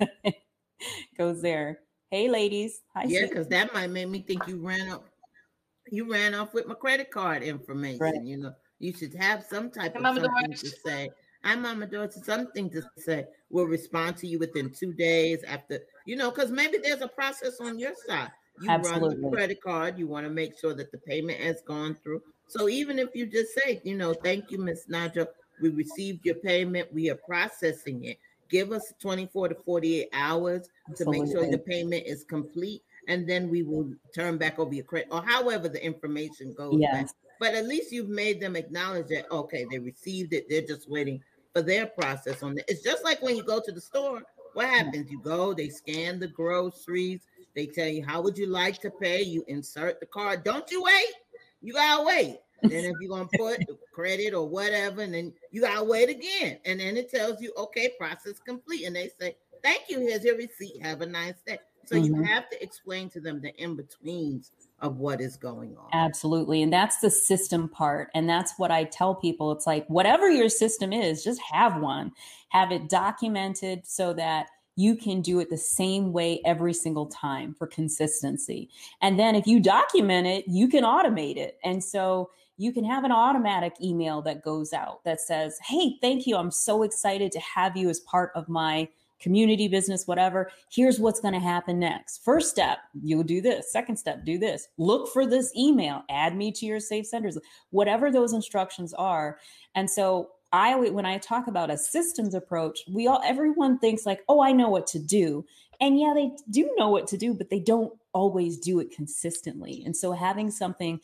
Goes 1.18 1.40
there. 1.40 1.80
Hey 2.10 2.28
ladies. 2.28 2.82
Hi, 2.94 3.04
yeah 3.06 3.26
because 3.26 3.48
that 3.48 3.72
might 3.74 3.90
make 3.90 4.08
me 4.08 4.20
think 4.20 4.46
you 4.46 4.58
ran 4.58 4.88
up 4.90 5.04
you 5.88 6.10
ran 6.10 6.34
off 6.34 6.52
with 6.52 6.66
my 6.66 6.74
credit 6.74 7.10
card 7.10 7.42
information 7.42 8.00
right. 8.00 8.22
you 8.22 8.36
know 8.36 8.52
you 8.78 8.92
should 8.92 9.14
have 9.14 9.44
some 9.44 9.70
type 9.70 9.96
of 9.96 10.02
Mama 10.02 10.20
something 10.20 10.52
to 10.54 10.68
say. 10.84 11.10
I'm 11.44 11.62
Mama 11.62 11.86
Dorsey, 11.86 12.20
something 12.22 12.70
to 12.70 12.82
say. 12.98 13.26
We'll 13.50 13.66
respond 13.66 14.16
to 14.18 14.26
you 14.26 14.38
within 14.38 14.70
two 14.70 14.92
days 14.92 15.44
after, 15.44 15.80
you 16.04 16.16
know, 16.16 16.30
because 16.30 16.50
maybe 16.50 16.78
there's 16.82 17.02
a 17.02 17.08
process 17.08 17.60
on 17.60 17.78
your 17.78 17.92
side. 18.06 18.30
You 18.60 18.70
Absolutely. 18.70 19.08
run 19.08 19.22
the 19.22 19.36
credit 19.36 19.62
card, 19.62 19.98
you 19.98 20.06
want 20.06 20.26
to 20.26 20.30
make 20.30 20.58
sure 20.58 20.74
that 20.74 20.90
the 20.90 20.98
payment 20.98 21.38
has 21.40 21.62
gone 21.62 21.94
through. 22.02 22.22
So 22.48 22.68
even 22.68 22.98
if 22.98 23.10
you 23.14 23.26
just 23.26 23.52
say, 23.54 23.80
you 23.84 23.96
know, 23.96 24.14
thank 24.14 24.50
you, 24.50 24.58
Miss 24.58 24.86
Naja, 24.86 25.26
we 25.60 25.68
received 25.68 26.24
your 26.24 26.36
payment, 26.36 26.92
we 26.92 27.10
are 27.10 27.16
processing 27.16 28.04
it. 28.04 28.18
Give 28.48 28.72
us 28.72 28.92
24 29.00 29.50
to 29.50 29.54
48 29.54 30.08
hours 30.12 30.68
Absolutely. 30.88 31.18
to 31.18 31.24
make 31.24 31.32
sure 31.32 31.50
the 31.50 31.58
payment 31.58 32.06
is 32.06 32.24
complete, 32.24 32.82
and 33.08 33.28
then 33.28 33.50
we 33.50 33.62
will 33.62 33.90
turn 34.14 34.38
back 34.38 34.58
over 34.58 34.72
your 34.72 34.84
credit 34.84 35.08
or 35.10 35.22
however 35.22 35.68
the 35.68 35.84
information 35.84 36.54
goes. 36.56 36.76
Yes. 36.78 36.92
Back 36.92 37.10
but 37.38 37.54
at 37.54 37.66
least 37.66 37.92
you've 37.92 38.08
made 38.08 38.40
them 38.40 38.56
acknowledge 38.56 39.08
that 39.08 39.30
okay, 39.30 39.66
they 39.70 39.78
received 39.78 40.32
it. 40.32 40.48
They're 40.48 40.62
just 40.62 40.90
waiting 40.90 41.22
for 41.52 41.62
their 41.62 41.86
process 41.86 42.42
on 42.42 42.58
it. 42.58 42.64
It's 42.68 42.82
just 42.82 43.04
like 43.04 43.22
when 43.22 43.36
you 43.36 43.42
go 43.42 43.60
to 43.60 43.72
the 43.72 43.80
store. 43.80 44.22
What 44.54 44.68
happens? 44.70 45.10
You 45.10 45.20
go, 45.20 45.52
they 45.52 45.68
scan 45.68 46.18
the 46.18 46.28
groceries, 46.28 47.20
they 47.54 47.66
tell 47.66 47.88
you 47.88 48.04
how 48.04 48.22
would 48.22 48.38
you 48.38 48.46
like 48.46 48.80
to 48.82 48.90
pay. 48.90 49.22
You 49.22 49.44
insert 49.48 50.00
the 50.00 50.06
card. 50.06 50.44
Don't 50.44 50.70
you 50.70 50.82
wait? 50.82 51.12
You 51.60 51.74
gotta 51.74 52.04
wait. 52.04 52.38
And 52.62 52.70
then 52.70 52.84
if 52.84 52.94
you're 53.00 53.10
gonna 53.10 53.28
put 53.36 53.64
credit 53.92 54.34
or 54.34 54.48
whatever, 54.48 55.02
and 55.02 55.12
then 55.12 55.32
you 55.50 55.62
gotta 55.62 55.84
wait 55.84 56.08
again. 56.08 56.58
And 56.64 56.80
then 56.80 56.96
it 56.96 57.10
tells 57.10 57.40
you, 57.40 57.52
okay, 57.56 57.92
process 57.98 58.38
complete. 58.38 58.84
And 58.84 58.96
they 58.96 59.10
say, 59.20 59.36
Thank 59.62 59.84
you, 59.88 60.00
here's 60.00 60.24
your 60.24 60.36
receipt. 60.36 60.82
Have 60.82 61.00
a 61.00 61.06
nice 61.06 61.40
day. 61.46 61.58
So 61.86 61.96
mm-hmm. 61.96 62.14
you 62.14 62.22
have 62.24 62.48
to 62.50 62.62
explain 62.62 63.08
to 63.10 63.20
them 63.20 63.40
the 63.40 63.54
in-betweens 63.56 64.52
of 64.80 64.98
what 64.98 65.20
is 65.20 65.36
going 65.36 65.76
on. 65.76 65.88
Absolutely. 65.92 66.62
And 66.62 66.72
that's 66.72 66.98
the 66.98 67.10
system 67.10 67.68
part. 67.68 68.10
And 68.14 68.28
that's 68.28 68.52
what 68.58 68.70
I 68.70 68.84
tell 68.84 69.14
people. 69.14 69.52
It's 69.52 69.66
like, 69.66 69.86
whatever 69.88 70.28
your 70.28 70.48
system 70.48 70.92
is, 70.92 71.24
just 71.24 71.40
have 71.50 71.80
one, 71.80 72.12
have 72.50 72.72
it 72.72 72.88
documented 72.88 73.86
so 73.86 74.12
that 74.14 74.48
you 74.76 74.94
can 74.94 75.22
do 75.22 75.40
it 75.40 75.48
the 75.48 75.56
same 75.56 76.12
way 76.12 76.40
every 76.44 76.74
single 76.74 77.06
time 77.06 77.54
for 77.54 77.66
consistency. 77.66 78.68
And 79.00 79.18
then 79.18 79.34
if 79.34 79.46
you 79.46 79.58
document 79.58 80.26
it, 80.26 80.44
you 80.46 80.68
can 80.68 80.84
automate 80.84 81.36
it. 81.36 81.58
And 81.64 81.82
so 81.82 82.30
you 82.58 82.72
can 82.72 82.84
have 82.84 83.04
an 83.04 83.12
automatic 83.12 83.74
email 83.82 84.20
that 84.22 84.42
goes 84.42 84.74
out 84.74 85.02
that 85.04 85.20
says, 85.20 85.58
Hey, 85.64 85.96
thank 86.02 86.26
you. 86.26 86.36
I'm 86.36 86.50
so 86.50 86.82
excited 86.82 87.32
to 87.32 87.40
have 87.40 87.76
you 87.76 87.88
as 87.88 88.00
part 88.00 88.32
of 88.34 88.48
my 88.48 88.88
community 89.20 89.68
business, 89.68 90.06
whatever. 90.06 90.50
Here's 90.70 90.98
what's 90.98 91.20
going 91.20 91.34
to 91.34 91.40
happen 91.40 91.78
next. 91.78 92.24
First 92.24 92.50
step, 92.50 92.78
you'll 93.02 93.22
do 93.22 93.40
this. 93.40 93.72
Second 93.72 93.96
step, 93.96 94.24
do 94.24 94.38
this. 94.38 94.68
Look 94.78 95.12
for 95.12 95.26
this 95.26 95.54
email, 95.56 96.02
add 96.10 96.36
me 96.36 96.52
to 96.52 96.66
your 96.66 96.80
safe 96.80 97.06
senders, 97.06 97.38
whatever 97.70 98.10
those 98.10 98.32
instructions 98.32 98.92
are. 98.94 99.38
And 99.74 99.88
so 99.88 100.30
I 100.52 100.76
when 100.76 101.06
I 101.06 101.18
talk 101.18 101.48
about 101.48 101.70
a 101.70 101.76
systems 101.76 102.34
approach, 102.34 102.80
we 102.88 103.06
all 103.06 103.20
everyone 103.24 103.78
thinks 103.78 104.06
like, 104.06 104.22
"Oh, 104.28 104.40
I 104.40 104.52
know 104.52 104.68
what 104.68 104.86
to 104.88 104.98
do." 104.98 105.44
And 105.80 105.98
yeah, 105.98 106.12
they 106.14 106.30
do 106.50 106.72
know 106.78 106.88
what 106.88 107.06
to 107.08 107.18
do, 107.18 107.34
but 107.34 107.50
they 107.50 107.60
don't 107.60 107.92
always 108.12 108.58
do 108.58 108.80
it 108.80 108.90
consistently. 108.90 109.82
And 109.84 109.94
so 109.94 110.12
having 110.12 110.50
something 110.50 111.00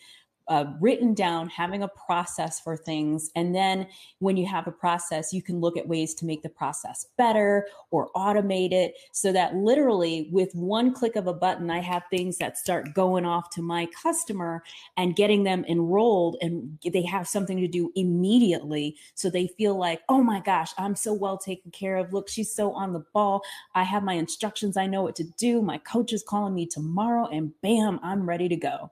uh, 0.48 0.64
written 0.80 1.14
down, 1.14 1.48
having 1.48 1.82
a 1.82 1.88
process 1.88 2.60
for 2.60 2.76
things. 2.76 3.30
And 3.36 3.54
then 3.54 3.86
when 4.18 4.36
you 4.36 4.46
have 4.46 4.66
a 4.66 4.72
process, 4.72 5.32
you 5.32 5.42
can 5.42 5.60
look 5.60 5.76
at 5.76 5.86
ways 5.86 6.14
to 6.14 6.26
make 6.26 6.42
the 6.42 6.48
process 6.48 7.06
better 7.16 7.66
or 7.90 8.10
automate 8.16 8.72
it 8.72 8.94
so 9.12 9.32
that 9.32 9.54
literally 9.54 10.28
with 10.32 10.52
one 10.54 10.92
click 10.92 11.16
of 11.16 11.26
a 11.26 11.32
button, 11.32 11.70
I 11.70 11.80
have 11.80 12.02
things 12.10 12.38
that 12.38 12.58
start 12.58 12.94
going 12.94 13.24
off 13.24 13.50
to 13.50 13.62
my 13.62 13.88
customer 14.02 14.62
and 14.96 15.16
getting 15.16 15.44
them 15.44 15.64
enrolled 15.68 16.36
and 16.40 16.78
they 16.92 17.02
have 17.02 17.28
something 17.28 17.58
to 17.58 17.68
do 17.68 17.92
immediately. 17.94 18.96
So 19.14 19.30
they 19.30 19.46
feel 19.46 19.76
like, 19.76 20.02
oh 20.08 20.22
my 20.22 20.40
gosh, 20.40 20.72
I'm 20.78 20.96
so 20.96 21.12
well 21.12 21.38
taken 21.38 21.70
care 21.70 21.96
of. 21.96 22.12
Look, 22.12 22.28
she's 22.28 22.54
so 22.54 22.72
on 22.72 22.92
the 22.92 23.04
ball. 23.12 23.42
I 23.74 23.84
have 23.84 24.02
my 24.02 24.14
instructions. 24.14 24.76
I 24.76 24.86
know 24.86 25.02
what 25.02 25.16
to 25.16 25.24
do. 25.38 25.62
My 25.62 25.78
coach 25.78 26.12
is 26.12 26.22
calling 26.22 26.54
me 26.54 26.66
tomorrow 26.66 27.26
and 27.26 27.52
bam, 27.62 28.00
I'm 28.02 28.28
ready 28.28 28.48
to 28.48 28.56
go. 28.56 28.90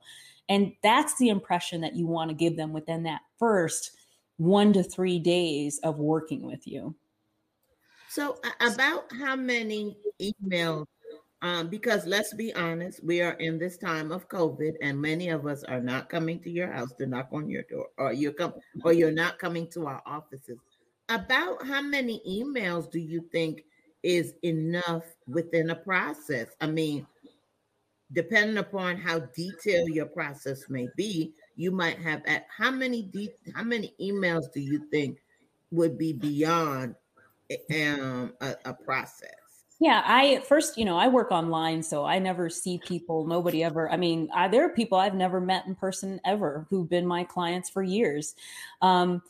And 0.50 0.72
that's 0.82 1.16
the 1.16 1.28
impression 1.28 1.80
that 1.82 1.94
you 1.94 2.08
want 2.08 2.28
to 2.28 2.34
give 2.34 2.56
them 2.56 2.72
within 2.72 3.04
that 3.04 3.20
first 3.38 3.92
one 4.36 4.72
to 4.72 4.82
three 4.82 5.20
days 5.20 5.78
of 5.84 5.98
working 5.98 6.42
with 6.42 6.66
you. 6.66 6.96
So, 8.08 8.36
about 8.60 9.04
how 9.12 9.36
many 9.36 9.96
emails? 10.20 10.86
Um, 11.42 11.68
because 11.68 12.04
let's 12.04 12.34
be 12.34 12.52
honest, 12.54 13.02
we 13.02 13.22
are 13.22 13.32
in 13.34 13.58
this 13.58 13.78
time 13.78 14.10
of 14.10 14.28
COVID, 14.28 14.72
and 14.82 15.00
many 15.00 15.28
of 15.28 15.46
us 15.46 15.62
are 15.64 15.80
not 15.80 16.10
coming 16.10 16.40
to 16.40 16.50
your 16.50 16.70
house 16.70 16.92
to 16.98 17.06
knock 17.06 17.28
on 17.32 17.48
your 17.48 17.62
door, 17.62 17.86
or 17.96 18.12
you're 18.12 18.32
come, 18.32 18.54
or 18.84 18.92
you're 18.92 19.12
not 19.12 19.38
coming 19.38 19.68
to 19.68 19.86
our 19.86 20.02
offices. 20.04 20.58
About 21.08 21.64
how 21.64 21.80
many 21.80 22.20
emails 22.28 22.90
do 22.90 22.98
you 22.98 23.24
think 23.32 23.62
is 24.02 24.34
enough 24.42 25.04
within 25.28 25.70
a 25.70 25.76
process? 25.76 26.48
I 26.60 26.66
mean, 26.66 27.06
depending 28.12 28.58
upon 28.58 28.96
how 28.96 29.20
detailed 29.34 29.90
your 29.90 30.06
process 30.06 30.68
may 30.68 30.88
be, 30.96 31.32
you 31.56 31.70
might 31.70 31.98
have 31.98 32.22
at 32.26 32.46
how 32.56 32.70
many 32.70 33.02
de- 33.02 33.34
how 33.54 33.62
many 33.62 33.94
emails 34.00 34.52
do 34.52 34.60
you 34.60 34.88
think 34.90 35.18
would 35.70 35.96
be 35.96 36.12
beyond 36.12 36.94
um, 37.70 38.32
a, 38.40 38.54
a 38.64 38.74
process? 38.74 39.30
Yeah, 39.82 40.02
I 40.04 40.40
first, 40.46 40.76
you 40.76 40.84
know, 40.84 40.98
I 40.98 41.08
work 41.08 41.30
online, 41.30 41.82
so 41.82 42.04
I 42.04 42.18
never 42.18 42.50
see 42.50 42.78
people. 42.84 43.26
Nobody 43.26 43.64
ever. 43.64 43.90
I 43.90 43.96
mean, 43.96 44.28
I, 44.34 44.46
there 44.46 44.62
are 44.66 44.74
people 44.74 44.98
I've 44.98 45.14
never 45.14 45.40
met 45.40 45.66
in 45.66 45.74
person 45.74 46.20
ever 46.26 46.66
who've 46.68 46.88
been 46.88 47.06
my 47.06 47.24
clients 47.24 47.70
for 47.70 47.82
years. 47.82 48.34
Um, 48.82 49.22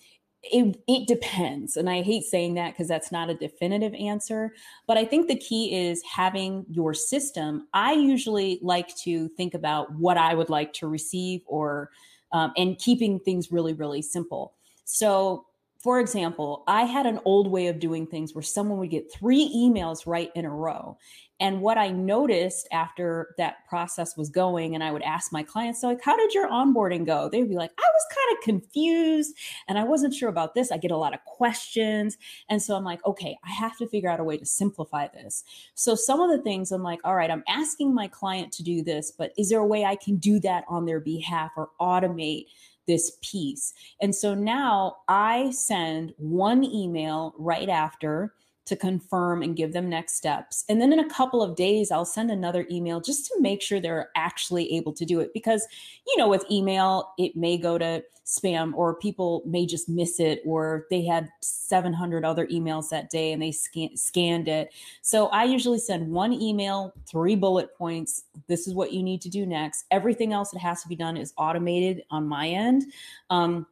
it, 0.42 0.82
it 0.88 1.06
depends. 1.06 1.76
And 1.76 1.90
I 1.90 2.02
hate 2.02 2.24
saying 2.24 2.54
that 2.54 2.72
because 2.72 2.88
that's 2.88 3.12
not 3.12 3.28
a 3.28 3.34
definitive 3.34 3.94
answer. 3.94 4.54
But 4.86 4.96
I 4.96 5.04
think 5.04 5.28
the 5.28 5.36
key 5.36 5.88
is 5.88 6.02
having 6.02 6.64
your 6.70 6.94
system. 6.94 7.68
I 7.74 7.92
usually 7.92 8.58
like 8.62 8.96
to 8.98 9.28
think 9.30 9.54
about 9.54 9.92
what 9.94 10.16
I 10.16 10.34
would 10.34 10.48
like 10.48 10.72
to 10.74 10.88
receive 10.88 11.42
or, 11.46 11.90
um, 12.32 12.52
and 12.56 12.78
keeping 12.78 13.20
things 13.20 13.52
really, 13.52 13.74
really 13.74 14.02
simple. 14.02 14.54
So 14.84 15.46
for 15.82 15.98
example, 15.98 16.62
I 16.66 16.82
had 16.82 17.06
an 17.06 17.20
old 17.24 17.50
way 17.50 17.68
of 17.68 17.80
doing 17.80 18.06
things 18.06 18.34
where 18.34 18.42
someone 18.42 18.78
would 18.78 18.90
get 18.90 19.10
three 19.10 19.50
emails 19.54 20.06
right 20.06 20.30
in 20.34 20.44
a 20.44 20.50
row. 20.50 20.98
And 21.40 21.62
what 21.62 21.78
I 21.78 21.88
noticed 21.88 22.68
after 22.70 23.34
that 23.38 23.66
process 23.66 24.14
was 24.14 24.28
going, 24.28 24.74
and 24.74 24.84
I 24.84 24.92
would 24.92 25.00
ask 25.00 25.32
my 25.32 25.42
clients, 25.42 25.80
so 25.80 25.88
like, 25.88 26.04
how 26.04 26.14
did 26.14 26.34
your 26.34 26.50
onboarding 26.50 27.06
go? 27.06 27.30
They 27.30 27.38
would 27.38 27.48
be 27.48 27.56
like, 27.56 27.72
I 27.78 27.88
was 27.94 28.02
kind 28.14 28.36
of 28.36 28.44
confused 28.44 29.34
and 29.66 29.78
I 29.78 29.84
wasn't 29.84 30.12
sure 30.12 30.28
about 30.28 30.54
this. 30.54 30.70
I 30.70 30.76
get 30.76 30.90
a 30.90 30.98
lot 30.98 31.14
of 31.14 31.24
questions. 31.24 32.18
And 32.50 32.62
so 32.62 32.76
I'm 32.76 32.84
like, 32.84 33.02
okay, 33.06 33.38
I 33.42 33.50
have 33.52 33.78
to 33.78 33.88
figure 33.88 34.10
out 34.10 34.20
a 34.20 34.24
way 34.24 34.36
to 34.36 34.44
simplify 34.44 35.08
this. 35.08 35.44
So 35.74 35.94
some 35.94 36.20
of 36.20 36.30
the 36.30 36.42
things 36.42 36.72
I'm 36.72 36.82
like, 36.82 37.00
all 37.04 37.16
right, 37.16 37.30
I'm 37.30 37.44
asking 37.48 37.94
my 37.94 38.06
client 38.06 38.52
to 38.52 38.62
do 38.62 38.82
this, 38.82 39.10
but 39.10 39.32
is 39.38 39.48
there 39.48 39.60
a 39.60 39.66
way 39.66 39.86
I 39.86 39.96
can 39.96 40.16
do 40.16 40.40
that 40.40 40.64
on 40.68 40.84
their 40.84 41.00
behalf 41.00 41.52
or 41.56 41.70
automate? 41.80 42.48
This 42.90 43.18
piece. 43.22 43.72
And 44.02 44.12
so 44.12 44.34
now 44.34 44.96
I 45.06 45.52
send 45.52 46.12
one 46.18 46.64
email 46.64 47.34
right 47.38 47.68
after 47.68 48.34
to 48.70 48.76
confirm 48.76 49.42
and 49.42 49.56
give 49.56 49.72
them 49.72 49.88
next 49.88 50.14
steps. 50.14 50.64
And 50.68 50.80
then 50.80 50.92
in 50.92 51.00
a 51.00 51.10
couple 51.10 51.42
of 51.42 51.56
days, 51.56 51.90
I'll 51.90 52.04
send 52.04 52.30
another 52.30 52.68
email 52.70 53.00
just 53.00 53.26
to 53.26 53.40
make 53.40 53.62
sure 53.62 53.80
they're 53.80 54.10
actually 54.14 54.72
able 54.76 54.92
to 54.92 55.04
do 55.04 55.18
it. 55.18 55.34
Because, 55.34 55.66
you 56.06 56.16
know, 56.16 56.28
with 56.28 56.44
email, 56.52 57.12
it 57.18 57.34
may 57.34 57.58
go 57.58 57.78
to 57.78 58.04
spam 58.24 58.72
or 58.74 58.94
people 58.94 59.42
may 59.44 59.66
just 59.66 59.88
miss 59.88 60.20
it 60.20 60.40
or 60.46 60.86
they 60.88 61.04
had 61.04 61.28
700 61.40 62.24
other 62.24 62.46
emails 62.46 62.88
that 62.90 63.10
day 63.10 63.32
and 63.32 63.42
they 63.42 63.50
scan- 63.50 63.96
scanned 63.96 64.46
it. 64.46 64.72
So 65.02 65.26
I 65.28 65.42
usually 65.42 65.80
send 65.80 66.08
one 66.08 66.32
email, 66.32 66.94
three 67.08 67.34
bullet 67.34 67.76
points. 67.76 68.22
This 68.46 68.68
is 68.68 68.74
what 68.74 68.92
you 68.92 69.02
need 69.02 69.20
to 69.22 69.28
do 69.28 69.46
next. 69.46 69.84
Everything 69.90 70.32
else 70.32 70.52
that 70.52 70.60
has 70.60 70.80
to 70.82 70.88
be 70.88 70.94
done 70.94 71.16
is 71.16 71.32
automated 71.36 72.04
on 72.08 72.24
my 72.24 72.46
end. 72.46 72.84
Um, 73.30 73.66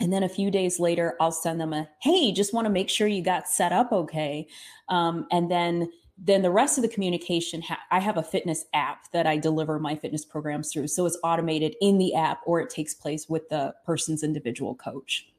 and 0.00 0.12
then 0.12 0.22
a 0.22 0.28
few 0.28 0.50
days 0.50 0.80
later, 0.80 1.14
I'll 1.20 1.32
send 1.32 1.60
them 1.60 1.72
a, 1.72 1.88
hey, 2.02 2.32
just 2.32 2.54
want 2.54 2.64
to 2.66 2.70
make 2.70 2.88
sure 2.88 3.06
you 3.06 3.22
got 3.22 3.48
set 3.48 3.72
up 3.72 3.92
okay. 3.92 4.48
Um, 4.88 5.26
and 5.30 5.50
then 5.50 5.90
then 6.22 6.42
the 6.42 6.50
rest 6.50 6.76
of 6.76 6.82
the 6.82 6.88
communication 6.88 7.62
ha- 7.62 7.80
i 7.90 7.98
have 7.98 8.18
a 8.18 8.22
fitness 8.22 8.66
app 8.74 9.10
that 9.12 9.26
i 9.26 9.36
deliver 9.36 9.78
my 9.78 9.96
fitness 9.96 10.24
programs 10.24 10.70
through 10.70 10.86
so 10.86 11.06
it's 11.06 11.18
automated 11.24 11.74
in 11.80 11.96
the 11.98 12.14
app 12.14 12.40
or 12.44 12.60
it 12.60 12.68
takes 12.68 12.92
place 12.94 13.28
with 13.28 13.48
the 13.48 13.74
person's 13.86 14.22
individual 14.22 14.74
coach. 14.74 15.32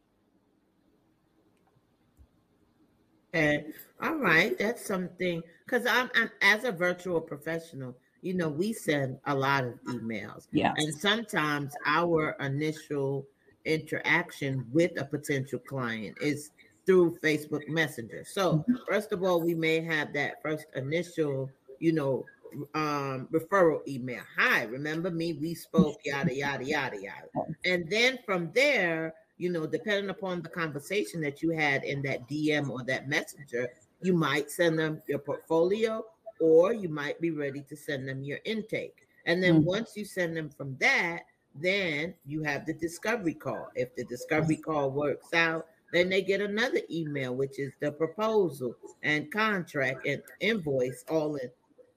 Okay. 3.33 3.67
All 4.01 4.15
right. 4.15 4.57
That's 4.57 4.85
something 4.85 5.41
because 5.65 5.85
I'm, 5.85 6.09
I'm 6.15 6.29
as 6.41 6.65
a 6.65 6.71
virtual 6.71 7.21
professional 7.21 7.95
you 8.21 8.33
know 8.33 8.49
we 8.49 8.73
send 8.73 9.17
a 9.25 9.35
lot 9.35 9.63
of 9.63 9.73
emails. 9.85 10.47
Yeah 10.51 10.73
and 10.77 10.93
sometimes 10.95 11.73
our 11.85 12.35
initial 12.39 13.25
interaction 13.65 14.65
with 14.71 14.99
a 14.99 15.05
potential 15.05 15.59
client 15.59 16.17
is 16.21 16.51
through 16.85 17.17
Facebook 17.23 17.67
Messenger. 17.67 18.23
So, 18.25 18.57
mm-hmm. 18.57 18.75
first 18.89 19.11
of 19.11 19.23
all, 19.23 19.41
we 19.41 19.53
may 19.53 19.81
have 19.81 20.13
that 20.13 20.41
first 20.41 20.65
initial, 20.75 21.49
you 21.79 21.93
know, 21.93 22.25
um, 22.75 23.27
referral 23.31 23.87
email. 23.87 24.21
Hi, 24.37 24.63
remember 24.63 25.09
me? 25.09 25.33
We 25.33 25.53
spoke, 25.53 25.99
yada, 26.03 26.35
yada, 26.35 26.65
yada, 26.65 26.97
yada. 27.01 27.27
And 27.65 27.89
then 27.89 28.19
from 28.25 28.51
there, 28.53 29.13
you 29.37 29.49
know, 29.49 29.65
depending 29.65 30.09
upon 30.09 30.41
the 30.41 30.49
conversation 30.49 31.21
that 31.21 31.41
you 31.41 31.51
had 31.51 31.83
in 31.83 32.01
that 32.03 32.27
DM 32.27 32.69
or 32.69 32.83
that 32.83 33.07
messenger, 33.07 33.69
you 34.01 34.13
might 34.13 34.51
send 34.51 34.77
them 34.77 35.01
your 35.07 35.19
portfolio 35.19 36.03
or 36.39 36.73
you 36.73 36.89
might 36.89 37.19
be 37.21 37.31
ready 37.31 37.61
to 37.61 37.75
send 37.75 38.07
them 38.07 38.23
your 38.23 38.39
intake. 38.45 39.07
And 39.25 39.41
then 39.41 39.57
mm-hmm. 39.57 39.65
once 39.65 39.95
you 39.95 40.05
send 40.05 40.35
them 40.35 40.49
from 40.49 40.75
that, 40.79 41.21
then 41.55 42.13
you 42.25 42.43
have 42.43 42.65
the 42.65 42.73
discovery 42.73 43.33
call. 43.33 43.69
If 43.75 43.95
the 43.95 44.05
discovery 44.05 44.57
call 44.57 44.91
works 44.91 45.33
out, 45.33 45.67
then 45.93 46.09
they 46.09 46.21
get 46.21 46.39
another 46.39 46.79
email, 46.89 47.35
which 47.35 47.59
is 47.59 47.73
the 47.81 47.91
proposal 47.91 48.75
and 49.03 49.31
contract 49.31 50.07
and 50.07 50.21
invoice 50.39 51.03
all 51.09 51.35
in, 51.35 51.49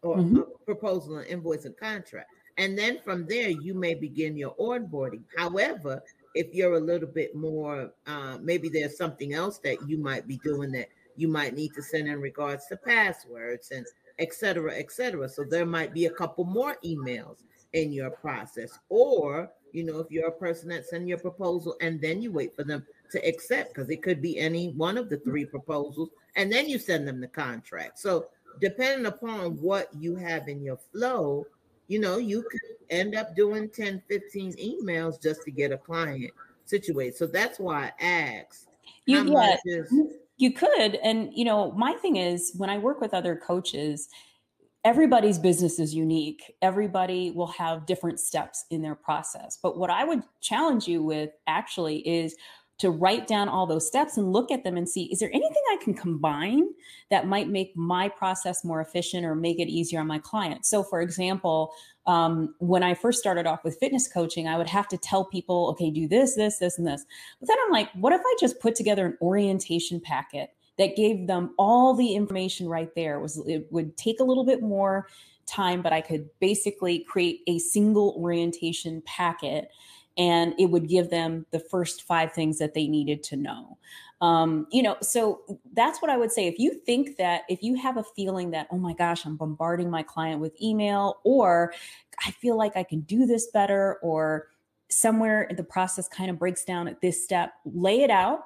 or 0.02 0.16
mm-hmm. 0.16 0.40
proposal 0.64 1.18
and 1.18 1.26
invoice 1.28 1.64
and 1.64 1.76
contract. 1.76 2.28
And 2.56 2.76
then 2.78 3.00
from 3.04 3.26
there, 3.26 3.48
you 3.48 3.74
may 3.74 3.94
begin 3.94 4.36
your 4.36 4.54
onboarding. 4.56 5.22
However, 5.36 6.02
if 6.34 6.52
you're 6.52 6.74
a 6.74 6.80
little 6.80 7.08
bit 7.08 7.36
more, 7.36 7.92
uh, 8.06 8.38
maybe 8.40 8.68
there's 8.68 8.96
something 8.96 9.34
else 9.34 9.58
that 9.58 9.88
you 9.88 9.98
might 9.98 10.26
be 10.26 10.38
doing 10.38 10.72
that 10.72 10.88
you 11.16 11.28
might 11.28 11.54
need 11.54 11.72
to 11.74 11.82
send 11.82 12.08
in 12.08 12.20
regards 12.20 12.66
to 12.66 12.76
passwords 12.76 13.70
and 13.70 13.86
et 14.18 14.34
cetera, 14.34 14.74
et 14.74 14.90
cetera. 14.90 15.28
So 15.28 15.44
there 15.44 15.66
might 15.66 15.94
be 15.94 16.06
a 16.06 16.10
couple 16.10 16.44
more 16.44 16.76
emails 16.84 17.38
in 17.74 17.92
your 17.92 18.10
process. 18.10 18.78
Or, 18.88 19.50
you 19.72 19.84
know, 19.84 19.98
if 19.98 20.10
you're 20.10 20.28
a 20.28 20.32
person 20.32 20.70
that 20.70 20.86
send 20.86 21.08
your 21.08 21.18
proposal 21.18 21.76
and 21.80 22.00
then 22.00 22.22
you 22.22 22.32
wait 22.32 22.56
for 22.56 22.64
them 22.64 22.86
to 23.10 23.28
accept, 23.28 23.74
because 23.74 23.90
it 23.90 24.02
could 24.02 24.22
be 24.22 24.38
any 24.38 24.70
one 24.70 24.96
of 24.96 25.10
the 25.10 25.18
three 25.18 25.44
proposals, 25.44 26.08
and 26.36 26.50
then 26.50 26.68
you 26.68 26.78
send 26.78 27.06
them 27.06 27.20
the 27.20 27.28
contract. 27.28 27.98
So 27.98 28.28
depending 28.60 29.06
upon 29.06 29.60
what 29.60 29.88
you 29.94 30.16
have 30.16 30.48
in 30.48 30.62
your 30.62 30.78
flow, 30.92 31.46
you 31.88 31.98
know, 31.98 32.16
you 32.16 32.42
could 32.42 32.60
end 32.88 33.14
up 33.14 33.36
doing 33.36 33.68
10, 33.68 34.02
15 34.08 34.54
emails 34.54 35.20
just 35.20 35.42
to 35.42 35.50
get 35.50 35.72
a 35.72 35.76
client 35.76 36.32
situated. 36.64 37.16
So 37.16 37.26
that's 37.26 37.58
why 37.58 37.92
I 38.00 38.04
asked. 38.04 38.68
You, 39.06 39.32
yeah, 39.32 39.56
is- 39.64 39.92
you 40.36 40.52
could. 40.52 40.96
And, 40.96 41.32
you 41.32 41.44
know, 41.44 41.72
my 41.72 41.92
thing 41.94 42.16
is 42.16 42.52
when 42.56 42.70
I 42.70 42.78
work 42.78 43.00
with 43.00 43.14
other 43.14 43.36
coaches, 43.36 44.08
everybody's 44.84 45.38
business 45.38 45.78
is 45.78 45.94
unique. 45.94 46.54
Everybody 46.60 47.30
will 47.30 47.46
have 47.48 47.86
different 47.86 48.20
steps 48.20 48.64
in 48.70 48.82
their 48.82 48.94
process. 48.94 49.58
But 49.62 49.78
what 49.78 49.90
I 49.90 50.04
would 50.04 50.22
challenge 50.40 50.86
you 50.86 51.02
with 51.02 51.30
actually 51.46 52.06
is 52.06 52.36
to 52.76 52.90
write 52.90 53.28
down 53.28 53.48
all 53.48 53.66
those 53.66 53.86
steps 53.86 54.16
and 54.16 54.32
look 54.32 54.50
at 54.50 54.64
them 54.64 54.76
and 54.76 54.88
see 54.88 55.04
is 55.04 55.20
there 55.20 55.30
anything 55.32 55.62
I 55.70 55.78
can 55.82 55.94
combine 55.94 56.66
that 57.08 57.26
might 57.26 57.48
make 57.48 57.74
my 57.76 58.08
process 58.08 58.64
more 58.64 58.80
efficient 58.80 59.24
or 59.24 59.36
make 59.36 59.60
it 59.60 59.68
easier 59.68 60.00
on 60.00 60.06
my 60.06 60.18
client? 60.18 60.66
So, 60.66 60.82
for 60.82 61.00
example, 61.00 61.72
um, 62.06 62.54
when 62.58 62.82
I 62.82 62.94
first 62.94 63.20
started 63.20 63.46
off 63.46 63.64
with 63.64 63.78
fitness 63.78 64.08
coaching, 64.08 64.48
I 64.48 64.58
would 64.58 64.68
have 64.68 64.88
to 64.88 64.98
tell 64.98 65.24
people, 65.24 65.70
okay, 65.70 65.90
do 65.90 66.08
this, 66.08 66.34
this, 66.34 66.58
this, 66.58 66.76
and 66.76 66.86
this. 66.86 67.04
But 67.40 67.48
then 67.48 67.56
I'm 67.64 67.72
like, 67.72 67.90
what 67.94 68.12
if 68.12 68.20
I 68.20 68.36
just 68.40 68.60
put 68.60 68.74
together 68.74 69.06
an 69.06 69.18
orientation 69.22 70.00
packet 70.00 70.50
that 70.78 70.96
gave 70.96 71.26
them 71.26 71.54
all 71.58 71.94
the 71.94 72.14
information 72.14 72.68
right 72.68 72.94
there? 72.94 73.16
It 73.16 73.22
was 73.22 73.42
it 73.46 73.66
would 73.70 73.96
take 73.96 74.20
a 74.20 74.24
little 74.24 74.44
bit 74.44 74.62
more 74.62 75.08
time, 75.46 75.82
but 75.82 75.92
I 75.92 76.00
could 76.00 76.28
basically 76.40 77.00
create 77.00 77.40
a 77.46 77.58
single 77.58 78.14
orientation 78.18 79.02
packet 79.04 79.70
and 80.16 80.54
it 80.58 80.66
would 80.66 80.88
give 80.88 81.10
them 81.10 81.44
the 81.50 81.58
first 81.58 82.02
five 82.02 82.32
things 82.32 82.58
that 82.58 82.74
they 82.74 82.86
needed 82.86 83.22
to 83.24 83.36
know. 83.36 83.78
Um, 84.20 84.66
you 84.70 84.82
know, 84.82 84.96
so 85.02 85.40
that's 85.72 86.00
what 86.00 86.10
I 86.10 86.16
would 86.16 86.30
say. 86.30 86.46
If 86.46 86.58
you 86.58 86.74
think 86.86 87.16
that, 87.16 87.42
if 87.48 87.62
you 87.62 87.74
have 87.74 87.96
a 87.96 88.04
feeling 88.16 88.52
that, 88.52 88.68
oh 88.70 88.78
my 88.78 88.94
gosh, 88.94 89.26
I'm 89.26 89.36
bombarding 89.36 89.90
my 89.90 90.02
client 90.02 90.40
with 90.40 90.60
email, 90.62 91.18
or 91.24 91.74
I 92.24 92.30
feel 92.30 92.56
like 92.56 92.76
I 92.76 92.84
can 92.84 93.00
do 93.00 93.26
this 93.26 93.48
better, 93.48 93.98
or 94.02 94.48
somewhere 94.88 95.50
the 95.56 95.64
process 95.64 96.08
kind 96.08 96.30
of 96.30 96.38
breaks 96.38 96.64
down 96.64 96.86
at 96.86 97.00
this 97.00 97.22
step, 97.22 97.52
lay 97.64 98.02
it 98.02 98.10
out 98.10 98.44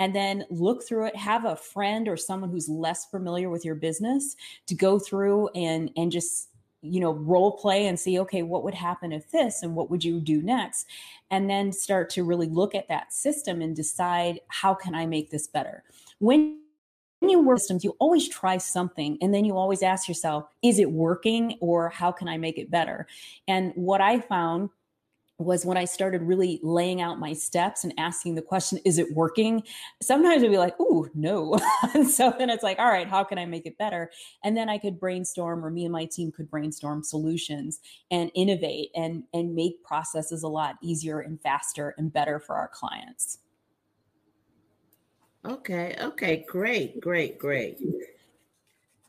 and 0.00 0.16
then 0.16 0.44
look 0.50 0.82
through 0.82 1.04
it 1.04 1.14
have 1.14 1.44
a 1.44 1.54
friend 1.54 2.08
or 2.08 2.16
someone 2.16 2.50
who's 2.50 2.68
less 2.68 3.04
familiar 3.04 3.48
with 3.48 3.64
your 3.64 3.76
business 3.76 4.34
to 4.66 4.74
go 4.74 4.98
through 4.98 5.48
and 5.48 5.90
and 5.96 6.10
just 6.10 6.48
you 6.82 6.98
know 6.98 7.12
role 7.12 7.52
play 7.58 7.86
and 7.86 8.00
see 8.00 8.18
okay 8.18 8.42
what 8.42 8.64
would 8.64 8.74
happen 8.74 9.12
if 9.12 9.30
this 9.30 9.62
and 9.62 9.76
what 9.76 9.90
would 9.90 10.02
you 10.02 10.18
do 10.18 10.42
next? 10.42 10.86
And 11.30 11.48
then 11.48 11.70
start 11.70 12.10
to 12.10 12.24
really 12.24 12.48
look 12.48 12.74
at 12.74 12.88
that 12.88 13.12
system 13.12 13.60
and 13.62 13.76
decide 13.76 14.40
how 14.48 14.74
can 14.74 14.94
i 14.96 15.06
make 15.06 15.30
this 15.30 15.46
better? 15.46 15.84
When 16.18 16.58
you 17.20 17.42
work 17.42 17.58
systems 17.58 17.84
you 17.84 17.94
always 17.98 18.28
try 18.28 18.56
something 18.56 19.18
and 19.20 19.34
then 19.34 19.44
you 19.44 19.56
always 19.58 19.82
ask 19.82 20.08
yourself 20.08 20.48
is 20.62 20.78
it 20.78 20.90
working 20.90 21.58
or 21.60 21.90
how 21.90 22.10
can 22.10 22.26
i 22.26 22.38
make 22.38 22.58
it 22.58 22.70
better? 22.70 23.06
And 23.46 23.72
what 23.74 24.00
i 24.00 24.18
found 24.18 24.70
was 25.40 25.64
when 25.64 25.76
I 25.76 25.84
started 25.84 26.22
really 26.22 26.60
laying 26.62 27.00
out 27.00 27.18
my 27.18 27.32
steps 27.32 27.84
and 27.84 27.94
asking 27.98 28.34
the 28.34 28.42
question, 28.42 28.78
is 28.84 28.98
it 28.98 29.12
working? 29.14 29.62
Sometimes 30.02 30.42
I'd 30.42 30.50
be 30.50 30.58
like, 30.58 30.78
ooh, 30.78 31.10
no. 31.14 31.58
and 31.94 32.08
so 32.08 32.34
then 32.38 32.50
it's 32.50 32.62
like, 32.62 32.78
all 32.78 32.88
right, 32.88 33.08
how 33.08 33.24
can 33.24 33.38
I 33.38 33.46
make 33.46 33.66
it 33.66 33.78
better? 33.78 34.10
And 34.44 34.56
then 34.56 34.68
I 34.68 34.78
could 34.78 35.00
brainstorm, 35.00 35.64
or 35.64 35.70
me 35.70 35.84
and 35.84 35.92
my 35.92 36.04
team 36.04 36.30
could 36.30 36.50
brainstorm 36.50 37.02
solutions 37.02 37.80
and 38.10 38.30
innovate 38.34 38.90
and, 38.94 39.24
and 39.32 39.54
make 39.54 39.82
processes 39.82 40.42
a 40.42 40.48
lot 40.48 40.76
easier 40.82 41.20
and 41.20 41.40
faster 41.40 41.94
and 41.96 42.12
better 42.12 42.38
for 42.38 42.56
our 42.56 42.68
clients. 42.68 43.38
Okay, 45.46 45.96
okay, 46.00 46.44
great, 46.46 47.00
great, 47.00 47.38
great. 47.38 47.80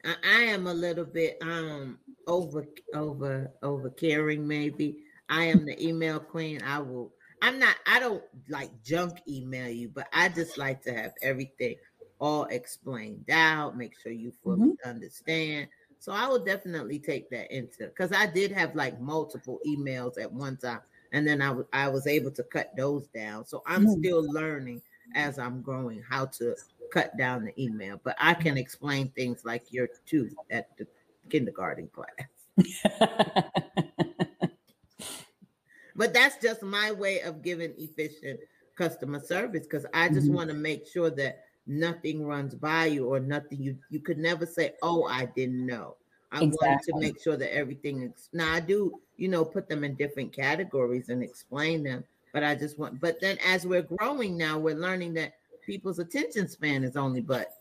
I, 0.06 0.16
I 0.24 0.42
am 0.44 0.68
a 0.68 0.74
little 0.74 1.06
bit 1.06 1.38
um 1.42 2.00
over 2.28 2.66
over 2.94 3.52
over 3.62 3.90
caring 3.90 4.48
maybe 4.48 5.04
I 5.32 5.46
am 5.46 5.66
the 5.66 5.84
email 5.84 6.20
queen. 6.20 6.62
I 6.64 6.78
will 6.80 7.12
I'm 7.42 7.58
not, 7.60 7.76
I 7.88 8.00
don't 8.00 8.24
like 8.50 8.70
junk 8.84 9.20
email 9.28 9.68
you, 9.68 9.90
but 9.90 10.08
I 10.14 10.30
just 10.30 10.58
like 10.58 10.84
to 10.84 10.94
have 10.94 11.14
everything 11.24 11.76
all 12.20 12.46
explained 12.46 13.30
out, 13.32 13.76
make 13.76 14.00
sure 14.00 14.12
you 14.12 14.32
fully 14.44 14.60
mm-hmm. 14.60 14.90
understand. 14.90 15.68
So 15.98 16.12
I 16.12 16.28
will 16.28 16.44
definitely 16.44 17.00
take 17.00 17.30
that 17.32 17.52
into 17.52 17.88
because 17.88 18.12
I 18.12 18.28
did 18.28 18.52
have 18.52 18.76
like 18.76 19.00
multiple 19.02 19.60
emails 19.68 20.20
at 20.22 20.32
one 20.32 20.58
time, 20.58 20.82
and 21.14 21.28
then 21.28 21.42
I, 21.42 21.48
w- 21.48 21.68
I 21.74 21.90
was 21.90 22.06
able 22.06 22.32
to 22.32 22.44
cut 22.44 22.76
those 22.78 23.08
down. 23.08 23.46
So 23.46 23.64
I'm 23.66 23.86
mm-hmm. 23.86 24.00
still 24.00 24.32
learning 24.32 24.82
as 25.16 25.40
I'm 25.40 25.62
growing 25.62 26.04
how 26.08 26.28
to 26.28 26.56
cut 26.94 27.18
down 27.18 27.46
the 27.46 27.62
email, 27.62 28.00
but 28.04 28.16
I 28.20 28.36
can 28.36 28.58
explain 28.58 29.10
things 29.10 29.46
like 29.46 29.64
your 29.72 29.90
two 30.06 30.30
at 30.52 30.76
the 30.78 30.86
kindergarten 31.30 31.90
class. 31.90 33.48
but 36.02 36.16
that's 36.16 36.38
just 36.42 36.64
my 36.64 36.92
way 36.92 37.20
of 37.22 37.44
giving 37.44 37.76
efficient 37.78 38.40
customer 38.76 39.20
service 39.20 39.68
because 39.68 39.86
I 39.94 40.08
just 40.10 40.26
mm-hmm. 40.26 40.34
want 40.34 40.50
to 40.50 40.56
make 40.56 40.88
sure 40.88 41.12
that 41.12 41.44
nothing 41.68 42.26
runs 42.26 42.56
by 42.56 42.88
you 42.88 43.06
or 43.06 43.20
nothing 43.20 43.62
you 43.62 43.78
you 43.92 44.00
could 44.00 44.18
never 44.18 44.48
say, 44.48 44.74
"Oh, 44.82 45.04
I 45.06 45.26
didn't 45.26 45.64
know." 45.64 45.98
I 46.32 46.42
exactly. 46.42 46.68
wanted 46.68 46.84
to 46.86 47.00
make 47.00 47.22
sure 47.22 47.38
that 47.38 47.56
everything 47.56 48.02
is 48.02 48.30
now 48.34 48.52
I 48.52 48.62
do, 48.62 49.00
you 49.18 49.28
know, 49.28 49.46
put 49.46 49.70
them 49.70 49.84
in 49.84 49.94
different 49.94 50.34
categories 50.34 51.10
and 51.10 51.22
explain 51.22 51.84
them, 51.84 52.04
but 52.34 52.44
I 52.44 52.56
just 52.56 52.80
want 52.80 53.00
but 53.00 53.22
then 53.22 53.38
as 53.46 53.68
we're 53.68 53.84
growing 53.84 54.36
now, 54.36 54.58
we're 54.58 54.74
learning 54.74 55.14
that 55.16 55.34
people's 55.64 56.00
attention 56.00 56.48
span 56.48 56.84
is 56.84 56.98
only 56.98 57.22
but 57.22 57.58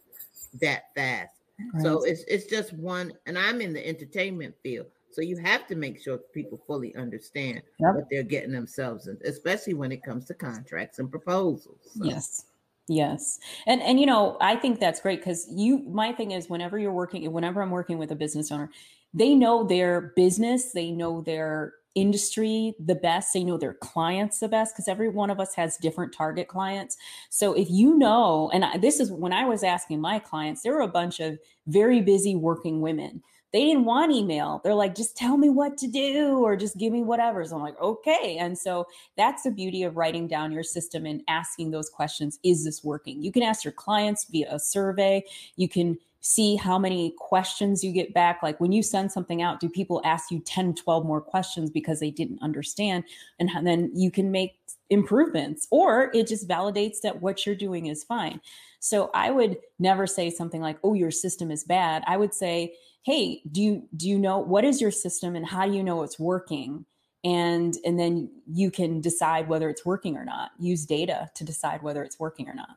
that 0.62 0.94
fast. 0.94 1.34
Right. 1.74 1.82
So 1.82 2.04
it's 2.04 2.24
it's 2.26 2.46
just 2.46 2.72
one, 2.72 3.12
and 3.26 3.36
I'm 3.36 3.60
in 3.60 3.74
the 3.74 3.86
entertainment 3.86 4.54
field. 4.62 4.86
So 5.12 5.22
you 5.22 5.36
have 5.38 5.66
to 5.68 5.74
make 5.74 6.00
sure 6.00 6.18
people 6.18 6.60
fully 6.66 6.94
understand 6.94 7.62
yep. 7.78 7.94
what 7.94 8.04
they're 8.10 8.22
getting 8.22 8.52
themselves 8.52 9.08
in, 9.08 9.18
especially 9.24 9.74
when 9.74 9.92
it 9.92 10.02
comes 10.02 10.26
to 10.26 10.34
contracts 10.34 10.98
and 10.98 11.10
proposals. 11.10 11.78
So. 11.94 12.04
Yes. 12.04 12.46
Yes. 12.88 13.38
And 13.66 13.80
and 13.82 14.00
you 14.00 14.06
know, 14.06 14.36
I 14.40 14.56
think 14.56 14.80
that's 14.80 15.00
great 15.00 15.22
cuz 15.22 15.46
you 15.50 15.78
my 15.78 16.12
thing 16.12 16.32
is 16.32 16.50
whenever 16.50 16.78
you're 16.78 16.92
working 16.92 17.30
whenever 17.32 17.62
I'm 17.62 17.70
working 17.70 17.98
with 17.98 18.10
a 18.10 18.16
business 18.16 18.50
owner, 18.50 18.70
they 19.14 19.34
know 19.34 19.64
their 19.64 20.12
business, 20.16 20.72
they 20.72 20.90
know 20.90 21.20
their 21.20 21.74
industry 21.96 22.72
the 22.78 22.94
best 22.94 23.32
they 23.32 23.42
know 23.42 23.58
their 23.58 23.74
clients 23.74 24.38
the 24.38 24.46
best 24.46 24.72
because 24.72 24.86
every 24.86 25.08
one 25.08 25.28
of 25.28 25.40
us 25.40 25.54
has 25.54 25.76
different 25.78 26.12
target 26.12 26.46
clients 26.46 26.96
so 27.30 27.52
if 27.52 27.68
you 27.68 27.98
know 27.98 28.48
and 28.54 28.64
I, 28.64 28.78
this 28.78 29.00
is 29.00 29.10
when 29.10 29.32
i 29.32 29.44
was 29.44 29.64
asking 29.64 30.00
my 30.00 30.20
clients 30.20 30.62
there 30.62 30.72
were 30.72 30.82
a 30.82 30.88
bunch 30.88 31.18
of 31.18 31.36
very 31.66 32.00
busy 32.00 32.36
working 32.36 32.80
women 32.80 33.24
they 33.52 33.64
didn't 33.64 33.84
want 33.84 34.12
email 34.12 34.60
they're 34.62 34.74
like 34.74 34.94
just 34.94 35.16
tell 35.16 35.36
me 35.36 35.48
what 35.48 35.76
to 35.76 35.86
do 35.86 36.38
or 36.38 36.56
just 36.56 36.76
give 36.78 36.92
me 36.92 37.02
whatever 37.02 37.44
so 37.44 37.56
i'm 37.56 37.62
like 37.62 37.80
okay 37.80 38.36
and 38.38 38.56
so 38.56 38.86
that's 39.16 39.42
the 39.42 39.50
beauty 39.50 39.82
of 39.82 39.96
writing 39.96 40.26
down 40.26 40.52
your 40.52 40.62
system 40.62 41.06
and 41.06 41.22
asking 41.28 41.70
those 41.70 41.90
questions 41.90 42.38
is 42.42 42.64
this 42.64 42.84
working 42.84 43.22
you 43.22 43.32
can 43.32 43.42
ask 43.42 43.64
your 43.64 43.72
clients 43.72 44.26
via 44.30 44.46
a 44.50 44.58
survey 44.58 45.22
you 45.56 45.68
can 45.68 45.98
see 46.20 46.54
how 46.54 46.78
many 46.78 47.14
questions 47.18 47.82
you 47.82 47.92
get 47.92 48.12
back. 48.12 48.42
Like 48.42 48.60
when 48.60 48.72
you 48.72 48.82
send 48.82 49.10
something 49.10 49.42
out, 49.42 49.58
do 49.58 49.68
people 49.68 50.02
ask 50.04 50.30
you 50.30 50.40
10, 50.40 50.74
12 50.74 51.04
more 51.04 51.20
questions 51.20 51.70
because 51.70 52.00
they 52.00 52.10
didn't 52.10 52.42
understand? 52.42 53.04
And 53.38 53.50
then 53.66 53.90
you 53.94 54.10
can 54.10 54.30
make 54.30 54.56
improvements, 54.90 55.66
or 55.70 56.10
it 56.12 56.26
just 56.26 56.48
validates 56.48 57.00
that 57.02 57.22
what 57.22 57.46
you're 57.46 57.54
doing 57.54 57.86
is 57.86 58.04
fine. 58.04 58.40
So 58.80 59.10
I 59.14 59.30
would 59.30 59.58
never 59.78 60.06
say 60.06 60.30
something 60.30 60.60
like, 60.60 60.78
oh, 60.82 60.94
your 60.94 61.10
system 61.10 61.50
is 61.50 61.64
bad. 61.64 62.02
I 62.06 62.16
would 62.16 62.34
say, 62.34 62.74
hey, 63.02 63.42
do 63.50 63.62
you 63.62 63.88
do 63.96 64.08
you 64.08 64.18
know 64.18 64.38
what 64.38 64.64
is 64.64 64.80
your 64.80 64.90
system 64.90 65.36
and 65.36 65.46
how 65.46 65.66
do 65.66 65.72
you 65.72 65.82
know 65.82 66.02
it's 66.02 66.18
working? 66.18 66.84
And 67.24 67.74
and 67.84 67.98
then 67.98 68.30
you 68.46 68.70
can 68.70 69.00
decide 69.00 69.48
whether 69.48 69.68
it's 69.68 69.84
working 69.84 70.16
or 70.16 70.24
not. 70.24 70.50
Use 70.58 70.86
data 70.86 71.30
to 71.34 71.44
decide 71.44 71.82
whether 71.82 72.02
it's 72.02 72.18
working 72.18 72.48
or 72.48 72.54
not. 72.54 72.76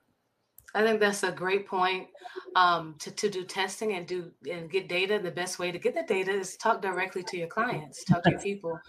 I 0.75 0.83
think 0.83 0.99
that's 0.99 1.21
a 1.21 1.31
great 1.31 1.67
point 1.67 2.07
um, 2.55 2.95
to, 2.99 3.11
to 3.11 3.29
do 3.29 3.43
testing 3.43 3.93
and 3.93 4.07
do 4.07 4.31
and 4.51 4.71
get 4.71 4.89
data. 4.89 5.19
The 5.19 5.31
best 5.31 5.59
way 5.59 5.71
to 5.71 5.77
get 5.77 5.93
the 5.93 6.03
data 6.03 6.31
is 6.31 6.57
talk 6.57 6.81
directly 6.81 7.23
to 7.23 7.37
your 7.37 7.47
clients, 7.47 8.03
talk 8.03 8.23
to 8.23 8.31
your 8.31 8.39
people. 8.43 8.79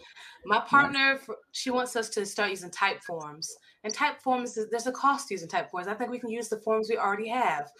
My 0.46 0.60
partner, 0.60 1.20
she 1.52 1.70
wants 1.70 1.94
us 1.94 2.08
to 2.10 2.24
start 2.24 2.50
using 2.50 2.70
Typeforms. 2.70 3.48
And 3.84 3.94
Typeforms, 3.94 4.58
there's 4.70 4.86
a 4.86 4.92
cost 4.92 5.30
using 5.30 5.48
Typeforms. 5.48 5.86
I 5.86 5.94
think 5.94 6.10
we 6.10 6.18
can 6.18 6.30
use 6.30 6.48
the 6.48 6.58
forms 6.58 6.88
we 6.88 6.96
already 6.96 7.28
have. 7.28 7.70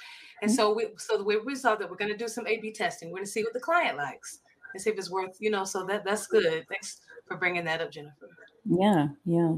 And 0.43 0.51
mm-hmm. 0.51 0.57
so 0.57 0.75
we, 0.75 0.89
so 0.99 1.17
the 1.17 1.25
way 1.25 1.37
we 1.37 1.53
resolve 1.53 1.79
that, 1.79 1.91
we're 1.91 1.97
going 1.97 2.13
to 2.13 2.17
do 2.17 2.29
some 2.29 2.47
A/B 2.47 2.73
testing. 2.73 3.09
We're 3.09 3.17
going 3.17 3.25
to 3.25 3.31
see 3.31 3.43
what 3.43 3.55
the 3.55 3.61
client 3.61 3.97
likes 3.97 4.41
and 4.75 4.83
see 4.83 4.91
if 4.91 4.99
it's 4.99 5.11
worth, 5.11 5.37
you 5.41 5.51
know. 5.51 5.65
So 5.65 5.85
that 5.87 6.05
that's 6.05 6.27
good. 6.27 6.67
Thanks 6.69 7.01
for 7.27 7.39
bringing 7.39 7.65
that 7.65 7.81
up, 7.81 7.91
Jennifer. 7.91 8.29
Yeah, 8.67 9.09
yeah. 9.25 9.55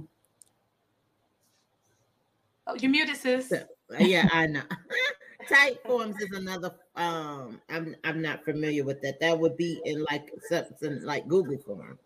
Oh, 2.68 2.74
you're 2.74 2.90
muted, 2.90 3.16
sis. 3.16 3.53
Yeah, 3.99 4.28
I 4.32 4.47
know. 4.47 4.62
Typeforms 5.49 6.20
is 6.20 6.30
another. 6.32 6.74
Um, 6.97 7.61
I'm 7.68 7.97
I'm 8.05 8.20
not 8.22 8.44
familiar 8.44 8.84
with 8.84 9.01
that. 9.03 9.20
That 9.20 9.38
would 9.38 9.57
be 9.57 9.80
in 9.84 10.05
like 10.11 10.30
something 10.49 11.03
like 11.03 11.28
Google 11.28 11.59
Forms. 11.59 11.99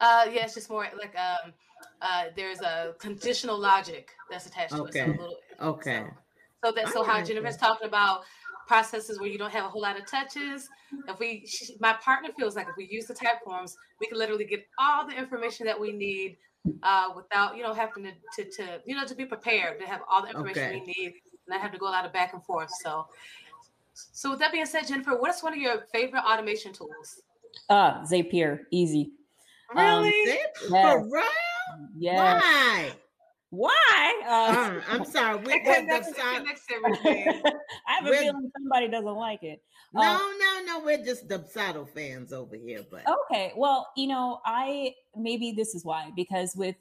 Uh, 0.00 0.26
yeah, 0.30 0.44
it's 0.44 0.54
just 0.54 0.70
more 0.70 0.86
like 0.98 1.14
um, 1.16 1.52
uh, 2.02 2.24
there's 2.36 2.60
a 2.60 2.94
conditional 2.98 3.58
logic 3.58 4.10
that's 4.30 4.46
attached 4.46 4.74
okay. 4.74 5.04
to 5.04 5.10
it. 5.10 5.16
So 5.16 5.22
little, 5.22 5.36
okay. 5.60 6.04
So, 6.64 6.70
so 6.70 6.72
that 6.72 6.88
so 6.88 7.04
how 7.04 7.22
Jennifer's 7.22 7.56
talking 7.56 7.86
about 7.86 8.22
processes 8.66 9.20
where 9.20 9.28
you 9.28 9.38
don't 9.38 9.52
have 9.52 9.64
a 9.64 9.68
whole 9.68 9.82
lot 9.82 9.98
of 9.98 10.06
touches. 10.06 10.68
If 11.08 11.18
we, 11.18 11.46
she, 11.46 11.76
my 11.80 11.92
partner 11.94 12.30
feels 12.36 12.56
like 12.56 12.68
if 12.68 12.76
we 12.76 12.88
use 12.90 13.06
the 13.06 13.14
Typeforms, 13.14 13.74
we 14.00 14.06
can 14.08 14.18
literally 14.18 14.44
get 14.44 14.66
all 14.78 15.06
the 15.06 15.16
information 15.16 15.66
that 15.66 15.78
we 15.78 15.92
need 15.92 16.36
uh, 16.82 17.10
without 17.14 17.56
you 17.56 17.62
know 17.62 17.72
having 17.72 18.04
to, 18.04 18.12
to, 18.44 18.50
to 18.50 18.80
you 18.84 18.96
know 18.96 19.04
to 19.04 19.14
be 19.14 19.24
prepared 19.24 19.78
to 19.80 19.86
have 19.86 20.00
all 20.10 20.22
the 20.22 20.28
information 20.28 20.64
okay. 20.64 20.82
we 20.84 20.94
need 20.98 21.06
and 21.06 21.14
not 21.48 21.60
have 21.60 21.72
to 21.72 21.78
go 21.78 21.88
a 21.88 21.90
lot 21.90 22.04
of 22.04 22.12
back 22.12 22.32
and 22.32 22.42
forth. 22.44 22.70
So, 22.82 23.06
so 23.94 24.30
with 24.30 24.40
that 24.40 24.52
being 24.52 24.66
said, 24.66 24.86
Jennifer, 24.88 25.16
what's 25.16 25.42
one 25.42 25.52
of 25.52 25.58
your 25.58 25.86
favorite 25.92 26.22
automation 26.22 26.72
tools? 26.72 27.22
Uh, 27.68 28.02
Zapier, 28.02 28.60
easy. 28.70 29.12
Really? 29.74 30.08
Um, 30.08 30.38
yes. 30.70 30.92
For 30.92 31.08
Yeah. 31.96 32.40
Why? 32.40 32.92
Why? 33.50 34.22
Uh, 34.28 34.80
I'm 34.90 35.04
sorry. 35.10 35.38
We 35.38 35.60
put 35.60 35.86
the 35.86 36.02
sound. 36.02 36.46
I 36.48 37.92
have 38.00 38.06
a 38.06 38.16
feeling 38.16 38.50
somebody 38.56 38.88
doesn't 38.88 39.06
like 39.14 39.42
it. 39.42 39.62
No, 39.94 40.02
uh, 40.02 40.18
no, 40.38 40.64
no. 40.66 40.84
We're 40.84 41.04
just 41.04 41.28
Dubsado 41.28 41.88
fans 41.88 42.32
over 42.32 42.56
here. 42.56 42.84
But 42.90 43.04
okay, 43.08 43.52
well, 43.56 43.88
you 43.96 44.08
know, 44.08 44.40
I 44.44 44.94
maybe 45.16 45.52
this 45.52 45.74
is 45.74 45.84
why 45.84 46.10
because 46.16 46.54
with 46.56 46.76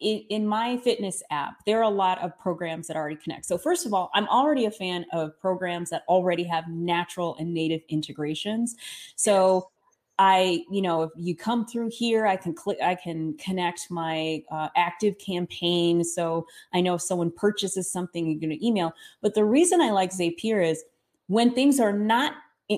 in, 0.00 0.24
in 0.28 0.46
my 0.46 0.76
fitness 0.78 1.22
app, 1.30 1.64
there 1.66 1.78
are 1.78 1.84
a 1.84 1.88
lot 1.88 2.20
of 2.20 2.38
programs 2.38 2.88
that 2.88 2.96
already 2.96 3.16
connect. 3.16 3.46
So 3.46 3.56
first 3.56 3.86
of 3.86 3.94
all, 3.94 4.10
I'm 4.12 4.28
already 4.28 4.66
a 4.66 4.70
fan 4.70 5.06
of 5.12 5.38
programs 5.40 5.90
that 5.90 6.02
already 6.08 6.44
have 6.44 6.68
natural 6.68 7.36
and 7.38 7.54
native 7.54 7.82
integrations. 7.88 8.76
So. 9.16 9.70
I, 10.18 10.64
you 10.70 10.82
know, 10.82 11.02
if 11.02 11.10
you 11.16 11.36
come 11.36 11.64
through 11.64 11.90
here, 11.92 12.26
I 12.26 12.36
can 12.36 12.52
click, 12.52 12.78
I 12.82 12.96
can 12.96 13.36
connect 13.36 13.90
my 13.90 14.42
uh, 14.50 14.68
ActiveCampaign. 14.76 16.04
So 16.04 16.46
I 16.72 16.80
know 16.80 16.94
if 16.94 17.02
someone 17.02 17.30
purchases 17.30 17.90
something, 17.90 18.26
you're 18.26 18.40
going 18.40 18.58
to 18.58 18.66
email. 18.66 18.92
But 19.22 19.34
the 19.34 19.44
reason 19.44 19.80
I 19.80 19.90
like 19.90 20.10
Zapier 20.10 20.66
is 20.68 20.82
when 21.28 21.54
things 21.54 21.78
are 21.78 21.92
not 21.92 22.34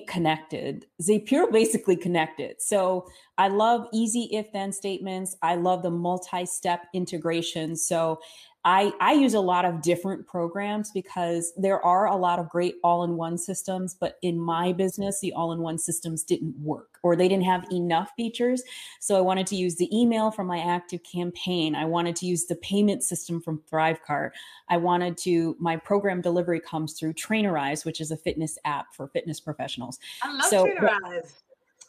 connected, 0.07 0.87
Zapier 1.03 1.51
basically 1.51 1.97
connected. 1.97 2.61
So 2.61 3.09
I 3.39 3.49
love 3.49 3.87
easy 3.93 4.29
if 4.33 4.53
then 4.53 4.73
statements. 4.73 5.37
I 5.43 5.57
love 5.57 5.83
the 5.83 5.91
multi 5.91 6.47
step 6.47 6.87
integration. 6.95 7.75
So 7.75 8.21
I, 8.65 8.93
I 9.01 9.13
use 9.13 9.33
a 9.33 9.41
lot 9.41 9.65
of 9.65 9.81
different 9.81 10.27
programs 10.27 10.91
because 10.91 11.53
there 11.57 11.83
are 11.83 12.09
a 12.09 12.17
lot 12.17 12.39
of 12.39 12.51
great 12.51 12.77
all 12.85 13.05
in 13.05 13.17
one 13.17 13.39
systems, 13.39 13.97
but 13.99 14.19
in 14.21 14.39
my 14.39 14.73
business, 14.73 15.19
the 15.21 15.33
all 15.33 15.53
in 15.53 15.61
one 15.61 15.79
systems 15.79 16.23
didn't 16.23 16.55
work 16.59 16.99
or 17.03 17.17
they 17.17 17.27
didn't 17.27 17.45
have 17.45 17.65
enough 17.73 18.11
features. 18.17 18.63
So 19.01 19.17
I 19.17 19.23
wanted 19.23 19.47
to 19.49 19.57
use 19.57 19.77
the 19.77 19.89
email 19.97 20.31
from 20.31 20.47
my 20.47 20.59
ActiveCampaign. 20.59 21.75
I 21.75 21.87
wanted 21.87 22.17
to 22.17 22.27
use 22.27 22.45
the 22.45 22.57
payment 22.57 23.03
system 23.03 23.41
from 23.41 23.63
Thrivecart. 23.73 24.33
I 24.69 24.77
wanted 24.77 25.17
to, 25.19 25.57
my 25.59 25.77
program 25.77 26.21
delivery 26.21 26.61
comes 26.61 26.93
through 26.93 27.15
Trainerize, 27.15 27.87
which 27.87 28.01
is 28.01 28.11
a 28.11 28.17
fitness 28.17 28.59
app 28.67 28.95
for 28.95 29.09
fitness 29.09 29.41
professionals. 29.41 29.99
I 30.23 30.35
love 30.35 30.45
so, 30.45 30.67
Trainerize. 30.67 31.33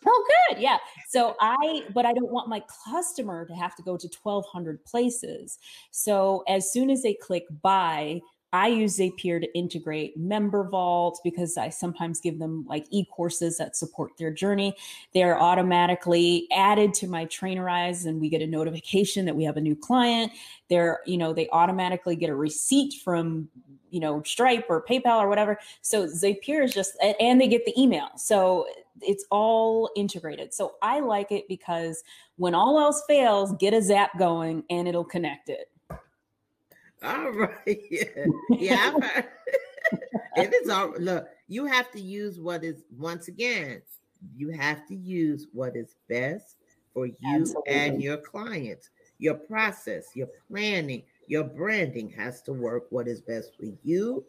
Oh, 0.05 0.25
good. 0.49 0.61
Yeah. 0.61 0.77
So 1.09 1.35
I, 1.39 1.83
but 1.93 2.05
I 2.05 2.13
don't 2.13 2.31
want 2.31 2.49
my 2.49 2.63
customer 2.89 3.45
to 3.45 3.53
have 3.53 3.75
to 3.75 3.83
go 3.83 3.97
to 3.97 4.09
1200 4.21 4.83
places. 4.85 5.59
So 5.91 6.43
as 6.47 6.71
soon 6.71 6.89
as 6.89 7.03
they 7.03 7.13
click 7.13 7.45
buy, 7.61 8.21
I 8.53 8.67
use 8.67 8.97
Zapier 8.97 9.39
to 9.39 9.57
integrate 9.57 10.19
MemberVault 10.19 11.17
because 11.23 11.55
I 11.55 11.69
sometimes 11.69 12.19
give 12.19 12.37
them 12.37 12.65
like 12.67 12.85
e-courses 12.89 13.57
that 13.57 13.77
support 13.77 14.11
their 14.17 14.31
journey. 14.31 14.75
They're 15.13 15.39
automatically 15.39 16.47
added 16.51 16.93
to 16.95 17.07
my 17.07 17.25
trainerize 17.27 18.05
and 18.05 18.19
we 18.19 18.27
get 18.27 18.41
a 18.41 18.47
notification 18.47 19.25
that 19.25 19.35
we 19.35 19.45
have 19.45 19.55
a 19.55 19.61
new 19.61 19.75
client. 19.75 20.33
They're, 20.69 20.99
you 21.05 21.17
know, 21.17 21.31
they 21.31 21.47
automatically 21.49 22.17
get 22.17 22.29
a 22.29 22.35
receipt 22.35 22.95
from 22.95 23.47
you 23.89 23.99
know 23.99 24.23
Stripe 24.23 24.65
or 24.69 24.83
PayPal 24.83 25.19
or 25.19 25.27
whatever. 25.27 25.59
So 25.81 26.07
Zapier 26.07 26.63
is 26.63 26.73
just 26.73 26.97
and 27.19 27.39
they 27.39 27.47
get 27.47 27.65
the 27.65 27.79
email. 27.79 28.09
So 28.15 28.67
it's 29.03 29.25
all 29.31 29.89
integrated. 29.95 30.53
So 30.53 30.75
I 30.81 30.99
like 30.99 31.31
it 31.31 31.47
because 31.47 32.03
when 32.37 32.55
all 32.55 32.79
else 32.79 33.03
fails, 33.07 33.53
get 33.59 33.73
a 33.73 33.81
zap 33.81 34.17
going 34.17 34.63
and 34.69 34.87
it'll 34.87 35.05
connect 35.05 35.49
it. 35.49 35.69
All 37.03 37.31
right. 37.31 37.57
Yeah. 38.59 38.93
Yeah. 38.93 39.21
it 40.37 40.53
is 40.53 40.69
all 40.69 40.93
look, 40.99 41.27
you 41.47 41.65
have 41.65 41.91
to 41.91 41.99
use 41.99 42.39
what 42.39 42.63
is 42.63 42.83
once 42.97 43.27
again, 43.27 43.81
you 44.35 44.49
have 44.51 44.87
to 44.87 44.95
use 44.95 45.47
what 45.51 45.75
is 45.75 45.95
best 46.07 46.57
for 46.93 47.07
you 47.07 47.15
Absolutely. 47.25 47.73
and 47.73 48.01
your 48.01 48.17
clients. 48.17 48.89
Your 49.17 49.35
process, 49.35 50.07
your 50.15 50.29
planning, 50.49 51.03
your 51.27 51.43
branding 51.43 52.09
has 52.09 52.41
to 52.43 52.53
work 52.53 52.85
what 52.89 53.07
is 53.07 53.21
best 53.21 53.55
for 53.57 53.65
you 53.83 54.25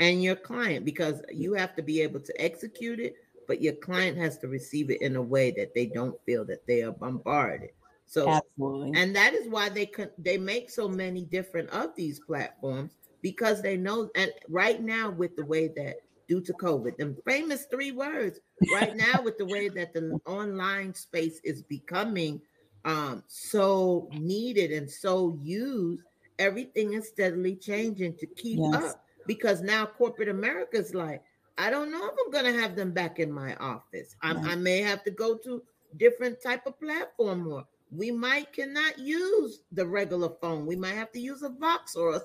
and 0.00 0.22
your 0.22 0.36
client 0.36 0.84
because 0.84 1.22
you 1.32 1.54
have 1.54 1.74
to 1.76 1.82
be 1.82 2.00
able 2.00 2.20
to 2.20 2.40
execute 2.40 3.00
it, 3.00 3.14
but 3.48 3.62
your 3.62 3.72
client 3.72 4.16
has 4.18 4.38
to 4.38 4.46
receive 4.46 4.90
it 4.90 5.00
in 5.00 5.16
a 5.16 5.22
way 5.22 5.50
that 5.50 5.74
they 5.74 5.86
don't 5.86 6.20
feel 6.24 6.44
that 6.44 6.64
they 6.68 6.82
are 6.82 6.92
bombarded. 6.92 7.70
So 8.06 8.28
Absolutely. 8.28 8.92
and 8.94 9.16
that 9.16 9.34
is 9.34 9.48
why 9.48 9.70
they 9.70 9.86
could 9.86 10.12
they 10.18 10.38
make 10.38 10.70
so 10.70 10.88
many 10.88 11.24
different 11.24 11.68
of 11.70 11.96
these 11.96 12.20
platforms 12.20 12.92
because 13.22 13.60
they 13.60 13.76
know 13.76 14.10
and 14.14 14.30
right 14.48 14.80
now 14.80 15.10
with 15.10 15.34
the 15.36 15.44
way 15.44 15.68
that 15.68 15.96
due 16.28 16.40
to 16.42 16.52
COVID, 16.52 16.96
the 16.98 17.16
famous 17.26 17.66
three 17.70 17.90
words, 17.90 18.38
right 18.72 18.94
now 19.14 19.22
with 19.22 19.38
the 19.38 19.46
way 19.46 19.68
that 19.68 19.92
the 19.92 20.20
online 20.26 20.94
space 20.94 21.40
is 21.42 21.62
becoming 21.62 22.40
um 22.84 23.24
so 23.26 24.08
needed 24.12 24.72
and 24.72 24.90
so 24.90 25.38
used, 25.42 26.02
everything 26.38 26.92
is 26.92 27.08
steadily 27.08 27.56
changing 27.56 28.14
to 28.16 28.26
keep 28.26 28.58
yes. 28.58 28.74
up 28.74 29.04
because 29.26 29.60
now 29.60 29.84
corporate 29.84 30.28
America 30.28 30.78
is 30.78 30.94
like, 30.94 31.22
I 31.58 31.70
don't 31.70 31.90
know 31.90 32.06
if 32.06 32.14
I'm 32.24 32.30
going 32.30 32.52
to 32.52 32.60
have 32.60 32.76
them 32.76 32.92
back 32.92 33.18
in 33.18 33.32
my 33.32 33.54
office. 33.56 34.14
I 34.22 34.54
may 34.54 34.80
have 34.80 35.02
to 35.04 35.10
go 35.10 35.36
to 35.38 35.62
different 35.96 36.40
type 36.42 36.66
of 36.66 36.78
platform 36.78 37.48
or 37.48 37.64
we 37.90 38.10
might 38.10 38.52
cannot 38.52 38.98
use 38.98 39.60
the 39.72 39.86
regular 39.86 40.30
phone. 40.40 40.66
We 40.66 40.76
might 40.76 40.94
have 40.94 41.10
to 41.12 41.20
use 41.20 41.42
a 41.42 41.48
Vox 41.48 41.96
or 41.96 42.14
a 42.14 42.20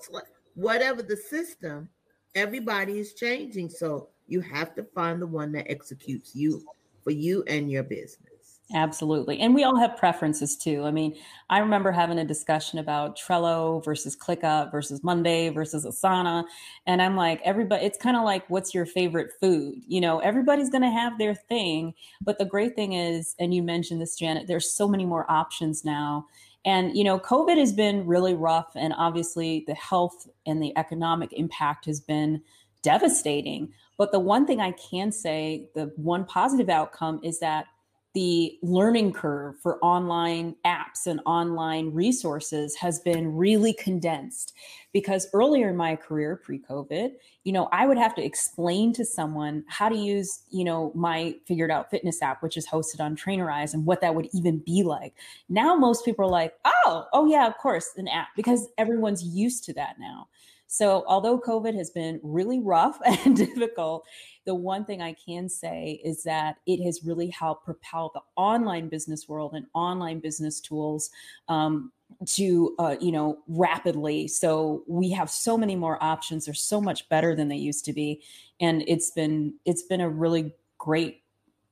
whatever 0.56 1.02
the 1.02 1.18
system. 1.18 1.90
Everybody 2.36 3.00
is 3.00 3.14
changing, 3.14 3.70
so 3.70 4.10
you 4.28 4.42
have 4.42 4.76
to 4.76 4.84
find 4.84 5.22
the 5.22 5.28
one 5.28 5.52
that 5.54 5.70
executes 5.70 6.36
you 6.36 6.64
for 7.04 7.12
you 7.12 7.44
and 7.48 7.72
your 7.72 7.84
business. 7.84 8.33
Absolutely. 8.72 9.40
And 9.40 9.54
we 9.54 9.64
all 9.64 9.78
have 9.78 9.98
preferences 9.98 10.56
too. 10.56 10.84
I 10.86 10.92
mean, 10.92 11.16
I 11.50 11.60
remember 11.60 11.92
having 11.92 12.18
a 12.18 12.26
discussion 12.26 12.80
about 12.80 13.18
Trello 13.20 13.84
versus 13.84 14.16
ClickUp 14.16 14.72
versus 14.72 15.04
Monday 15.04 15.50
versus 15.50 15.86
Asana. 15.86 16.46
And 16.88 17.02
I'm 17.02 17.16
like, 17.16 17.42
everybody, 17.44 17.86
it's 17.86 17.98
kind 17.98 18.16
of 18.16 18.24
like, 18.24 18.50
what's 18.50 18.74
your 18.74 18.86
favorite 18.86 19.32
food? 19.40 19.76
You 19.86 20.02
know, 20.02 20.20
everybody's 20.20 20.70
going 20.70 20.82
to 20.82 20.90
have 20.90 21.18
their 21.18 21.36
thing. 21.36 21.94
But 22.22 22.40
the 22.40 22.46
great 22.46 22.74
thing 22.76 22.94
is, 22.94 23.36
and 23.38 23.54
you 23.54 23.62
mentioned 23.62 24.02
this, 24.02 24.16
Janet, 24.16 24.48
there's 24.48 24.74
so 24.74 24.88
many 24.88 25.06
more 25.06 25.30
options 25.30 25.84
now. 25.84 26.26
And, 26.66 26.96
you 26.98 27.04
know, 27.04 27.20
COVID 27.20 27.58
has 27.58 27.74
been 27.74 28.08
really 28.08 28.34
rough. 28.34 28.72
And 28.76 28.94
obviously, 28.98 29.66
the 29.68 29.76
health 29.76 30.28
and 30.46 30.64
the 30.64 30.76
economic 30.78 31.34
impact 31.34 31.86
has 31.86 32.00
been 32.00 32.42
devastating. 32.82 33.74
But 33.98 34.12
the 34.12 34.20
one 34.20 34.48
thing 34.48 34.62
I 34.62 34.72
can 34.72 35.12
say, 35.12 35.70
the 35.76 35.92
one 35.98 36.26
positive 36.26 36.70
outcome 36.70 37.20
is 37.24 37.40
that 37.40 37.66
the 38.14 38.58
learning 38.62 39.12
curve 39.12 39.60
for 39.60 39.84
online 39.84 40.56
apps 40.66 41.08
and 41.08 41.20
online 41.26 41.92
resources 41.92 42.76
has 42.76 43.00
been 43.00 43.36
really 43.36 43.74
condensed. 43.74 44.54
Because 44.92 45.28
earlier 45.34 45.70
in 45.70 45.76
my 45.76 45.96
career 45.96 46.36
pre-covid 46.36 47.14
you 47.44 47.52
know 47.52 47.68
i 47.72 47.86
would 47.86 47.98
have 47.98 48.16
to 48.16 48.24
explain 48.24 48.94
to 48.94 49.04
someone 49.04 49.64
how 49.68 49.90
to 49.90 49.96
use 49.96 50.44
you 50.50 50.64
know 50.64 50.92
my 50.96 51.36
figured 51.46 51.72
out 51.72 51.90
fitness 51.90 52.22
app 52.22 52.42
which 52.42 52.58
is 52.58 52.68
hosted 52.68 53.00
on 53.00 53.16
trainerize 53.16 53.74
and 53.74 53.86
what 53.86 54.02
that 54.02 54.14
would 54.14 54.30
even 54.34 54.60
be 54.60 54.84
like. 54.84 55.14
Now 55.50 55.76
most 55.76 56.06
people 56.06 56.26
are 56.26 56.32
like 56.32 56.54
oh 56.66 57.06
oh 57.14 57.26
yeah 57.26 57.48
of 57.48 57.58
course 57.58 57.90
an 57.98 58.08
app 58.08 58.30
because 58.36 58.68
everyone's 58.78 59.24
used 59.24 59.64
to 59.66 59.74
that 59.74 59.96
now. 60.00 60.28
So 60.68 61.04
although 61.08 61.40
covid 61.40 61.76
has 61.76 61.90
been 61.90 62.20
really 62.24 62.60
rough 62.60 63.00
and 63.06 63.36
difficult 63.36 64.06
the 64.46 64.56
one 64.56 64.86
thing 64.86 65.02
I 65.02 65.14
can 65.14 65.48
say 65.48 66.02
is 66.04 66.24
that 66.24 66.58
it 66.66 66.84
has 66.84 67.04
really 67.04 67.30
helped 67.30 67.66
propel 67.66 68.12
the 68.14 68.22
online 68.36 68.90
business 68.90 69.28
world 69.28 69.54
and 69.54 69.66
online 69.74 70.20
business 70.20 70.60
tools 70.60 71.12
um, 71.48 71.92
to 72.26 72.76
uh, 72.80 72.96
you 73.00 73.12
know 73.12 73.40
rapidly. 73.48 74.28
So 74.28 74.84
we 74.88 75.12
have 75.12 75.30
so 75.30 75.58
many 75.58 75.76
more 75.76 75.98
options. 76.02 76.46
They're 76.46 76.54
so 76.54 76.82
much 76.82 77.08
better 77.10 77.36
than 77.36 77.48
they 77.48 77.56
used 77.56 77.86
to 77.86 77.94
be. 77.94 78.22
And 78.60 78.84
it's 78.88 79.12
been 79.12 79.54
it's 79.66 79.84
been 79.84 80.02
a 80.02 80.10
really 80.10 80.54
great 80.78 81.22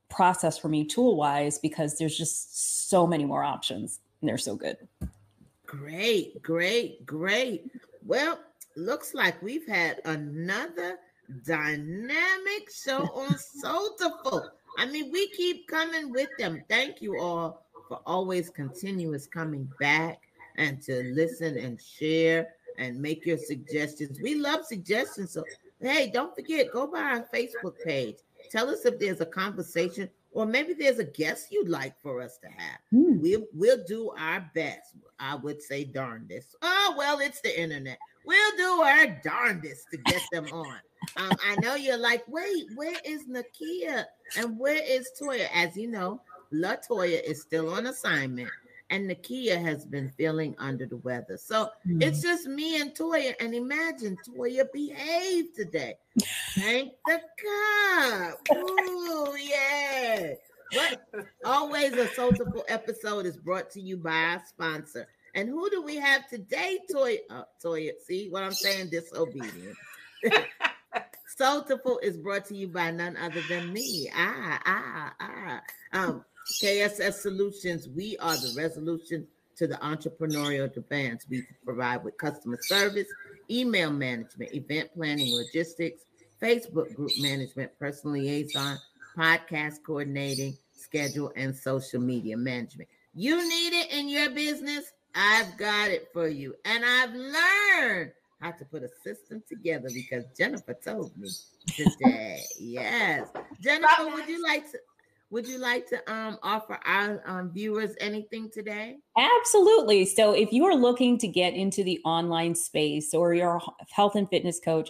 process 0.09 0.57
for 0.57 0.67
me 0.67 0.85
tool 0.85 1.15
wise 1.15 1.57
because 1.57 1.97
there's 1.97 2.17
just 2.17 2.89
so 2.89 3.07
many 3.07 3.25
more 3.25 3.43
options 3.43 3.99
and 4.21 4.29
they're 4.29 4.37
so 4.37 4.55
good. 4.55 4.77
Great 5.65 6.41
great 6.41 7.05
great. 7.05 7.71
Well 8.05 8.39
looks 8.75 9.13
like 9.13 9.41
we've 9.41 9.67
had 9.67 10.01
another 10.05 10.97
dynamic 11.45 12.69
show 12.71 13.03
on 13.13 13.37
Soulful. 13.37 14.49
I 14.77 14.85
mean, 14.85 15.11
we 15.11 15.29
keep 15.29 15.67
coming 15.67 16.11
with 16.11 16.29
them. 16.37 16.63
Thank 16.69 17.01
you 17.01 17.19
all 17.19 17.65
for 17.87 17.99
always 18.05 18.49
continuous 18.49 19.27
coming 19.27 19.69
back 19.79 20.21
and 20.57 20.81
to 20.83 21.03
listen 21.13 21.57
and 21.57 21.79
share 21.81 22.47
and 22.77 23.01
make 23.01 23.25
your 23.25 23.37
suggestions. 23.37 24.19
We 24.21 24.35
love 24.35 24.65
suggestions. 24.65 25.31
So, 25.31 25.43
hey, 25.81 26.09
don't 26.13 26.33
forget, 26.35 26.71
go 26.71 26.87
by 26.87 27.01
our 27.01 27.25
Facebook 27.33 27.75
page. 27.83 28.17
Tell 28.49 28.69
us 28.69 28.85
if 28.85 28.99
there's 28.99 29.21
a 29.21 29.25
conversation 29.25 30.09
or 30.33 30.45
maybe 30.45 30.73
there's 30.73 30.99
a 30.99 31.03
guest 31.03 31.47
you'd 31.51 31.69
like 31.69 31.93
for 32.01 32.21
us 32.21 32.37
to 32.37 32.47
have. 32.47 32.79
Mm. 32.93 33.19
We'll 33.21 33.45
we'll 33.53 33.83
do 33.85 34.11
our 34.17 34.49
best. 34.55 34.95
I 35.19 35.35
would 35.35 35.61
say 35.61 35.83
darndest. 35.83 36.55
Oh 36.61 36.95
well, 36.97 37.19
it's 37.19 37.41
the 37.41 37.59
internet. 37.59 37.97
We'll 38.25 38.57
do 38.57 38.81
our 38.81 39.07
darndest 39.23 39.87
to 39.91 39.97
get 39.97 40.21
them 40.31 40.47
on. 40.51 40.79
Um, 41.17 41.31
I 41.45 41.55
know 41.57 41.75
you're 41.75 41.97
like, 41.97 42.23
wait, 42.27 42.65
where 42.75 42.97
is 43.05 43.27
Nakia 43.27 44.05
and 44.37 44.57
where 44.57 44.81
is 44.83 45.09
Toya? 45.19 45.47
As 45.53 45.75
you 45.75 45.87
know, 45.87 46.21
Latoya 46.53 47.21
is 47.23 47.41
still 47.41 47.73
on 47.73 47.87
assignment, 47.87 48.49
and 48.89 49.09
Nakia 49.09 49.61
has 49.61 49.85
been 49.85 50.09
feeling 50.09 50.55
under 50.57 50.85
the 50.85 50.97
weather. 50.97 51.37
So 51.37 51.69
mm-hmm. 51.87 52.01
it's 52.01 52.21
just 52.21 52.47
me 52.47 52.79
and 52.79 52.93
Toya. 52.93 53.33
And 53.39 53.53
imagine 53.53 54.17
Toya 54.27 54.71
behaved 54.71 55.55
today. 55.55 55.95
Thank 56.55 56.93
the 57.05 57.21
God. 57.43 58.33
Ooh, 58.53 59.35
yeah. 59.37 60.33
But 60.73 61.25
always 61.43 61.93
a 61.93 62.07
soulful 62.09 62.63
episode 62.67 63.25
is 63.25 63.37
brought 63.37 63.69
to 63.71 63.81
you 63.81 63.97
by 63.97 64.11
our 64.11 64.43
sponsor. 64.47 65.07
And 65.35 65.47
who 65.47 65.69
do 65.69 65.81
we 65.81 65.95
have 65.95 66.27
today, 66.29 66.79
Toya? 66.93 67.19
Uh, 67.29 67.43
Toya, 67.63 67.91
see 68.05 68.29
what 68.29 68.43
I'm 68.43 68.53
saying? 68.53 68.89
Disobedient. 68.89 69.77
Soulful 71.41 71.97
is 72.03 72.17
brought 72.17 72.45
to 72.45 72.55
you 72.55 72.67
by 72.67 72.91
none 72.91 73.17
other 73.17 73.41
than 73.49 73.73
me. 73.73 74.11
Ah, 74.15 74.61
ah, 74.63 75.13
ah. 75.19 75.61
Um, 75.91 76.23
KSS 76.61 77.13
Solutions, 77.13 77.89
we 77.89 78.15
are 78.19 78.35
the 78.35 78.53
resolution 78.55 79.25
to 79.55 79.65
the 79.65 79.73
entrepreneurial 79.77 80.71
demands 80.71 81.25
We 81.27 81.43
provide 81.65 82.03
with 82.03 82.15
customer 82.19 82.59
service, 82.61 83.07
email 83.49 83.91
management, 83.91 84.53
event 84.53 84.93
planning, 84.93 85.33
logistics, 85.33 86.03
Facebook 86.39 86.93
group 86.93 87.11
management, 87.19 87.71
personal 87.79 88.21
liaison, 88.21 88.77
podcast 89.17 89.81
coordinating, 89.83 90.55
schedule, 90.73 91.33
and 91.35 91.55
social 91.55 92.01
media 92.01 92.37
management. 92.37 92.87
You 93.15 93.37
need 93.49 93.73
it 93.79 93.91
in 93.91 94.09
your 94.09 94.29
business? 94.29 94.91
I've 95.15 95.57
got 95.57 95.89
it 95.89 96.07
for 96.13 96.27
you. 96.27 96.53
And 96.65 96.85
I've 96.85 97.15
learned 97.15 98.11
how 98.41 98.51
to 98.51 98.65
put 98.65 98.83
a 98.83 98.89
system 99.03 99.43
together 99.47 99.87
because 99.93 100.25
Jennifer 100.37 100.73
told 100.73 101.15
me 101.17 101.29
today. 101.67 102.41
yes. 102.59 103.27
Jennifer, 103.61 104.05
would 104.05 104.27
you 104.27 104.43
like 104.43 104.69
to 104.71 104.79
would 105.31 105.47
you 105.47 105.59
like 105.59 105.87
to 105.87 106.13
um, 106.13 106.37
offer 106.43 106.77
our 106.85 107.23
um, 107.25 107.51
viewers 107.53 107.95
anything 108.01 108.49
today? 108.51 108.97
Absolutely. 109.17 110.05
So, 110.05 110.33
if 110.33 110.51
you 110.51 110.65
are 110.65 110.75
looking 110.75 111.17
to 111.19 111.27
get 111.27 111.53
into 111.53 111.85
the 111.85 112.01
online 112.03 112.53
space 112.53 113.13
or 113.13 113.33
you're 113.33 113.55
a 113.55 113.61
health 113.89 114.15
and 114.15 114.29
fitness 114.29 114.59
coach, 114.59 114.89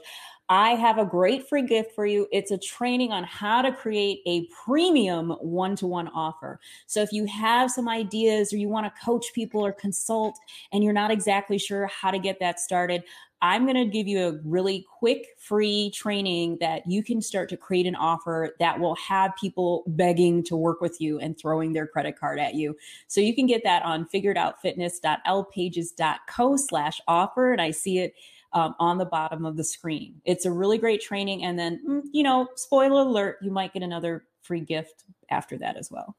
I 0.50 0.72
have 0.72 0.98
a 0.98 1.06
great 1.06 1.48
free 1.48 1.62
gift 1.62 1.94
for 1.94 2.08
you. 2.08 2.28
It's 2.32 2.50
a 2.50 2.58
training 2.58 3.12
on 3.12 3.24
how 3.24 3.62
to 3.62 3.72
create 3.72 4.22
a 4.26 4.48
premium 4.66 5.30
one 5.40 5.76
to 5.78 5.88
one 5.88 6.08
offer. 6.08 6.60
So, 6.88 7.04
if 7.04 7.12
you 7.14 7.26
have 7.28 7.70
some 7.70 7.88
ideas 7.88 8.52
or 8.52 8.58
you 8.58 8.68
want 8.68 8.88
to 8.88 9.02
coach 9.06 9.28
people 9.36 9.64
or 9.64 9.72
consult 9.72 10.40
and 10.74 10.84
you're 10.84 10.92
not 10.92 11.12
exactly 11.12 11.60
sure 11.60 11.86
how 11.86 12.10
to 12.10 12.18
get 12.18 12.40
that 12.40 12.60
started, 12.60 13.04
I'm 13.42 13.66
going 13.66 13.76
to 13.76 13.86
give 13.86 14.08
you 14.08 14.28
a 14.28 14.38
really 14.44 14.86
quick 15.00 15.30
free 15.38 15.92
training 15.92 16.58
that 16.60 16.84
you 16.88 17.04
can 17.04 17.22
start 17.22 17.50
to 17.50 17.58
create 17.58 17.88
an 17.88 17.96
offer 17.96 18.56
that 18.60 18.80
will 18.80 18.96
have 18.96 19.34
people 19.40 19.84
begging 19.88 20.44
to 20.44 20.56
work 20.56 20.82
with 20.82 21.02
you 21.02 21.20
and 21.20 21.38
throwing 21.38 21.74
their 21.74 21.88
credit 21.88 22.20
card 22.20 22.40
at 22.40 22.54
you. 22.56 22.78
So 23.08 23.20
you 23.20 23.34
can 23.34 23.48
get 23.48 23.64
that 23.64 23.84
on 23.84 24.08
figuredoutfitness.lpages.co 24.14 26.58
slash 26.58 27.02
offer. 27.08 27.52
And 27.52 27.62
I 27.62 27.72
see 27.72 27.98
it 28.00 28.14
um, 28.54 28.76
on 28.80 28.98
the 28.98 29.06
bottom 29.06 29.46
of 29.46 29.58
the 29.58 29.64
screen. 29.64 30.22
It's 30.26 30.46
a 30.46 30.52
really 30.52 30.78
great 30.78 31.02
training. 31.02 31.44
And 31.44 31.58
then, 31.58 31.82
mm, 31.88 32.02
you 32.12 32.24
know, 32.24 32.48
spoiler 32.56 33.02
alert, 33.02 33.38
you 33.42 33.52
might 33.52 33.74
get 33.74 33.82
another 33.82 34.26
free 34.42 34.62
gift 34.62 35.06
after 35.30 35.58
that 35.58 35.78
as 35.78 35.90
well. 35.90 36.16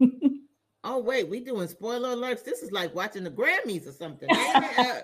Oh 0.86 0.98
wait, 0.98 1.26
we 1.26 1.40
doing 1.40 1.66
spoiler 1.66 2.10
alerts. 2.10 2.44
This 2.44 2.62
is 2.62 2.70
like 2.70 2.94
watching 2.94 3.24
the 3.24 3.30
Grammys 3.30 3.88
or 3.88 3.92
something. 3.92 4.28
hey, 4.34 5.00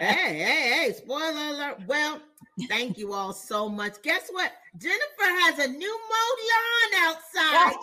hey, 0.00 0.38
hey, 0.38 0.84
hey, 0.86 0.92
spoiler 0.92 1.50
alert. 1.50 1.82
Well, 1.86 2.20
thank 2.68 2.98
you 2.98 3.12
all 3.12 3.32
so 3.32 3.68
much. 3.68 4.02
Guess 4.02 4.28
what? 4.32 4.50
Jennifer 4.76 5.04
has 5.20 5.60
a 5.60 5.68
new 5.68 6.00
mode 6.10 6.40
on 6.58 6.90
outside. 7.06 7.76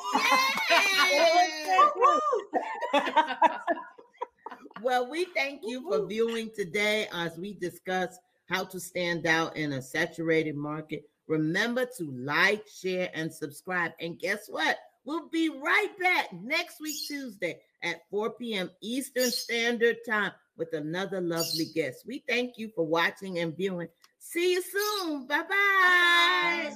well, 4.81 5.09
we 5.09 5.23
thank 5.33 5.61
you 5.63 5.89
for 5.89 6.05
viewing 6.05 6.51
today 6.53 7.07
as 7.13 7.37
we 7.37 7.53
discuss 7.53 8.19
how 8.49 8.65
to 8.65 8.77
stand 8.77 9.25
out 9.25 9.55
in 9.55 9.71
a 9.71 9.81
saturated 9.81 10.57
market. 10.57 11.09
Remember 11.27 11.85
to 11.97 12.11
like, 12.11 12.67
share, 12.67 13.09
and 13.13 13.33
subscribe. 13.33 13.93
And 14.01 14.19
guess 14.19 14.47
what? 14.49 14.77
We'll 15.07 15.29
be 15.29 15.47
right 15.47 15.97
back 16.01 16.33
next 16.33 16.81
week, 16.81 16.97
Tuesday 17.07 17.61
at 17.81 18.01
4 18.11 18.31
p.m. 18.31 18.69
Eastern 18.81 19.31
Standard 19.31 19.95
Time 20.05 20.33
with 20.57 20.73
another 20.73 21.21
lovely 21.21 21.67
guest. 21.73 22.03
We 22.05 22.25
thank 22.27 22.57
you 22.57 22.69
for 22.75 22.85
watching 22.85 23.39
and 23.39 23.55
viewing. 23.55 23.87
See 24.19 24.51
you 24.51 24.61
soon. 24.61 25.25
Bye-bye. 25.25 25.45
Bye. 25.47 26.73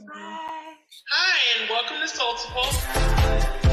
Hi, 1.10 1.60
and 1.60 1.70
welcome 1.70 1.98
to 2.00 2.08
Soulful. 2.08 3.71